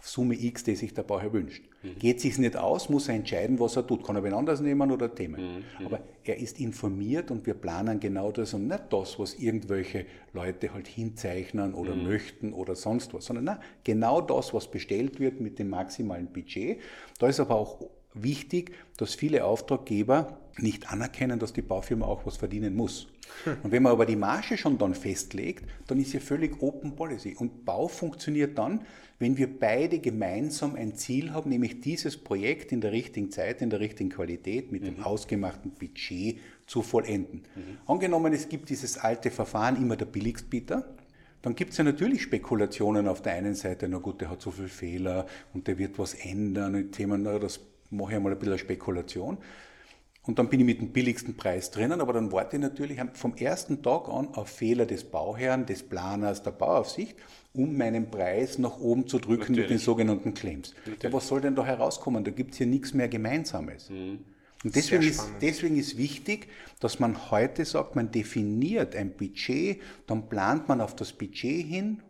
auf 0.00 0.08
Summe 0.08 0.34
X, 0.34 0.64
die 0.64 0.76
sich 0.76 0.94
der 0.94 1.02
Bauherr 1.02 1.34
wünscht. 1.34 1.62
Mhm. 1.82 1.98
Geht 1.98 2.22
sich 2.22 2.38
nicht 2.38 2.56
aus, 2.56 2.88
muss 2.88 3.08
er 3.08 3.16
entscheiden, 3.16 3.60
was 3.60 3.76
er 3.76 3.86
tut. 3.86 4.02
Kann 4.02 4.16
er 4.16 4.24
wen 4.24 4.32
anders 4.32 4.62
nehmen 4.62 4.90
oder 4.90 5.14
Themen. 5.14 5.40
Mhm. 5.40 5.56
mhm. 5.78 5.86
Aber 5.86 6.00
er 6.24 6.38
ist 6.38 6.58
informiert 6.58 7.30
und 7.30 7.44
wir 7.44 7.52
planen 7.52 8.00
genau 8.00 8.32
das 8.32 8.54
und 8.54 8.66
nicht 8.66 8.84
das, 8.90 9.18
was 9.18 9.34
irgendwelche 9.34 10.06
Leute 10.32 10.72
halt 10.72 10.88
hinzeichnen 10.88 11.74
oder 11.74 11.94
mhm. 11.94 12.04
möchten 12.04 12.54
oder 12.54 12.74
sonst 12.74 13.12
was, 13.12 13.26
sondern 13.26 13.44
na, 13.44 13.60
genau 13.84 14.22
das, 14.22 14.54
was 14.54 14.70
bestellt 14.70 15.20
wird 15.20 15.40
mit 15.40 15.58
dem 15.58 15.68
maximalen 15.68 16.32
Budget. 16.32 16.80
Da 17.18 17.28
ist 17.28 17.38
aber 17.38 17.56
auch 17.56 17.82
wichtig, 18.14 18.72
dass 18.96 19.14
viele 19.14 19.44
Auftraggeber 19.44 20.39
nicht 20.62 20.90
anerkennen, 20.90 21.38
dass 21.38 21.52
die 21.52 21.62
Baufirma 21.62 22.06
auch 22.06 22.26
was 22.26 22.36
verdienen 22.36 22.74
muss. 22.74 23.08
Und 23.62 23.72
wenn 23.72 23.82
man 23.82 23.92
aber 23.92 24.06
die 24.06 24.16
Marge 24.16 24.56
schon 24.56 24.78
dann 24.78 24.94
festlegt, 24.94 25.64
dann 25.86 26.00
ist 26.00 26.12
ja 26.12 26.20
völlig 26.20 26.60
Open 26.62 26.96
Policy. 26.96 27.36
Und 27.38 27.64
Bau 27.64 27.88
funktioniert 27.88 28.58
dann, 28.58 28.80
wenn 29.18 29.36
wir 29.36 29.58
beide 29.58 29.98
gemeinsam 29.98 30.74
ein 30.74 30.94
Ziel 30.96 31.32
haben, 31.32 31.50
nämlich 31.50 31.80
dieses 31.80 32.16
Projekt 32.16 32.72
in 32.72 32.80
der 32.80 32.92
richtigen 32.92 33.30
Zeit, 33.30 33.60
in 33.62 33.70
der 33.70 33.80
richtigen 33.80 34.10
Qualität, 34.10 34.72
mit 34.72 34.82
mhm. 34.82 34.86
dem 34.86 35.04
ausgemachten 35.04 35.72
Budget 35.72 36.38
zu 36.66 36.82
vollenden. 36.82 37.42
Mhm. 37.54 37.78
Angenommen, 37.86 38.32
es 38.32 38.48
gibt 38.48 38.70
dieses 38.70 38.98
alte 38.98 39.30
Verfahren, 39.30 39.76
immer 39.76 39.96
der 39.96 40.06
Billigstbieter, 40.06 40.94
dann 41.42 41.54
gibt 41.54 41.72
es 41.72 41.78
ja 41.78 41.84
natürlich 41.84 42.22
Spekulationen 42.22 43.08
auf 43.08 43.22
der 43.22 43.32
einen 43.32 43.54
Seite, 43.54 43.88
na 43.88 43.98
gut, 43.98 44.20
der 44.20 44.30
hat 44.30 44.42
so 44.42 44.50
viele 44.50 44.68
Fehler 44.68 45.26
und 45.54 45.66
der 45.68 45.78
wird 45.78 45.98
was 45.98 46.14
ändern 46.14 46.74
und 46.74 46.92
Themen, 46.92 47.22
na, 47.22 47.38
das 47.38 47.60
mache 47.90 48.14
ich 48.14 48.20
mal 48.20 48.32
ein 48.32 48.38
bisschen 48.38 48.58
Spekulation. 48.58 49.38
Und 50.26 50.38
dann 50.38 50.50
bin 50.50 50.60
ich 50.60 50.66
mit 50.66 50.80
dem 50.80 50.92
billigsten 50.92 51.36
Preis 51.36 51.70
drinnen, 51.70 52.00
aber 52.00 52.12
dann 52.12 52.30
warte 52.30 52.56
ich 52.56 52.62
natürlich 52.62 53.00
vom 53.14 53.34
ersten 53.36 53.82
Tag 53.82 54.08
an 54.08 54.28
auf 54.34 54.48
Fehler 54.48 54.84
des 54.84 55.04
Bauherrn, 55.04 55.64
des 55.64 55.82
Planers, 55.82 56.42
der 56.42 56.50
Bauaufsicht, 56.50 57.16
um 57.54 57.76
meinen 57.76 58.10
Preis 58.10 58.58
nach 58.58 58.78
oben 58.78 59.06
zu 59.06 59.18
drücken 59.18 59.52
natürlich. 59.52 59.62
mit 59.62 59.70
den 59.70 59.78
sogenannten 59.78 60.34
Claims. 60.34 60.74
Ja, 61.02 61.12
was 61.12 61.26
soll 61.26 61.40
denn 61.40 61.54
da 61.54 61.64
herauskommen? 61.64 62.22
Da 62.22 62.30
gibt 62.30 62.52
es 62.52 62.58
hier 62.58 62.66
nichts 62.66 62.92
mehr 62.92 63.08
Gemeinsames. 63.08 63.88
Mhm. 63.88 64.18
Und 64.62 64.76
deswegen 64.76 65.04
ist, 65.04 65.26
deswegen 65.40 65.78
ist 65.78 65.96
wichtig, 65.96 66.48
dass 66.80 66.98
man 66.98 67.30
heute 67.30 67.64
sagt, 67.64 67.96
man 67.96 68.10
definiert 68.10 68.94
ein 68.94 69.16
Budget, 69.16 69.80
dann 70.06 70.28
plant 70.28 70.68
man 70.68 70.82
auf 70.82 70.94
das 70.94 71.14
Budget 71.14 71.66
hin 71.66 72.02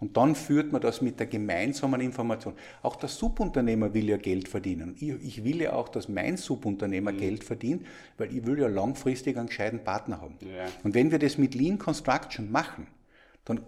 und 0.00 0.16
dann 0.16 0.34
führt 0.34 0.72
man 0.72 0.80
das 0.80 1.00
mit 1.00 1.18
der 1.18 1.26
gemeinsamen 1.26 2.00
Information. 2.00 2.54
Auch 2.82 2.96
der 2.96 3.08
Subunternehmer 3.08 3.94
will 3.94 4.08
ja 4.08 4.16
Geld 4.16 4.48
verdienen. 4.48 4.96
Ich, 4.98 5.10
ich 5.22 5.44
will 5.44 5.62
ja 5.62 5.72
auch, 5.72 5.88
dass 5.88 6.08
mein 6.08 6.36
Subunternehmer 6.36 7.12
mhm. 7.12 7.18
Geld 7.18 7.44
verdient, 7.44 7.86
weil 8.18 8.34
ich 8.34 8.44
will 8.46 8.58
ja 8.58 8.68
langfristig 8.68 9.36
einen 9.36 9.46
gescheiten 9.46 9.84
Partner 9.84 10.20
haben. 10.20 10.36
Ja. 10.40 10.66
Und 10.82 10.94
wenn 10.94 11.10
wir 11.10 11.18
das 11.18 11.38
mit 11.38 11.54
Lean 11.54 11.78
Construction 11.78 12.50
machen, 12.50 12.86
dann 13.44 13.60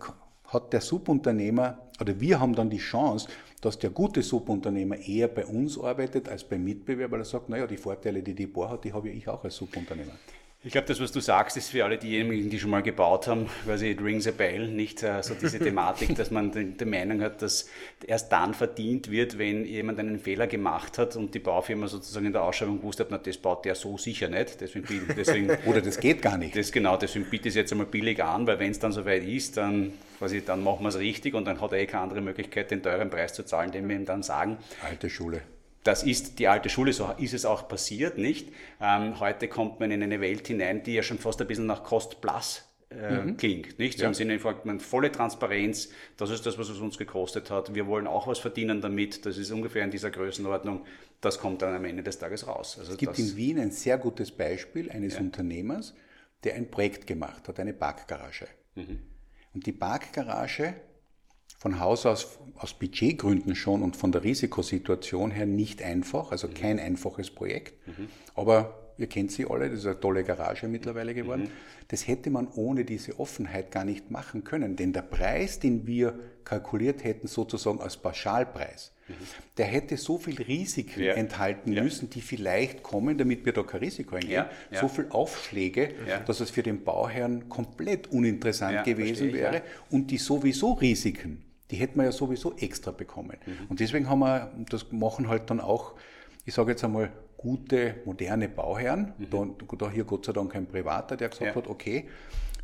hat 0.44 0.72
der 0.72 0.80
Subunternehmer 0.80 1.78
oder 2.00 2.20
wir 2.20 2.40
haben 2.40 2.54
dann 2.54 2.70
die 2.70 2.78
Chance, 2.78 3.28
dass 3.60 3.78
der 3.78 3.90
gute 3.90 4.22
Subunternehmer 4.22 4.96
eher 4.96 5.28
bei 5.28 5.46
uns 5.46 5.78
arbeitet 5.78 6.28
als 6.28 6.44
beim 6.44 6.64
Mitbewerber, 6.64 7.12
weil 7.12 7.20
er 7.22 7.24
sagt, 7.24 7.48
naja, 7.48 7.66
die 7.66 7.76
Vorteile, 7.76 8.22
die 8.22 8.34
die 8.34 8.46
Bohr 8.46 8.70
hat, 8.70 8.84
die 8.84 8.92
habe 8.92 9.08
ja 9.08 9.14
ich 9.14 9.26
auch 9.28 9.42
als 9.42 9.56
Subunternehmer. 9.56 10.12
Ich 10.66 10.72
glaube, 10.72 10.88
das, 10.88 11.00
was 11.00 11.12
du 11.12 11.20
sagst, 11.20 11.56
ist 11.56 11.70
für 11.70 11.84
alle 11.84 11.96
diejenigen, 11.96 12.50
die 12.50 12.58
schon 12.58 12.70
mal 12.70 12.82
gebaut 12.82 13.28
haben, 13.28 13.46
quasi 13.64 13.86
it 13.86 14.02
rings 14.02 14.26
a 14.26 14.32
bell, 14.32 14.66
nicht 14.66 15.00
äh, 15.04 15.22
so 15.22 15.34
diese 15.40 15.60
Thematik, 15.60 16.16
dass 16.16 16.32
man 16.32 16.50
die, 16.50 16.76
die, 16.76 16.84
Meinung 16.84 17.22
hat, 17.22 17.40
dass 17.40 17.68
erst 18.04 18.32
dann 18.32 18.52
verdient 18.52 19.08
wird, 19.08 19.38
wenn 19.38 19.64
jemand 19.64 20.00
einen 20.00 20.18
Fehler 20.18 20.48
gemacht 20.48 20.98
hat 20.98 21.14
und 21.14 21.32
die 21.36 21.38
Baufirma 21.38 21.86
sozusagen 21.86 22.26
in 22.26 22.32
der 22.32 22.42
Ausschreibung 22.42 22.80
gewusst 22.80 22.98
hat, 22.98 23.12
na, 23.12 23.18
das 23.18 23.38
baut 23.38 23.64
der 23.64 23.76
so 23.76 23.96
sicher 23.96 24.28
nicht. 24.28 24.60
Deswegen, 24.60 25.06
deswegen, 25.16 25.50
Oder 25.66 25.82
das 25.82 26.00
geht 26.00 26.20
gar 26.20 26.36
nicht. 26.36 26.56
Das, 26.56 26.72
genau, 26.72 26.96
deswegen 26.96 27.26
biete 27.26 27.46
ich 27.46 27.52
es 27.52 27.54
jetzt 27.54 27.70
einmal 27.70 27.86
billig 27.86 28.20
an, 28.24 28.48
weil 28.48 28.58
wenn 28.58 28.72
es 28.72 28.80
dann 28.80 28.90
soweit 28.90 29.22
ist, 29.22 29.58
dann, 29.58 29.92
quasi, 30.18 30.42
dann 30.44 30.64
machen 30.64 30.82
wir 30.82 30.88
es 30.88 30.98
richtig 30.98 31.34
und 31.34 31.44
dann 31.44 31.60
hat 31.60 31.70
er 31.70 31.78
eh 31.78 31.86
keine 31.86 32.02
andere 32.02 32.22
Möglichkeit, 32.22 32.72
den 32.72 32.82
teuren 32.82 33.08
Preis 33.08 33.34
zu 33.34 33.44
zahlen, 33.44 33.70
den 33.70 33.88
wir 33.88 33.94
ihm 33.94 34.04
dann 34.04 34.24
sagen. 34.24 34.58
Alte 34.82 35.10
Schule. 35.10 35.42
Das 35.87 36.03
ist 36.03 36.41
die 36.41 36.49
alte 36.49 36.68
Schule, 36.68 36.93
so 36.93 37.12
ist 37.16 37.32
es 37.32 37.45
auch 37.45 37.68
passiert, 37.68 38.18
nicht? 38.18 38.49
Ähm, 38.80 39.20
heute 39.20 39.47
kommt 39.47 39.78
man 39.78 39.93
in 39.93 40.03
eine 40.03 40.20
Welt 40.20 40.49
hinein, 40.49 40.82
die 40.82 40.95
ja 40.95 41.05
schon 41.05 41.18
fast 41.18 41.41
ein 41.41 41.47
bisschen 41.47 41.66
nach 41.66 41.84
Cost 41.84 42.20
Plus 42.20 42.64
äh, 42.91 43.12
mhm. 43.12 43.37
klingt, 43.37 43.78
nicht? 43.78 43.99
So 43.99 44.03
ja. 44.03 44.09
im 44.09 44.14
Sinne 44.14 44.41
von 44.41 44.57
man, 44.64 44.80
volle 44.80 45.12
Transparenz, 45.12 45.91
das 46.16 46.30
ist 46.30 46.45
das, 46.45 46.59
was 46.59 46.70
es 46.70 46.80
uns 46.80 46.99
gekostet 46.99 47.53
hat. 47.53 47.72
Wir 47.72 47.87
wollen 47.87 48.09
auch 48.09 48.26
was 48.26 48.41
verdienen 48.41 48.80
damit, 48.80 49.24
das 49.26 49.39
ist 49.39 49.53
ungefähr 49.53 49.84
in 49.84 49.93
dieser 49.93 50.11
Größenordnung. 50.11 50.84
Das 51.20 51.39
kommt 51.39 51.62
dann 51.62 51.72
am 51.72 51.84
Ende 51.84 52.03
des 52.03 52.18
Tages 52.18 52.49
raus. 52.49 52.78
Also 52.80 52.93
es 52.93 52.99
gibt 52.99 53.16
in 53.20 53.37
Wien 53.37 53.61
ein 53.61 53.70
sehr 53.70 53.97
gutes 53.97 54.32
Beispiel 54.32 54.91
eines 54.91 55.14
ja. 55.14 55.20
Unternehmers, 55.20 55.95
der 56.43 56.57
ein 56.57 56.68
Projekt 56.68 57.07
gemacht 57.07 57.47
hat, 57.47 57.61
eine 57.61 57.72
Parkgarage. 57.72 58.49
Mhm. 58.74 59.03
Und 59.55 59.66
die 59.66 59.72
Parkgarage 59.72 60.74
von 61.59 61.80
Haus 61.80 62.07
aus 62.07 62.38
aus 62.59 62.74
Budgetgründen 62.74 63.54
schon 63.54 63.82
und 63.82 63.96
von 63.96 64.12
der 64.12 64.24
Risikosituation 64.24 65.30
her 65.30 65.46
nicht 65.46 65.82
einfach, 65.82 66.30
also 66.32 66.48
mhm. 66.48 66.54
kein 66.54 66.80
einfaches 66.80 67.30
Projekt. 67.30 67.74
Mhm. 67.86 68.09
Aber 68.34 68.92
ihr 68.98 69.09
kennt 69.09 69.30
sie 69.30 69.46
alle, 69.48 69.68
das 69.68 69.80
ist 69.80 69.86
eine 69.86 70.00
tolle 70.00 70.24
Garage 70.24 70.68
mittlerweile 70.68 71.14
geworden. 71.14 71.44
Mhm. 71.44 71.50
Das 71.88 72.09
hätte 72.09 72.30
man 72.30 72.48
ohne 72.48 72.84
diese 72.84 73.20
Offenheit 73.20 73.70
gar 73.70 73.84
nicht 73.84 74.11
machen 74.11 74.42
können, 74.42 74.74
denn 74.76 74.92
der 74.92 75.02
Preis, 75.02 75.61
den 75.61 75.86
wir 75.86 76.18
kalkuliert 76.44 77.04
hätten, 77.04 77.28
sozusagen 77.28 77.80
als 77.80 77.98
Pauschalpreis, 77.98 78.92
mhm. 79.07 79.14
der 79.59 79.66
hätte 79.66 79.98
so 79.98 80.16
viel 80.16 80.40
Risiken 80.42 81.02
ja. 81.02 81.12
enthalten 81.12 81.74
ja. 81.74 81.82
müssen, 81.82 82.09
die 82.09 82.22
vielleicht 82.22 82.82
kommen, 82.82 83.18
damit 83.18 83.44
wir 83.44 83.52
da 83.52 83.62
kein 83.62 83.80
Risiko 83.80 84.16
eingehen, 84.16 84.46
ja. 84.70 84.80
so 84.80 84.88
viel 84.88 85.09
Aufschläge, 85.11 85.90
dass 86.26 86.40
es 86.40 86.50
für 86.50 86.62
den 86.62 86.82
Bauherrn 86.82 87.50
komplett 87.50 88.07
uninteressant 88.09 88.84
gewesen 88.84 89.32
wäre 89.34 89.62
und 89.90 90.11
die 90.11 90.18
sowieso 90.18 90.72
Risiken 90.72 91.45
die 91.70 91.76
hätten 91.76 91.98
wir 91.98 92.04
ja 92.04 92.12
sowieso 92.12 92.54
extra 92.56 92.90
bekommen. 92.90 93.36
Mhm. 93.44 93.66
Und 93.68 93.80
deswegen 93.80 94.08
haben 94.08 94.20
wir, 94.20 94.52
das 94.70 94.90
machen 94.92 95.28
halt 95.28 95.50
dann 95.50 95.60
auch, 95.60 95.94
ich 96.44 96.54
sage 96.54 96.72
jetzt 96.72 96.84
einmal, 96.84 97.10
gute, 97.36 97.96
moderne 98.04 98.48
Bauherren, 98.48 99.12
mhm. 99.18 99.30
da, 99.30 99.76
da, 99.76 99.90
hier 99.90 100.04
Gott 100.04 100.24
sei 100.24 100.32
Dank 100.32 100.52
kein 100.52 100.66
Privater, 100.66 101.16
der 101.16 101.28
gesagt 101.28 101.46
ja. 101.46 101.54
hat, 101.54 101.68
okay, 101.68 102.06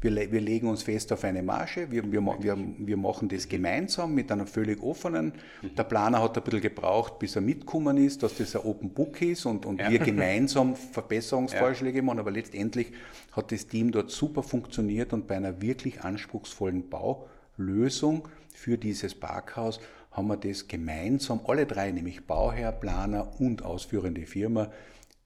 wir, 0.03 0.33
wir, 0.33 0.41
legen 0.41 0.69
uns 0.69 0.83
fest 0.83 1.13
auf 1.13 1.23
eine 1.23 1.43
Marge, 1.43 1.89
wir, 1.91 2.11
wir, 2.11 2.21
wir, 2.21 2.59
wir 2.79 2.97
machen 2.97 3.29
das 3.29 3.49
gemeinsam 3.49 4.15
mit 4.15 4.33
einer 4.33 4.47
völlig 4.47 4.83
offenen. 4.83 5.33
Mhm. 5.63 5.75
Der 5.77 5.85
Planer 5.85 6.21
hat 6.21 6.37
ein 6.37 6.43
bisschen 6.43 6.61
gebraucht, 6.61 7.19
bis 7.19 7.37
er 7.37 7.43
mitgekommen 7.43 7.97
ist, 7.99 8.23
dass 8.23 8.37
das 8.37 8.57
ein 8.57 8.63
Open 8.63 8.91
Book 8.91 9.23
ist 9.23 9.47
und, 9.47 9.65
und 9.65 9.81
ja. 9.81 9.91
wir 9.91 9.99
gemeinsam 10.01 10.75
Verbesserungsvorschläge 10.75 11.99
ja. 11.99 12.03
machen, 12.03 12.19
aber 12.19 12.33
letztendlich 12.33 12.93
hat 13.31 13.53
das 13.53 13.67
Team 13.67 13.93
dort 13.93 14.11
super 14.11 14.43
funktioniert 14.43 15.13
und 15.13 15.29
bei 15.29 15.37
einer 15.37 15.63
wirklich 15.63 16.01
anspruchsvollen 16.01 16.85
Baulösung 16.91 18.29
für 18.55 18.79
dieses 18.79 19.15
Parkhaus 19.15 19.81
haben 20.11 20.29
wir 20.29 20.37
das 20.37 20.69
gemeinsam, 20.69 21.41
alle 21.47 21.67
drei, 21.67 21.91
nämlich 21.91 22.27
Bauherr, 22.27 22.73
Planer 22.73 23.41
und 23.41 23.63
ausführende 23.63 24.27
Firma, 24.27 24.71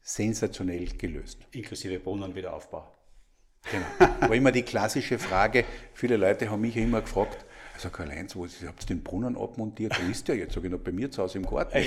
sensationell 0.03 0.87
gelöst. 0.97 1.41
Inklusive 1.51 1.99
Brunnenwiederaufbau. 1.99 2.87
Genau. 3.71 3.87
War 4.21 4.35
immer 4.35 4.53
die 4.53 4.63
klassische 4.63 5.19
Frage, 5.19 5.65
viele 5.93 6.17
Leute 6.17 6.49
haben 6.51 6.61
mich 6.61 6.77
immer 6.77 7.01
gefragt, 7.01 7.45
Also 7.77 7.91
Karl-Heinz, 7.91 8.35
wo 8.35 8.47
ihr 8.47 8.69
habt 8.69 8.89
den 8.89 9.03
Brunnen 9.03 9.37
abmontiert, 9.37 9.93
da 9.93 9.99
ist 10.11 10.27
der 10.29 10.37
jetzt, 10.37 10.55
sag 10.55 10.65
ich 10.65 10.71
noch, 10.71 10.79
bei 10.79 10.93
mir 10.93 11.11
zu 11.11 11.23
Hause 11.23 11.37
im 11.37 11.45
Garten. 11.45 11.77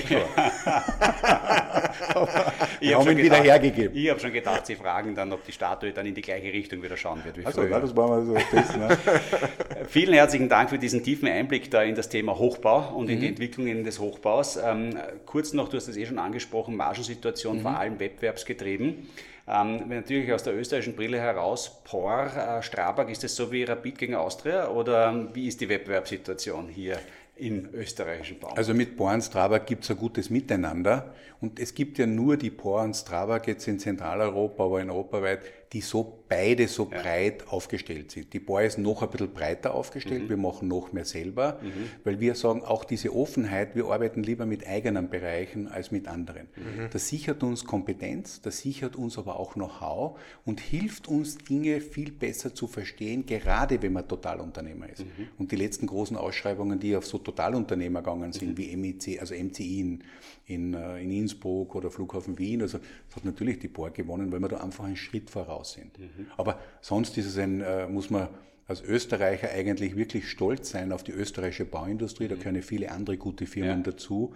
ich 2.79 2.93
habe 2.93 3.11
ihn 3.11 3.17
wieder 3.17 3.37
hergegeben. 3.37 3.97
Ich 3.97 4.07
habe 4.07 4.19
schon 4.19 4.31
gedacht, 4.31 4.67
Sie 4.67 4.75
fragen 4.75 5.15
dann, 5.15 5.33
ob 5.33 5.43
die 5.45 5.51
Statue 5.51 5.91
dann 5.91 6.05
in 6.05 6.13
die 6.13 6.21
gleiche 6.21 6.53
Richtung 6.53 6.83
wieder 6.83 6.95
schauen 6.95 7.25
wird 7.25 7.39
wie 7.39 7.45
also, 7.47 7.61
früher. 7.61 7.71
Ja, 7.71 7.79
das 7.79 7.95
war 7.95 8.07
mal 8.07 8.23
so 8.23 8.35
das, 8.35 8.77
ne? 8.77 8.99
Vielen 9.87 10.13
herzlichen 10.13 10.47
Dank 10.47 10.69
für 10.69 10.77
diesen 10.77 11.03
tiefen 11.03 11.27
Einblick 11.27 11.71
da 11.71 11.81
in 11.81 11.95
das 11.95 12.07
Thema 12.07 12.37
Hochbau 12.37 12.95
und 12.95 13.09
in 13.09 13.17
mhm. 13.17 13.21
die 13.21 13.27
Entwicklungen 13.29 13.83
des 13.83 13.97
Hochbaus. 13.97 14.59
Ähm, 14.63 14.95
kurz 15.25 15.53
noch, 15.53 15.69
du 15.69 15.77
hast 15.77 15.87
es 15.87 15.97
eh 15.97 16.05
schon 16.05 16.19
angesprochen, 16.19 16.75
Margensituation 16.75 17.57
mhm. 17.57 17.61
vor 17.61 17.79
allem 17.79 17.99
wettbewerbsgetrieben. 17.99 19.07
Ähm, 19.49 19.89
natürlich 19.89 20.31
aus 20.31 20.43
der 20.43 20.55
österreichischen 20.55 20.95
Brille 20.95 21.19
heraus, 21.19 21.81
POR, 21.83 22.27
äh, 22.27 22.61
Strabag, 22.61 23.09
ist 23.09 23.23
das 23.23 23.35
so 23.35 23.51
wie 23.51 23.63
Rapid 23.63 23.97
gegen 23.97 24.15
Austria 24.15 24.69
oder 24.69 25.09
ähm, 25.09 25.29
wie 25.33 25.47
ist 25.47 25.59
die 25.59 25.67
Wettbewerbssituation 25.67 26.67
hier 26.67 26.99
im 27.35 27.67
österreichischen 27.73 28.39
Bau? 28.39 28.49
Also 28.49 28.75
mit 28.75 28.95
POR 28.95 29.13
und 29.13 29.23
Strabag 29.23 29.65
gibt 29.65 29.85
es 29.85 29.89
ein 29.89 29.97
gutes 29.97 30.29
Miteinander 30.29 31.15
und 31.41 31.59
es 31.59 31.73
gibt 31.73 31.97
ja 31.97 32.05
nur 32.05 32.37
die 32.37 32.51
POR 32.51 32.83
und 32.83 32.93
Strabag 32.93 33.47
jetzt 33.47 33.67
in 33.67 33.79
Zentraleuropa, 33.79 34.65
aber 34.65 34.81
in 34.81 34.91
europaweit 34.91 35.41
die 35.71 35.81
so 35.81 36.23
beide 36.27 36.67
so 36.67 36.89
ja. 36.91 37.01
breit 37.01 37.47
aufgestellt 37.47 38.11
sind. 38.11 38.33
Die 38.33 38.39
Boy 38.39 38.65
ist 38.65 38.79
noch 38.79 39.03
ein 39.03 39.09
bisschen 39.09 39.31
breiter 39.31 39.73
aufgestellt, 39.75 40.23
mhm. 40.23 40.29
wir 40.29 40.37
machen 40.37 40.67
noch 40.67 40.93
mehr 40.93 41.05
selber, 41.05 41.59
mhm. 41.61 41.89
weil 42.03 42.19
wir 42.19 42.33
sagen, 42.35 42.63
auch 42.63 42.83
diese 42.83 43.15
Offenheit, 43.15 43.75
wir 43.75 43.85
arbeiten 43.85 44.23
lieber 44.23 44.47
mit 44.47 44.65
eigenen 44.65 45.09
Bereichen 45.09 45.67
als 45.67 45.91
mit 45.91 46.07
anderen. 46.07 46.47
Mhm. 46.55 46.89
Das 46.91 47.07
sichert 47.07 47.43
uns 47.43 47.65
Kompetenz, 47.65 48.41
das 48.41 48.59
sichert 48.59 48.95
uns 48.95 49.17
aber 49.19 49.39
auch 49.39 49.53
Know-how 49.53 50.19
und 50.43 50.59
hilft 50.59 51.07
uns, 51.07 51.37
Dinge 51.37 51.81
viel 51.81 52.11
besser 52.11 52.53
zu 52.55 52.67
verstehen, 52.67 53.25
gerade 53.25 53.81
wenn 53.81 53.93
man 53.93 54.07
Totalunternehmer 54.07 54.89
ist. 54.89 55.01
Mhm. 55.01 55.27
Und 55.37 55.51
die 55.51 55.55
letzten 55.55 55.85
großen 55.85 56.17
Ausschreibungen, 56.17 56.79
die 56.79 56.95
auf 56.95 57.05
so 57.05 57.19
Totalunternehmer 57.19 58.01
gegangen 58.01 58.33
sind, 58.33 58.51
mhm. 58.51 58.57
wie 58.57 58.75
MEC, 58.75 59.19
also 59.19 59.35
MCI 59.35 59.79
in, 59.79 60.03
in, 60.45 60.73
äh, 60.73 61.01
in 61.01 61.11
Innsbruck 61.11 61.75
oder 61.75 61.91
Flughafen 61.91 62.39
Wien, 62.39 62.63
also 62.63 62.79
das 62.79 63.17
hat 63.17 63.25
natürlich 63.25 63.59
die 63.59 63.67
Bohr 63.67 63.91
gewonnen, 63.91 64.31
weil 64.31 64.39
wir 64.39 64.47
da 64.47 64.57
einfach 64.57 64.85
einen 64.85 64.95
Schritt 64.95 65.29
voraus 65.29 65.58
sind. 65.65 65.97
Mhm. 65.97 66.27
Aber 66.37 66.59
sonst 66.81 67.17
ist 67.17 67.25
es 67.25 67.37
ein, 67.37 67.61
äh, 67.61 67.87
muss 67.87 68.09
man 68.09 68.27
als 68.67 68.83
Österreicher 68.83 69.49
eigentlich 69.49 69.95
wirklich 69.95 70.29
stolz 70.29 70.69
sein 70.69 70.91
auf 70.91 71.03
die 71.03 71.11
österreichische 71.11 71.65
Bauindustrie. 71.65 72.27
Da 72.27 72.35
mhm. 72.35 72.39
gehören 72.39 72.61
viele 72.61 72.91
andere 72.91 73.17
gute 73.17 73.45
Firmen 73.47 73.79
ja. 73.79 73.91
dazu. 73.91 74.33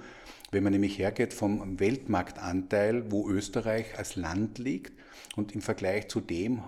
Wenn 0.52 0.64
man 0.64 0.74
nämlich 0.74 0.98
hergeht 0.98 1.34
vom 1.34 1.80
Weltmarktanteil, 1.80 3.12
wo 3.12 3.30
Österreich 3.30 3.98
als 3.98 4.16
Land 4.16 4.58
liegt 4.58 4.94
und 5.36 5.54
im 5.54 5.62
Vergleich 5.62 6.10
zu 6.10 6.20
dem 6.20 6.64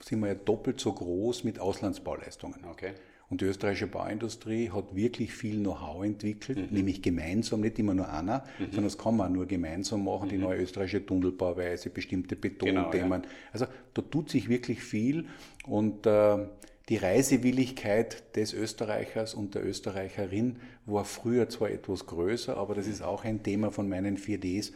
sind 0.00 0.20
wir 0.20 0.28
ja 0.28 0.34
doppelt 0.34 0.78
so 0.78 0.92
groß 0.92 1.44
mit 1.44 1.58
Auslandsbauleistungen. 1.58 2.64
Okay. 2.70 2.92
Und 3.28 3.40
die 3.40 3.46
österreichische 3.46 3.88
Bauindustrie 3.88 4.70
hat 4.70 4.94
wirklich 4.94 5.32
viel 5.32 5.58
Know-how 5.58 6.04
entwickelt, 6.04 6.58
mhm. 6.58 6.76
nämlich 6.76 7.02
gemeinsam, 7.02 7.60
nicht 7.60 7.78
immer 7.78 7.94
nur 7.94 8.08
einer, 8.08 8.44
mhm. 8.58 8.66
sondern 8.66 8.84
das 8.84 8.98
kann 8.98 9.16
man 9.16 9.32
nur 9.32 9.46
gemeinsam 9.46 10.04
machen, 10.04 10.26
mhm. 10.26 10.30
die 10.30 10.38
neue 10.38 10.60
österreichische 10.60 11.04
Tunnelbauweise, 11.04 11.90
bestimmte 11.90 12.36
Betonthemen. 12.36 12.90
Genau, 12.90 13.14
ja. 13.16 13.22
Also 13.52 13.66
da 13.94 14.02
tut 14.02 14.30
sich 14.30 14.48
wirklich 14.48 14.80
viel 14.80 15.26
und 15.66 16.06
äh, 16.06 16.46
die 16.88 16.98
Reisewilligkeit 16.98 18.36
des 18.36 18.52
Österreichers 18.52 19.34
und 19.34 19.56
der 19.56 19.66
Österreicherin 19.66 20.60
war 20.84 21.04
früher 21.04 21.48
zwar 21.48 21.70
etwas 21.70 22.06
größer, 22.06 22.56
aber 22.56 22.76
das 22.76 22.86
ist 22.86 23.02
auch 23.02 23.24
ein 23.24 23.42
Thema 23.42 23.72
von 23.72 23.88
meinen 23.88 24.18
4Ds, 24.18 24.72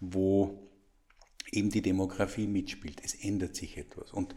wo 0.00 0.58
eben 1.50 1.70
die 1.70 1.80
Demografie 1.80 2.46
mitspielt. 2.46 3.00
Es 3.02 3.14
ändert 3.14 3.56
sich 3.56 3.78
etwas. 3.78 4.12
Und 4.12 4.34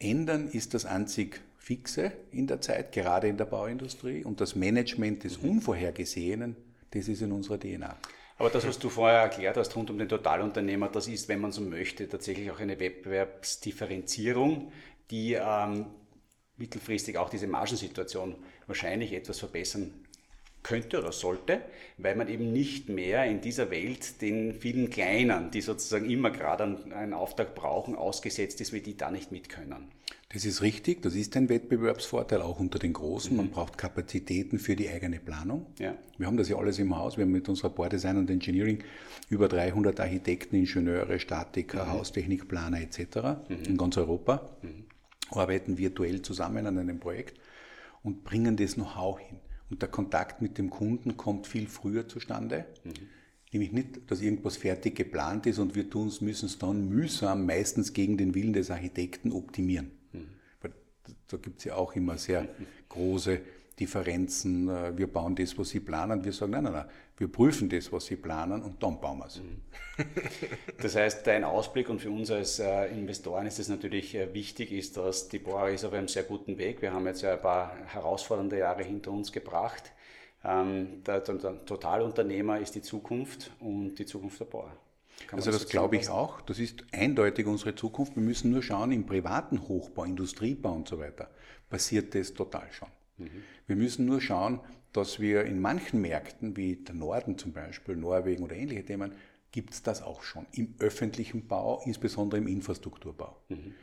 ändern 0.00 0.48
ist 0.48 0.74
das 0.74 0.86
einzig 0.86 1.40
Fixe 1.64 2.12
in 2.30 2.46
der 2.46 2.60
Zeit, 2.60 2.92
gerade 2.92 3.26
in 3.26 3.38
der 3.38 3.46
Bauindustrie. 3.46 4.22
Und 4.22 4.42
das 4.42 4.54
Management 4.54 5.24
des 5.24 5.38
Unvorhergesehenen, 5.38 6.56
das 6.90 7.08
ist 7.08 7.22
in 7.22 7.32
unserer 7.32 7.58
DNA. 7.58 7.96
Aber 8.36 8.50
das, 8.50 8.66
was 8.66 8.78
du 8.78 8.90
vorher 8.90 9.20
erklärt 9.20 9.56
hast 9.56 9.74
rund 9.74 9.88
um 9.88 9.96
den 9.96 10.08
Totalunternehmer, 10.08 10.88
das 10.88 11.08
ist, 11.08 11.26
wenn 11.28 11.40
man 11.40 11.52
so 11.52 11.62
möchte, 11.62 12.06
tatsächlich 12.06 12.50
auch 12.50 12.60
eine 12.60 12.78
Wettbewerbsdifferenzierung, 12.78 14.72
die 15.10 15.34
ähm, 15.34 15.86
mittelfristig 16.58 17.16
auch 17.16 17.30
diese 17.30 17.46
Margensituation 17.46 18.36
wahrscheinlich 18.66 19.14
etwas 19.14 19.38
verbessern 19.38 20.03
könnte 20.64 20.98
oder 20.98 21.12
sollte, 21.12 21.60
weil 21.98 22.16
man 22.16 22.28
eben 22.28 22.52
nicht 22.52 22.88
mehr 22.88 23.24
in 23.26 23.40
dieser 23.40 23.70
Welt 23.70 24.20
den 24.20 24.54
vielen 24.54 24.90
Kleinen, 24.90 25.52
die 25.52 25.60
sozusagen 25.60 26.10
immer 26.10 26.30
gerade 26.30 26.64
einen 26.64 27.12
Auftrag 27.12 27.54
brauchen, 27.54 27.94
ausgesetzt 27.94 28.60
ist, 28.60 28.72
wie 28.72 28.80
die 28.80 28.96
da 28.96 29.12
nicht 29.12 29.30
mit 29.30 29.48
können. 29.48 29.86
Das 30.32 30.44
ist 30.44 30.62
richtig, 30.62 31.00
das 31.02 31.14
ist 31.14 31.36
ein 31.36 31.48
Wettbewerbsvorteil 31.48 32.42
auch 32.42 32.58
unter 32.58 32.80
den 32.80 32.92
Großen. 32.92 33.30
Mhm. 33.30 33.36
Man 33.36 33.50
braucht 33.50 33.78
Kapazitäten 33.78 34.58
für 34.58 34.74
die 34.74 34.88
eigene 34.88 35.20
Planung. 35.20 35.66
Ja. 35.78 35.94
Wir 36.18 36.26
haben 36.26 36.36
das 36.36 36.48
ja 36.48 36.56
alles 36.56 36.80
im 36.80 36.96
Haus. 36.96 37.16
Wir 37.16 37.24
haben 37.24 37.30
mit 37.30 37.48
unserer 37.48 37.70
Board 37.70 37.92
Design 37.92 38.16
und 38.16 38.28
Engineering 38.28 38.82
über 39.28 39.46
300 39.46 40.00
Architekten, 40.00 40.56
Ingenieure, 40.56 41.20
Statiker, 41.20 41.84
mhm. 41.84 41.92
Haustechnikplaner 41.92 42.80
etc. 42.80 42.98
Mhm. 43.48 43.64
in 43.64 43.76
ganz 43.76 43.96
Europa. 43.96 44.56
Mhm. 44.62 44.86
Arbeiten 45.30 45.78
virtuell 45.78 46.20
zusammen 46.22 46.66
an 46.66 46.78
einem 46.78 46.98
Projekt 46.98 47.38
und 48.02 48.24
bringen 48.24 48.56
das 48.56 48.74
Know-how 48.74 49.20
hin. 49.20 49.38
Und 49.70 49.82
der 49.82 49.88
Kontakt 49.88 50.42
mit 50.42 50.58
dem 50.58 50.70
Kunden 50.70 51.16
kommt 51.16 51.46
viel 51.46 51.68
früher 51.68 52.06
zustande. 52.08 52.66
Mhm. 52.84 52.92
Nämlich 53.52 53.72
nicht, 53.72 54.10
dass 54.10 54.20
irgendwas 54.20 54.56
fertig 54.56 54.96
geplant 54.96 55.46
ist 55.46 55.58
und 55.58 55.74
wir 55.76 55.88
tun 55.88 56.08
es, 56.08 56.20
müssen 56.20 56.46
es 56.46 56.58
dann 56.58 56.88
mühsam, 56.88 57.46
meistens 57.46 57.92
gegen 57.92 58.16
den 58.16 58.34
Willen 58.34 58.52
des 58.52 58.70
Architekten, 58.70 59.32
optimieren. 59.32 59.92
Mhm. 60.12 60.28
Da 61.28 61.36
gibt 61.36 61.58
es 61.58 61.64
ja 61.64 61.74
auch 61.76 61.94
immer 61.94 62.18
sehr 62.18 62.48
große 62.88 63.40
Differenzen. 63.78 64.68
Äh, 64.68 64.96
wir 64.96 65.06
bauen 65.06 65.34
das, 65.34 65.58
was 65.58 65.70
Sie 65.70 65.80
planen. 65.80 66.24
Wir 66.24 66.32
sagen, 66.32 66.52
nein, 66.52 66.64
nein, 66.64 66.72
nein, 66.72 66.84
wir 67.16 67.28
prüfen 67.28 67.68
das, 67.68 67.92
was 67.92 68.06
Sie 68.06 68.16
planen 68.16 68.62
und 68.62 68.82
dann 68.82 69.00
bauen 69.00 69.18
wir 69.18 69.26
es. 69.26 69.40
Mhm. 69.40 69.60
Das 70.80 70.96
heißt, 70.96 71.26
dein 71.26 71.44
Ausblick 71.44 71.88
und 71.88 72.00
für 72.00 72.10
uns 72.10 72.30
als 72.30 72.58
äh, 72.58 72.86
Investoren 72.88 73.46
ist 73.46 73.58
es 73.58 73.68
natürlich 73.68 74.14
äh, 74.14 74.34
wichtig, 74.34 74.72
ist, 74.72 74.96
dass 74.96 75.28
die 75.28 75.38
Bohrer 75.38 75.70
ist 75.70 75.84
auf 75.84 75.92
einem 75.92 76.08
sehr 76.08 76.24
guten 76.24 76.58
Weg. 76.58 76.82
Wir 76.82 76.92
haben 76.92 77.06
jetzt 77.06 77.22
ja 77.22 77.32
ein 77.32 77.40
paar 77.40 77.76
herausfordernde 77.86 78.58
Jahre 78.58 78.82
hinter 78.82 79.12
uns 79.12 79.32
gebracht. 79.32 79.92
Ähm, 80.44 81.02
der, 81.04 81.24
Totalunternehmer 81.24 82.58
ist 82.58 82.74
die 82.74 82.82
Zukunft 82.82 83.50
und 83.60 83.94
die 83.94 84.04
Zukunft 84.04 84.40
der 84.40 84.44
Bohrer. 84.44 84.76
also 85.32 85.50
das 85.50 85.66
glaube 85.68 85.96
ich 85.96 86.08
auch. 86.08 86.42
Das 86.42 86.58
ist 86.58 86.84
eindeutig 86.92 87.46
unsere 87.46 87.74
Zukunft. 87.74 88.14
Wir 88.16 88.22
müssen 88.22 88.50
nur 88.50 88.62
schauen, 88.62 88.92
im 88.92 89.06
privaten 89.06 89.66
Hochbau, 89.66 90.04
Industriebau 90.04 90.72
und 90.72 90.88
so 90.88 90.98
weiter, 90.98 91.30
passiert 91.70 92.14
das 92.14 92.34
total 92.34 92.70
schon. 92.72 92.88
Wir 93.66 93.76
müssen 93.76 94.06
nur 94.06 94.20
schauen, 94.20 94.60
dass 94.92 95.20
wir 95.20 95.44
in 95.44 95.60
manchen 95.60 96.00
Märkten, 96.00 96.56
wie 96.56 96.76
der 96.76 96.94
Norden 96.94 97.36
zum 97.38 97.52
Beispiel, 97.52 97.96
Norwegen 97.96 98.44
oder 98.44 98.56
ähnliche 98.56 98.84
Themen, 98.84 99.12
gibt 99.50 99.72
es 99.72 99.82
das 99.82 100.02
auch 100.02 100.22
schon 100.22 100.46
im 100.52 100.74
öffentlichen 100.78 101.46
Bau, 101.46 101.82
insbesondere 101.84 102.40
im 102.40 102.48
Infrastrukturbau. 102.48 103.36
Mhm. 103.48 103.74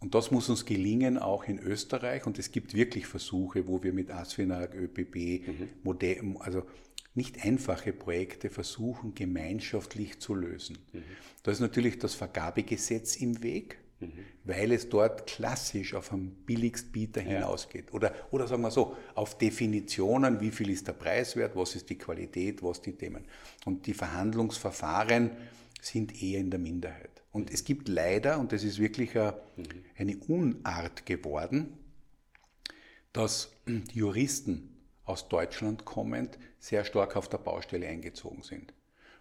Und 0.00 0.14
das 0.14 0.30
muss 0.30 0.48
uns 0.48 0.64
gelingen, 0.64 1.18
auch 1.18 1.44
in 1.44 1.58
Österreich. 1.58 2.26
Und 2.26 2.38
es 2.38 2.52
gibt 2.52 2.74
wirklich 2.74 3.06
Versuche, 3.06 3.66
wo 3.66 3.82
wir 3.82 3.92
mit 3.92 4.10
ASFINAG, 4.10 4.74
ÖPB, 4.74 5.48
mhm. 5.48 5.68
Modell, 5.82 6.36
also 6.38 6.62
nicht 7.14 7.44
einfache 7.44 7.92
Projekte 7.92 8.48
versuchen, 8.48 9.14
gemeinschaftlich 9.14 10.20
zu 10.20 10.34
lösen. 10.34 10.78
Mhm. 10.92 11.02
Da 11.42 11.50
ist 11.50 11.60
natürlich 11.60 11.98
das 11.98 12.14
Vergabegesetz 12.14 13.16
im 13.16 13.42
Weg 13.42 13.78
mhm. 14.00 14.12
weil 14.44 14.72
es 14.72 14.88
dort 14.88 15.26
klassisch 15.26 15.94
auf 15.94 16.12
einen 16.12 16.30
Billigstbieter 16.46 17.22
ja. 17.22 17.28
hinausgeht. 17.28 17.92
Oder, 17.92 18.14
oder 18.30 18.46
sagen 18.46 18.62
wir 18.62 18.70
so, 18.70 18.96
auf 19.14 19.38
Definitionen, 19.38 20.40
wie 20.40 20.50
viel 20.50 20.70
ist 20.70 20.86
der 20.86 20.92
Preiswert, 20.92 21.56
was 21.56 21.74
ist 21.74 21.88
die 21.90 21.98
Qualität, 21.98 22.62
was 22.62 22.80
die 22.80 22.92
Themen. 22.92 23.24
Und 23.64 23.86
die 23.86 23.94
Verhandlungsverfahren 23.94 25.32
sind 25.80 26.22
eher 26.22 26.40
in 26.40 26.50
der 26.50 26.60
Minderheit. 26.60 27.22
Und 27.32 27.50
es 27.50 27.64
gibt 27.64 27.88
leider, 27.88 28.38
und 28.38 28.52
das 28.52 28.64
ist 28.64 28.78
wirklich 28.78 29.16
eine, 29.16 29.34
mhm. 29.56 29.64
eine 29.96 30.16
Unart 30.16 31.06
geworden, 31.06 31.74
dass 33.12 33.50
die 33.66 33.82
Juristen 33.92 34.76
aus 35.04 35.28
Deutschland 35.28 35.84
kommend 35.84 36.38
sehr 36.58 36.84
stark 36.84 37.16
auf 37.16 37.28
der 37.28 37.38
Baustelle 37.38 37.86
eingezogen 37.86 38.42
sind. 38.42 38.72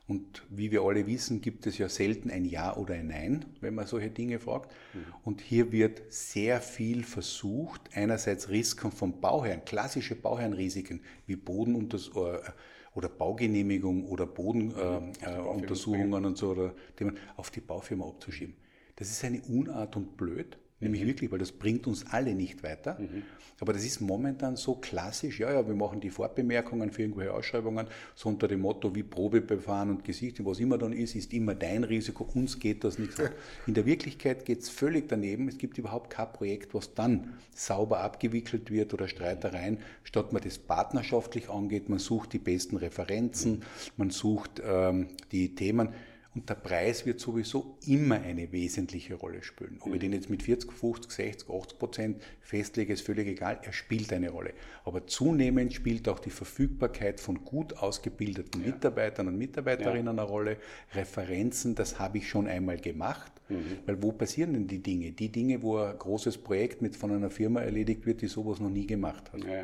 Und 0.08 0.44
wie 0.50 0.72
wir 0.72 0.84
alle 0.84 1.06
wissen, 1.06 1.42
gibt 1.42 1.68
es 1.68 1.78
ja 1.78 1.90
selten 1.90 2.32
ein 2.32 2.46
Ja 2.46 2.78
oder 2.78 2.94
ein 2.94 3.08
Nein, 3.08 3.46
wenn 3.60 3.76
man 3.76 3.88
solche 3.88 4.10
Dinge 4.10 4.40
fragt. 4.40 4.72
Mhm. 4.94 5.00
Und 5.26 5.42
hier 5.42 5.74
wird 5.74 6.02
sehr 6.10 6.62
viel 6.62 7.04
versucht, 7.04 7.82
einerseits 7.94 8.50
Risiken 8.50 8.92
vom 8.92 9.20
Bauherrn, 9.20 9.66
klassische 9.66 10.16
Bauherrnrisiken 10.16 11.02
wie 11.26 11.36
Bodenuntersuchungen 11.36 12.36
äh, 12.36 12.52
oder 12.94 13.10
Baugenehmigung 13.10 14.06
oder 14.06 14.26
Bodenuntersuchungen 14.26 16.08
mhm. 16.08 16.14
äh, 16.14 16.22
äh 16.22 16.28
und 16.28 16.38
so 16.38 16.52
oder 16.52 16.74
Themen 16.96 17.18
auf 17.36 17.52
die 17.52 17.62
Baufirma 17.62 18.08
abzuschieben. 18.08 18.56
Das 18.96 19.12
ist 19.12 19.24
eine 19.26 19.42
Unart 19.42 19.98
und 19.98 20.16
blöd, 20.16 20.58
Nämlich 20.80 21.02
mhm. 21.02 21.08
wirklich, 21.08 21.32
weil 21.32 21.40
das 21.40 21.52
bringt 21.52 21.88
uns 21.88 22.06
alle 22.12 22.36
nicht 22.36 22.64
weiter. 22.64 22.98
Mhm. 23.00 23.24
Aber 23.60 23.74
das 23.74 23.84
ist 23.84 24.00
momentan 24.02 24.56
so 24.56 24.76
klassisch, 24.76 25.40
ja, 25.40 25.52
ja, 25.52 25.68
wir 25.68 25.74
machen 25.74 26.00
die 26.00 26.12
Fortbemerkungen 26.12 26.92
für 26.92 27.02
irgendwelche 27.02 27.34
Ausschreibungen, 27.34 27.88
so 28.14 28.30
unter 28.30 28.48
dem 28.48 28.62
Motto, 28.62 28.94
wie 28.94 29.02
Probebefahren 29.02 29.90
und 29.90 30.04
Gesicht, 30.04 30.44
was 30.46 30.60
immer 30.60 30.78
dann 30.78 30.94
ist, 30.94 31.16
ist 31.16 31.34
immer 31.34 31.56
dein 31.56 31.84
Risiko, 31.84 32.30
uns 32.36 32.60
geht 32.60 32.84
das 32.84 33.00
nichts 33.00 33.20
an. 33.20 33.30
In 33.66 33.74
der 33.74 33.88
Wirklichkeit 33.88 34.46
geht 34.46 34.60
es 34.60 34.70
völlig 34.70 35.10
daneben, 35.10 35.48
es 35.48 35.58
gibt 35.58 35.80
überhaupt 35.80 36.12
kein 36.12 36.32
Projekt, 36.32 36.76
was 36.76 36.94
dann 36.94 37.34
sauber 37.56 38.02
abgewickelt 38.02 38.70
wird 38.70 38.94
oder 38.94 39.08
Streitereien, 39.08 39.80
statt 40.04 40.34
man 40.34 40.44
das 40.44 40.60
partnerschaftlich 40.60 41.50
angeht, 41.50 41.90
man 41.90 42.00
sucht 42.00 42.34
die 42.34 42.40
besten 42.40 42.78
Referenzen, 42.78 43.64
man 43.96 44.12
sucht 44.12 44.62
ähm, 44.64 45.08
die 45.32 45.56
Themen. 45.56 45.90
Und 46.38 46.48
der 46.48 46.54
Preis 46.54 47.04
wird 47.08 47.20
sowieso 47.20 47.80
immer 47.88 48.22
eine 48.22 48.52
wesentliche 48.52 49.16
Rolle 49.16 49.42
spielen. 49.42 49.80
Ob 49.80 49.92
ich 49.92 50.00
den 50.00 50.14
jetzt 50.14 50.30
mit 50.30 50.44
40, 50.44 50.72
50, 50.72 51.12
60, 51.12 51.50
80 51.50 51.80
Prozent 51.80 52.22
festlege, 52.42 52.94
ist 52.94 53.02
völlig 53.02 53.28
egal. 53.28 53.60
Er 53.64 53.74
spielt 53.74 54.14
eine 54.14 54.30
Rolle. 54.30 54.54
Aber 54.86 55.08
zunehmend 55.08 55.74
spielt 55.74 56.08
auch 56.08 56.20
die 56.20 56.30
Verfügbarkeit 56.30 57.20
von 57.20 57.44
gut 57.44 57.76
ausgebildeten 57.80 58.62
ja. 58.62 58.68
Mitarbeitern 58.68 59.30
und 59.30 59.38
Mitarbeiterinnen 59.40 60.06
ja. 60.06 60.12
eine 60.12 60.22
Rolle. 60.22 60.58
Referenzen, 60.94 61.74
das 61.74 61.98
habe 61.98 62.20
ich 62.20 62.30
schon 62.30 62.46
einmal 62.46 62.78
gemacht. 62.78 63.32
Mhm. 63.50 63.80
Weil 63.88 64.04
wo 64.04 64.12
passieren 64.12 64.54
denn 64.54 64.68
die 64.68 64.84
Dinge? 64.84 65.14
Die 65.14 65.30
Dinge, 65.30 65.64
wo 65.64 65.78
ein 65.80 65.98
großes 65.98 66.38
Projekt 66.38 66.84
mit 66.84 66.96
von 66.96 67.12
einer 67.12 67.32
Firma 67.32 67.62
erledigt 67.62 68.06
wird, 68.06 68.22
die 68.22 68.28
sowas 68.28 68.60
noch 68.60 68.70
nie 68.70 68.86
gemacht 68.86 69.34
hat. 69.34 69.44
Ja. 69.44 69.64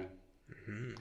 Mhm. 0.65 0.95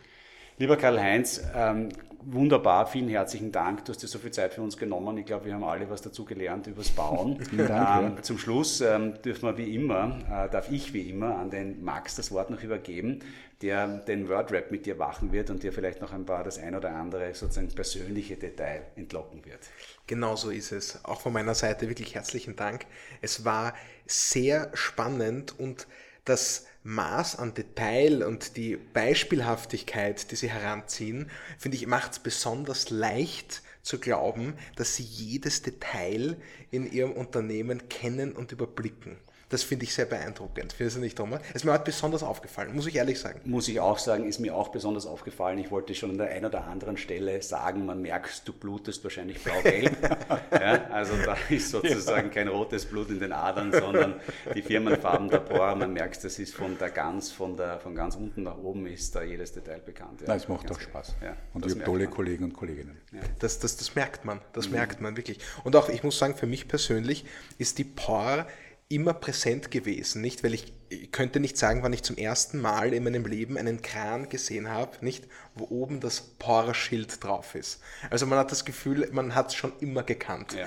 Lieber 0.59 0.77
Karl-Heinz, 0.77 1.41
ähm, 1.57 1.89
wunderbar, 2.21 2.87
vielen 2.87 3.09
herzlichen 3.09 3.51
Dank. 3.53 3.87
Du 3.87 3.93
hast 3.93 4.03
dir 4.03 4.07
so 4.07 4.19
viel 4.19 4.33
Zeit 4.33 4.53
für 4.53 4.61
uns 4.61 4.77
genommen. 4.77 5.17
Ich 5.17 5.25
glaube, 5.25 5.47
wir 5.47 5.55
haben 5.55 5.65
alle 5.65 5.89
was 5.89 6.03
dazu 6.03 6.27
gelernt 6.27 6.67
übers 6.67 6.91
Bauen. 6.91 7.43
Vielen 7.51 7.67
Dank, 7.67 8.19
ähm, 8.19 8.23
Zum 8.23 8.39
Schluss 8.39 8.83
ähm, 8.83 9.15
dürfen 9.23 9.49
wir 9.49 9.57
wie 9.57 9.75
immer, 9.75 10.19
äh, 10.27 10.51
darf 10.51 10.71
ich 10.71 10.93
wie 10.93 11.09
immer 11.09 11.39
an 11.39 11.49
den 11.51 11.83
Max 11.83 12.17
das 12.17 12.31
Wort 12.31 12.51
noch 12.51 12.63
übergeben, 12.63 13.21
der 13.63 13.89
den 13.89 14.29
Wordrap 14.29 14.71
mit 14.71 14.85
dir 14.85 14.95
machen 14.95 15.33
wird 15.33 15.49
und 15.49 15.63
dir 15.63 15.73
vielleicht 15.73 16.03
noch 16.03 16.13
ein 16.13 16.27
paar 16.27 16.45
das 16.45 16.59
ein 16.59 16.75
oder 16.75 16.95
andere 16.95 17.35
sozusagen 17.35 17.69
persönliche 17.69 18.37
Detail 18.37 18.83
entlocken 18.95 19.45
wird. 19.47 19.61
Genau 20.07 20.37
so 20.37 20.51
ist 20.51 20.71
es. 20.71 21.03
Auch 21.05 21.23
von 21.23 21.33
meiner 21.33 21.55
Seite 21.55 21.89
wirklich 21.89 22.15
herzlichen 22.15 22.57
Dank. 22.57 22.85
Es 23.23 23.47
war 23.47 23.73
sehr 24.07 24.71
spannend 24.75 25.59
und 25.59 25.87
das 26.25 26.67
Maß 26.85 27.37
an 27.37 27.55
Detail 27.55 28.25
und 28.25 28.57
die 28.57 28.77
Beispielhaftigkeit, 28.77 30.31
die 30.31 30.37
sie 30.37 30.51
heranziehen, 30.51 31.31
finde 31.59 31.77
ich, 31.77 31.87
macht 31.87 32.13
es 32.13 32.19
besonders 32.19 32.91
leicht 32.91 33.63
zu 33.83 33.99
glauben, 33.99 34.55
dass 34.77 34.97
sie 34.97 35.05
jedes 35.05 35.63
Detail 35.63 36.37
in 36.71 36.91
ihrem 36.91 37.13
Unternehmen 37.13 37.89
kennen 37.89 38.33
und 38.33 38.53
überblicken. 38.53 39.17
Das 39.53 39.63
finde 39.63 39.85
ich 39.85 39.93
sehr 39.93 40.07
beeindruckend. 40.07 40.73
Findest 40.73 40.97
du 40.97 41.01
nicht, 41.03 41.15
Thomas? 41.15 41.43
Es 41.51 41.57
ist 41.57 41.65
mir 41.67 41.73
heute 41.73 41.85
besonders 41.85 42.23
aufgefallen, 42.23 42.75
muss 42.75 42.87
ich 42.87 42.97
ehrlich 42.97 43.21
sagen. 43.21 43.43
Muss 43.45 43.69
ich 43.69 43.81
auch 43.81 43.99
sagen, 43.99 44.27
ist 44.27 44.39
mir 44.39 44.57
auch 44.57 44.71
besonders 44.71 45.05
aufgefallen. 45.05 45.59
Ich 45.59 45.71
wollte 45.71 45.95
schon 45.95 46.13
an 46.13 46.17
der 46.17 46.31
einen 46.31 46.47
oder 46.47 46.65
anderen 46.65 46.97
Stelle 46.97 47.43
sagen, 47.43 47.85
man 47.85 48.01
merkt, 48.01 48.49
du 48.49 48.55
blutest 48.55 49.05
wahrscheinlich 49.05 49.45
blau-gelb. 49.45 49.95
ja, 50.53 50.87
also 50.91 51.13
da 51.23 51.37
ist 51.51 51.69
sozusagen 51.69 52.29
ja. 52.29 52.33
kein 52.33 52.49
rotes 52.49 52.87
Blut 52.87 53.11
in 53.11 53.21
den 53.21 53.33
Adern, 53.33 53.73
sondern 53.73 54.15
die 54.55 54.63
Firmenfarben 54.63 55.29
der 55.29 55.41
Por. 55.41 55.77
Man 55.77 55.93
merkt, 55.93 56.25
das 56.25 56.39
ist 56.39 56.55
von 56.55 56.79
der 56.79 56.89
ganz, 56.89 57.31
von, 57.31 57.55
der, 57.55 57.79
von 57.79 57.95
ganz 57.95 58.17
unten 58.17 58.45
nach 58.45 58.57
oben 58.57 58.87
ist 58.87 59.15
da 59.15 59.23
jedes 59.23 59.53
Detail 59.53 59.81
bekannt. 59.81 60.23
Ja, 60.23 60.29
Nein, 60.29 60.39
es 60.39 60.49
macht 60.49 60.71
doch 60.71 60.81
Spaß. 60.81 61.17
Ja, 61.23 61.37
und 61.53 61.67
ich 61.67 61.73
habe 61.73 61.85
tolle 61.85 62.05
man. 62.05 62.15
Kollegen 62.15 62.45
und 62.45 62.55
Kolleginnen. 62.55 62.99
Das, 63.39 63.59
das, 63.59 63.77
das 63.77 63.95
merkt 63.95 64.25
man, 64.25 64.41
das 64.55 64.69
mhm. 64.69 64.77
merkt 64.77 65.03
man 65.03 65.19
wirklich. 65.19 65.41
Und 65.63 65.77
auch, 65.77 65.91
ich 65.91 66.03
muss 66.03 66.19
sagen, 66.19 66.37
für 66.37 66.47
mich 66.47 66.69
persönlich 66.69 67.27
ist 67.59 67.77
die 67.77 67.85
Por 67.85 68.47
immer 68.95 69.15
präsent 69.15 69.71
gewesen, 69.71 70.21
nicht? 70.21 70.45
Weil 70.45 70.55
ich, 70.55 70.73
ich, 70.89 71.11
könnte 71.13 71.41
nicht 71.41 71.57
sagen, 71.57 71.83
wann 71.83 71.93
ich 71.93 72.03
zum 72.03 72.17
ersten 72.17 72.61
Mal 72.61 72.93
in 72.93 73.05
meinem 73.05 73.25
Leben 73.27 73.57
einen 73.57 73.83
Kran 73.83 74.29
gesehen 74.29 74.69
habe, 74.69 74.97
nicht? 75.01 75.27
Wo 75.55 75.65
oben 75.65 76.01
das 76.01 76.21
Porsche-Schild 76.21 77.23
drauf 77.25 77.55
ist. 77.55 77.81
Also 78.11 78.27
man 78.27 78.39
hat 78.39 78.53
das 78.53 78.65
Gefühl, 78.65 79.09
man 79.13 79.35
hat 79.35 79.49
es 79.49 79.55
schon 79.55 79.73
immer 79.81 80.03
gekannt. 80.03 80.55
Ja. 80.55 80.67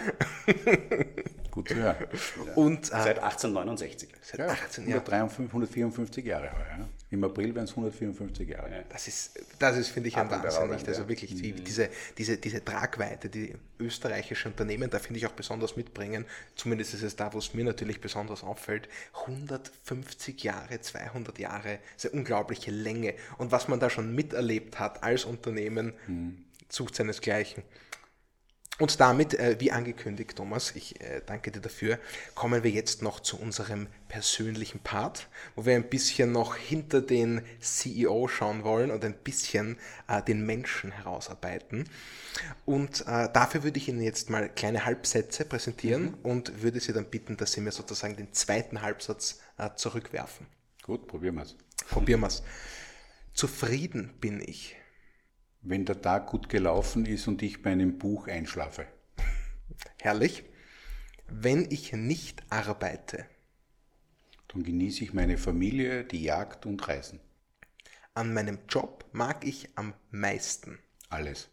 Gut 1.51 1.69
zu 1.69 1.75
hören. 1.75 2.07
Und, 2.55 2.87
äh, 2.87 2.89
seit 2.89 3.19
1869. 3.19 4.09
Seit 4.21 4.39
ja, 4.39 4.47
18, 4.47 4.91
154 4.91 6.25
Jahre 6.25 6.51
heuer. 6.51 6.77
Ne? 6.77 6.89
Im 7.15 7.23
April 7.23 7.55
werden 7.55 7.63
es 7.63 7.71
154 7.71 8.49
Jahre. 8.49 8.83
Das 8.89 9.07
ist, 9.07 9.39
das 9.57 9.77
ist 9.77 9.87
finde 9.87 10.09
ich, 10.09 10.17
ein 10.17 10.29
Wahnsinn. 10.29 10.69
Nicht? 10.69 10.85
Also 10.87 11.07
wirklich 11.07 11.33
die, 11.33 11.53
mhm. 11.53 11.63
diese, 11.63 11.89
diese, 12.17 12.37
diese 12.37 12.63
Tragweite, 12.63 13.29
die 13.29 13.55
österreichische 13.79 14.49
Unternehmen 14.49 14.89
da 14.89 14.99
finde 14.99 15.19
ich 15.19 15.25
auch 15.25 15.31
besonders 15.31 15.77
mitbringen. 15.77 16.25
Zumindest 16.55 16.93
ist 16.93 17.03
es 17.03 17.15
da, 17.15 17.33
wo 17.33 17.37
es 17.37 17.53
mir 17.53 17.63
natürlich 17.63 18.01
besonders 18.01 18.43
auffällt. 18.43 18.89
150 19.21 20.43
Jahre, 20.43 20.81
200 20.81 21.39
Jahre, 21.39 21.79
eine 22.03 22.11
unglaubliche 22.11 22.71
Länge. 22.71 23.13
Und 23.37 23.53
was 23.53 23.69
man 23.69 23.79
da 23.79 23.89
schon 23.89 24.13
miterlebt 24.13 24.77
hat 24.77 25.01
als 25.01 25.23
Unternehmen, 25.23 25.93
mhm. 26.07 26.43
sucht 26.67 26.95
seinesgleichen. 26.95 27.63
Und 28.77 28.99
damit, 28.99 29.33
äh, 29.35 29.55
wie 29.59 29.71
angekündigt, 29.71 30.35
Thomas, 30.35 30.75
ich 30.75 30.99
äh, 30.99 31.21
danke 31.25 31.49
dir 31.49 31.61
dafür, 31.61 31.97
kommen 32.33 32.61
wir 32.61 32.71
jetzt 32.71 33.01
noch 33.01 33.21
zu 33.21 33.39
unserem 33.39 33.87
persönlichen 34.09 34.79
Part, 34.79 35.29
wo 35.55 35.65
wir 35.65 35.75
ein 35.75 35.89
bisschen 35.89 36.33
noch 36.33 36.57
hinter 36.57 37.01
den 37.01 37.41
CEO 37.61 38.27
schauen 38.27 38.65
wollen 38.65 38.91
und 38.91 39.05
ein 39.05 39.13
bisschen 39.13 39.77
äh, 40.09 40.21
den 40.21 40.45
Menschen 40.45 40.91
herausarbeiten. 40.91 41.89
Und 42.65 43.05
dafür 43.07 43.63
würde 43.63 43.77
ich 43.77 43.87
Ihnen 43.87 44.01
jetzt 44.01 44.29
mal 44.29 44.49
kleine 44.49 44.83
Halbsätze 44.83 45.45
präsentieren 45.45 46.03
mhm. 46.03 46.17
und 46.23 46.61
würde 46.63 46.81
Sie 46.81 46.91
dann 46.91 47.05
bitten, 47.05 47.37
dass 47.37 47.53
Sie 47.53 47.61
mir 47.61 47.71
sozusagen 47.71 48.17
den 48.17 48.33
zweiten 48.33 48.81
Halbsatz 48.81 49.39
zurückwerfen. 49.77 50.45
Gut, 50.83 51.07
probieren 51.07 51.35
wir 51.35 51.43
es. 51.43 51.55
Probieren 51.89 52.19
wir 52.19 52.27
es. 52.27 52.43
Zufrieden 53.33 54.13
bin 54.19 54.41
ich 54.41 54.75
wenn 55.65 55.83
der 55.83 56.01
Tag 56.01 56.27
gut 56.27 56.47
gelaufen 56.47 57.05
ist 57.05 57.27
und 57.27 57.41
ich 57.41 57.61
bei 57.61 57.71
einem 57.71 57.97
Buch 57.97 58.27
einschlafe. 58.27 58.85
Herrlich. 59.99 60.43
Wenn 61.27 61.69
ich 61.71 61.91
nicht 61.91 62.43
arbeite. 62.49 63.25
Dann 64.47 64.63
genieße 64.63 65.03
ich 65.03 65.13
meine 65.13 65.37
Familie, 65.37 66.03
die 66.03 66.23
Jagd 66.23 66.67
und 66.67 66.87
Reisen. 66.87 67.19
An 68.13 68.33
meinem 68.33 68.59
Job 68.69 69.05
mag 69.11 69.43
ich 69.43 69.69
am 69.75 69.95
meisten. 70.11 70.77
Alles. 71.09 71.49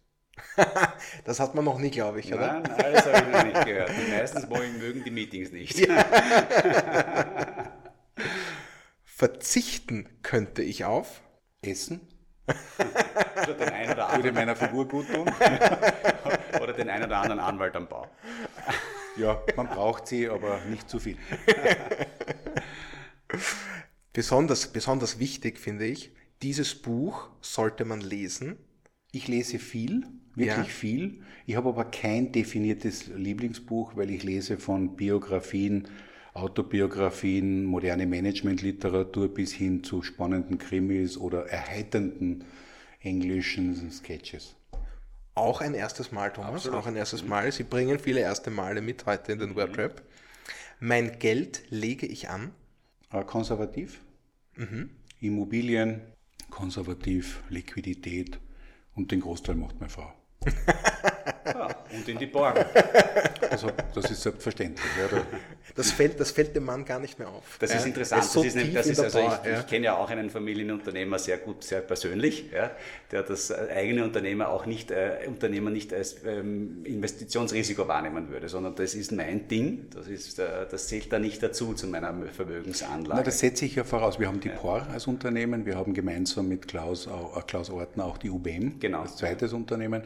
das 1.25 1.41
hat 1.41 1.55
man 1.55 1.65
noch 1.65 1.79
nie, 1.79 1.91
glaube 1.91 2.21
ich, 2.21 2.33
oder? 2.33 2.61
Nein, 2.61 2.71
alles 2.71 3.07
habe 3.07 3.27
ich 3.27 3.33
noch 3.33 3.45
nicht 3.45 3.65
gehört. 3.65 3.91
Die 3.91 4.11
meistens 4.11 4.49
mögen 4.49 5.05
die 5.05 5.11
Meetings 5.11 5.53
nicht. 5.53 5.79
Ja. 5.79 6.05
Verzichten 9.05 10.09
könnte 10.23 10.63
ich 10.63 10.85
auf 10.85 11.23
Essen, 11.63 12.01
oder 12.47 13.55
den 13.55 13.69
einen 13.69 13.93
oder 13.93 14.07
anderen. 14.07 14.25
Würde 14.25 14.33
meiner 14.33 14.57
Figur 14.57 14.89
gut 14.89 15.07
tun. 15.13 15.27
oder 16.61 16.73
den 16.73 16.89
einen 16.89 17.05
oder 17.05 17.19
anderen 17.19 17.41
Anwalt 17.41 17.77
am 17.77 17.89
Bau. 17.89 18.09
Ja, 19.17 19.43
man 19.57 19.69
braucht 19.69 20.07
sie, 20.07 20.29
aber 20.29 20.61
nicht 20.71 20.89
zu 20.89 20.99
viel. 20.99 21.17
besonders, 24.13 24.73
besonders 24.73 25.19
wichtig 25.19 25.59
finde 25.59 25.87
ich, 25.87 26.13
dieses 26.43 26.75
Buch 26.75 27.29
sollte 27.41 27.85
man 27.85 28.01
lesen. 28.01 28.57
Ich 29.13 29.29
lese 29.29 29.59
viel, 29.59 30.07
wirklich 30.35 30.69
ja. 30.69 30.73
viel. 30.73 31.23
Ich 31.47 31.57
habe 31.57 31.69
aber 31.69 31.85
kein 31.85 32.33
definiertes 32.33 33.09
Lieblingsbuch, 33.09 33.97
weil 33.97 34.11
ich 34.11 34.23
lese 34.23 34.59
von 34.59 34.97
Biografien, 34.97 35.89
Autobiografien, 36.35 37.65
moderne 37.65 38.07
Managementliteratur 38.07 39.29
bis 39.29 39.53
hin 39.53 39.85
zu 39.85 40.03
spannenden 40.03 40.59
Krimis 40.59 41.19
oder 41.19 41.47
erheiternden 41.47 42.45
englischen 43.01 43.91
Sketches. 43.91 44.55
Auch 45.35 45.61
ein 45.61 45.75
erstes 45.75 46.13
Mal, 46.13 46.33
Thomas, 46.33 46.67
Absolut. 46.67 46.79
auch 46.79 46.87
ein 46.87 46.97
erstes 46.97 47.25
Mal. 47.25 47.51
Sie 47.53 47.65
bringen 47.65 47.99
viele 47.99 48.21
erste 48.21 48.51
Male 48.51 48.81
mit 48.81 49.07
heute 49.07 49.33
in 49.33 49.39
den 49.39 49.51
mhm. 49.51 49.57
Wordrap. 49.57 50.03
Mein 50.81 51.19
Geld 51.19 51.63
lege 51.71 52.07
ich 52.07 52.29
an. 52.29 52.53
Äh, 53.13 53.25
konservativ. 53.25 54.01
Mhm. 54.57 54.91
Immobilien, 55.21 56.01
konservativ, 56.51 57.43
Liquidität 57.49 58.39
und 58.95 59.11
den 59.11 59.21
Großteil 59.21 59.55
macht 59.55 59.81
meine 59.81 59.91
Frau. 59.91 60.13
Ja, 61.45 61.69
und 61.93 62.09
in 62.09 62.19
die 62.19 62.27
Borgen. 62.27 62.65
Also, 63.51 63.71
das 63.95 64.11
ist 64.11 64.23
selbstverständlich. 64.23 64.87
Ja, 64.99 65.21
das, 65.75 65.91
fällt, 65.91 66.19
das 66.21 66.31
fällt 66.31 66.55
dem 66.55 66.65
Mann 66.65 66.85
gar 66.85 66.99
nicht 66.99 67.19
mehr 67.19 67.29
auf. 67.29 67.57
Das 67.59 67.75
ist 67.75 67.87
interessant. 67.87 68.25
Ist 68.25 68.33
so 68.33 68.43
das 68.43 68.55
ist, 68.55 68.75
das 68.75 68.87
ist 68.87 69.01
also 69.01 69.19
ich, 69.19 69.25
ja. 69.25 69.61
ich 69.61 69.67
kenne 69.67 69.87
ja 69.87 69.97
auch 69.97 70.09
einen 70.11 70.31
Familienunternehmer 70.31 71.19
sehr 71.19 71.39
gut, 71.39 71.65
sehr 71.65 71.81
persönlich, 71.81 72.51
ja, 72.53 72.71
der 73.11 73.23
das 73.23 73.53
eigene 73.53 74.05
Unternehmer 74.05 74.49
auch 74.49 74.67
nicht, 74.67 74.91
äh, 74.91 75.19
Unternehmer 75.27 75.71
nicht 75.71 75.93
als 75.93 76.25
ähm, 76.25 76.85
Investitionsrisiko 76.85 77.89
wahrnehmen 77.89 78.29
würde, 78.31 78.49
sondern 78.49 78.75
das 78.75 78.95
ist 78.95 79.13
mein 79.13 79.49
Ding. 79.49 79.89
Das, 79.91 80.09
ist, 80.09 80.39
äh, 80.39 80.67
das 80.71 80.89
zählt 80.89 81.13
da 81.13 81.19
nicht 81.19 81.43
dazu 81.43 81.75
zu 81.75 81.87
meiner 81.87 82.15
Vermögensanlage. 82.33 83.19
Na, 83.19 83.23
das 83.23 83.39
setze 83.39 83.65
ich 83.65 83.75
ja 83.75 83.85
voraus. 83.85 84.19
Wir 84.19 84.29
haben 84.29 84.41
die 84.41 84.49
ja. 84.49 84.55
POR 84.55 84.87
als 84.93 85.07
Unternehmen, 85.07 85.67
wir 85.67 85.77
haben 85.77 85.95
gemeinsam 85.95 86.49
mit 86.49 86.69
Klaus, 86.69 87.07
äh, 87.07 87.41
Klaus 87.47 87.71
Ortner 87.71 88.05
auch 88.05 88.19
die 88.19 88.31
UBM 88.31 88.79
genau. 88.79 89.03
als 89.03 89.17
zweites 89.17 89.53
Unternehmen. 89.53 90.03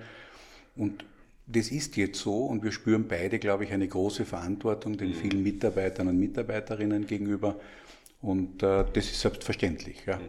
Und 0.76 1.05
das 1.47 1.68
ist 1.68 1.97
jetzt 1.97 2.18
so 2.18 2.47
und 2.47 2.64
wir 2.64 2.72
spüren 2.72 3.07
beide, 3.07 3.38
glaube 3.38 3.64
ich, 3.64 3.72
eine 3.72 3.86
große 3.86 4.24
Verantwortung 4.24 4.97
den 4.99 5.14
vielen 5.14 5.42
Mitarbeitern 5.42 6.09
und 6.09 6.18
Mitarbeiterinnen 6.18 7.07
gegenüber. 7.07 7.61
Und 8.20 8.62
äh, 8.62 8.84
das 8.92 9.07
ist 9.07 9.20
selbstverständlich. 9.20 10.05
Ja. 10.07 10.20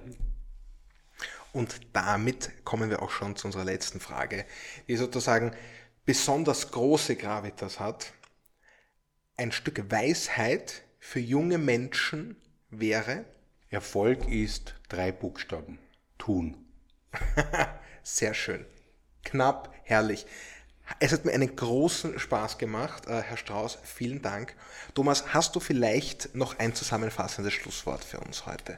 Und 1.53 1.79
damit 1.93 2.51
kommen 2.63 2.91
wir 2.91 3.01
auch 3.01 3.09
schon 3.09 3.35
zu 3.35 3.47
unserer 3.47 3.65
letzten 3.65 3.99
Frage, 3.99 4.45
die 4.87 4.95
sozusagen 4.95 5.53
besonders 6.05 6.71
große 6.71 7.15
Gravitas 7.15 7.79
hat. 7.79 8.13
Ein 9.37 9.51
Stück 9.51 9.89
Weisheit 9.89 10.83
für 10.99 11.19
junge 11.19 11.57
Menschen 11.57 12.35
wäre? 12.69 13.25
Erfolg 13.69 14.27
ist 14.29 14.75
drei 14.87 15.11
Buchstaben. 15.11 15.79
Tun. 16.17 16.57
Sehr 18.03 18.33
schön. 18.33 18.65
Knapp, 19.23 19.73
herrlich. 19.83 20.25
Es 20.99 21.11
hat 21.11 21.25
mir 21.25 21.33
einen 21.33 21.55
großen 21.55 22.17
Spaß 22.17 22.57
gemacht, 22.57 23.07
äh, 23.07 23.21
Herr 23.21 23.37
Strauß. 23.37 23.79
Vielen 23.83 24.21
Dank. 24.21 24.55
Thomas, 24.95 25.33
hast 25.33 25.55
du 25.55 25.59
vielleicht 25.59 26.33
noch 26.35 26.57
ein 26.59 26.73
zusammenfassendes 26.73 27.53
Schlusswort 27.53 28.03
für 28.03 28.19
uns 28.19 28.45
heute? 28.45 28.77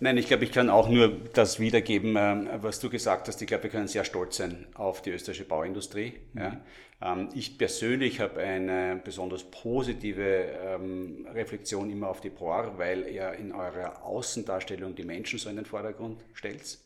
Nein, 0.00 0.16
ich 0.18 0.26
glaube, 0.26 0.44
ich 0.44 0.52
kann 0.52 0.70
auch 0.70 0.88
nur 0.88 1.08
das 1.08 1.60
wiedergeben, 1.60 2.16
ähm, 2.18 2.48
was 2.56 2.80
du 2.80 2.90
gesagt 2.90 3.28
hast. 3.28 3.40
Ich 3.40 3.46
glaube, 3.46 3.64
wir 3.64 3.70
können 3.70 3.88
sehr 3.88 4.04
stolz 4.04 4.36
sein 4.38 4.66
auf 4.74 5.02
die 5.02 5.10
österreichische 5.10 5.44
Bauindustrie. 5.44 6.14
Mhm. 6.32 6.40
Ja. 6.40 6.60
Ähm, 7.00 7.28
ich 7.34 7.58
persönlich 7.58 8.20
habe 8.20 8.40
eine 8.40 9.00
besonders 9.04 9.44
positive 9.44 10.22
ähm, 10.22 11.28
Reflexion 11.32 11.90
immer 11.90 12.08
auf 12.08 12.20
die 12.20 12.30
POR, 12.30 12.76
weil 12.76 13.06
ihr 13.06 13.32
in 13.34 13.52
eurer 13.52 14.04
Außendarstellung 14.04 14.94
die 14.94 15.04
Menschen 15.04 15.38
so 15.38 15.48
in 15.48 15.56
den 15.56 15.66
Vordergrund 15.66 16.22
stellt. 16.32 16.78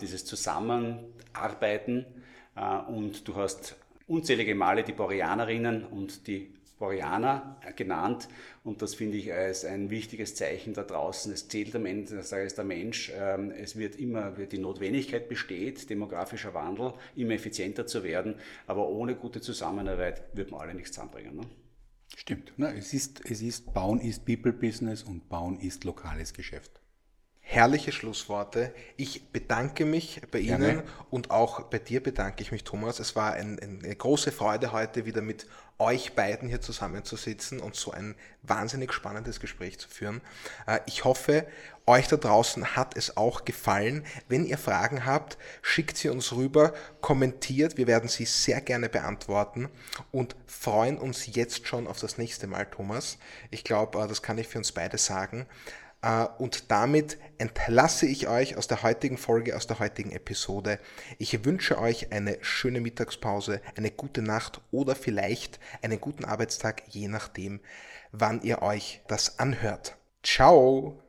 Dieses 0.00 0.24
Zusammenarbeiten 0.24 1.98
äh, 1.98 2.04
und 2.88 3.26
du 3.26 3.36
hast 3.36 3.76
unzählige 4.06 4.54
Male 4.54 4.84
die 4.84 4.92
Boreanerinnen 4.92 5.84
und 5.84 6.26
die 6.26 6.54
Boreaner 6.78 7.56
genannt 7.76 8.28
und 8.64 8.82
das 8.82 8.94
finde 8.94 9.16
ich 9.16 9.32
als 9.32 9.64
ein 9.64 9.90
wichtiges 9.90 10.34
Zeichen 10.34 10.74
da 10.74 10.82
draußen. 10.82 11.32
Es 11.32 11.48
zählt 11.48 11.74
am 11.76 11.86
Ende 11.86 12.16
des 12.16 12.30
Tages 12.30 12.54
der 12.56 12.64
Mensch. 12.64 13.12
Ähm, 13.16 13.50
es 13.52 13.76
wird 13.76 13.96
immer, 13.96 14.32
die 14.32 14.58
Notwendigkeit 14.58 15.28
besteht, 15.28 15.88
demografischer 15.88 16.52
Wandel, 16.52 16.94
immer 17.14 17.34
effizienter 17.34 17.86
zu 17.86 18.02
werden, 18.02 18.34
aber 18.66 18.88
ohne 18.88 19.14
gute 19.14 19.40
Zusammenarbeit 19.40 20.24
wird 20.34 20.50
man 20.50 20.60
alle 20.60 20.74
nichts 20.74 20.92
zusammenbringen. 20.92 21.36
Ne? 21.36 21.42
Stimmt. 22.16 22.52
Na, 22.56 22.72
es, 22.74 22.92
ist, 22.92 23.22
es 23.24 23.40
ist, 23.40 23.72
Bauen 23.72 24.00
ist 24.00 24.24
People 24.24 24.52
Business 24.52 25.02
und 25.02 25.28
Bauen 25.28 25.58
ist 25.60 25.84
lokales 25.84 26.34
Geschäft 26.34 26.83
herrliche 27.46 27.92
Schlussworte. 27.92 28.74
Ich 28.96 29.28
bedanke 29.28 29.84
mich 29.84 30.22
bei 30.32 30.40
Gerne. 30.40 30.70
Ihnen 30.70 30.82
und 31.10 31.30
auch 31.30 31.64
bei 31.64 31.78
dir 31.78 32.02
bedanke 32.02 32.42
ich 32.42 32.50
mich, 32.50 32.64
Thomas. 32.64 32.98
Es 32.98 33.14
war 33.14 33.34
ein, 33.34 33.60
eine 33.60 33.94
große 33.94 34.32
Freude, 34.32 34.72
heute 34.72 35.04
wieder 35.04 35.20
mit 35.20 35.46
euch 35.78 36.14
beiden 36.14 36.48
hier 36.48 36.60
zusammenzusitzen 36.60 37.60
und 37.60 37.76
so 37.76 37.90
ein 37.90 38.14
wahnsinnig 38.42 38.92
spannendes 38.92 39.40
Gespräch 39.40 39.78
zu 39.78 39.88
führen. 39.88 40.20
Äh, 40.66 40.80
ich 40.86 41.04
hoffe, 41.04 41.46
euch 41.84 42.08
da 42.08 42.16
draußen 42.16 42.76
hat 42.76 42.96
es 42.96 43.16
auch 43.16 43.44
gefallen. 43.44 44.06
Wenn 44.26 44.46
ihr 44.46 44.56
Fragen 44.56 45.04
habt, 45.04 45.36
schickt 45.60 45.98
sie 45.98 46.08
uns 46.08 46.32
rüber, 46.32 46.72
kommentiert. 47.02 47.76
Wir 47.76 47.86
werden 47.86 48.08
sie 48.08 48.24
sehr 48.24 48.62
gerne 48.62 48.88
beantworten 48.88 49.68
und 50.12 50.34
freuen 50.46 50.96
uns 50.96 51.26
jetzt 51.34 51.66
schon 51.66 51.86
auf 51.86 52.00
das 52.00 52.16
nächste 52.16 52.46
Mal, 52.46 52.66
Thomas. 52.66 53.18
Ich 53.50 53.64
glaube, 53.64 54.00
äh, 54.00 54.08
das 54.08 54.22
kann 54.22 54.38
ich 54.38 54.48
für 54.48 54.58
uns 54.58 54.72
beide 54.72 54.96
sagen. 54.96 55.46
Äh, 56.04 56.26
und 56.38 56.70
damit 56.70 57.18
entlasse 57.38 58.06
ich 58.06 58.28
euch 58.28 58.56
aus 58.56 58.68
der 58.68 58.82
heutigen 58.82 59.16
Folge, 59.16 59.56
aus 59.56 59.66
der 59.66 59.78
heutigen 59.78 60.12
Episode. 60.12 60.78
Ich 61.18 61.44
wünsche 61.44 61.78
euch 61.78 62.12
eine 62.12 62.38
schöne 62.42 62.80
Mittagspause, 62.80 63.60
eine 63.74 63.90
gute 63.90 64.22
Nacht 64.22 64.60
oder 64.70 64.94
vielleicht 64.94 65.58
einen 65.82 66.00
guten 66.00 66.26
Arbeitstag, 66.26 66.82
je 66.88 67.08
nachdem, 67.08 67.60
wann 68.12 68.42
ihr 68.42 68.62
euch 68.62 69.00
das 69.08 69.38
anhört. 69.38 69.96
Ciao! 70.22 71.03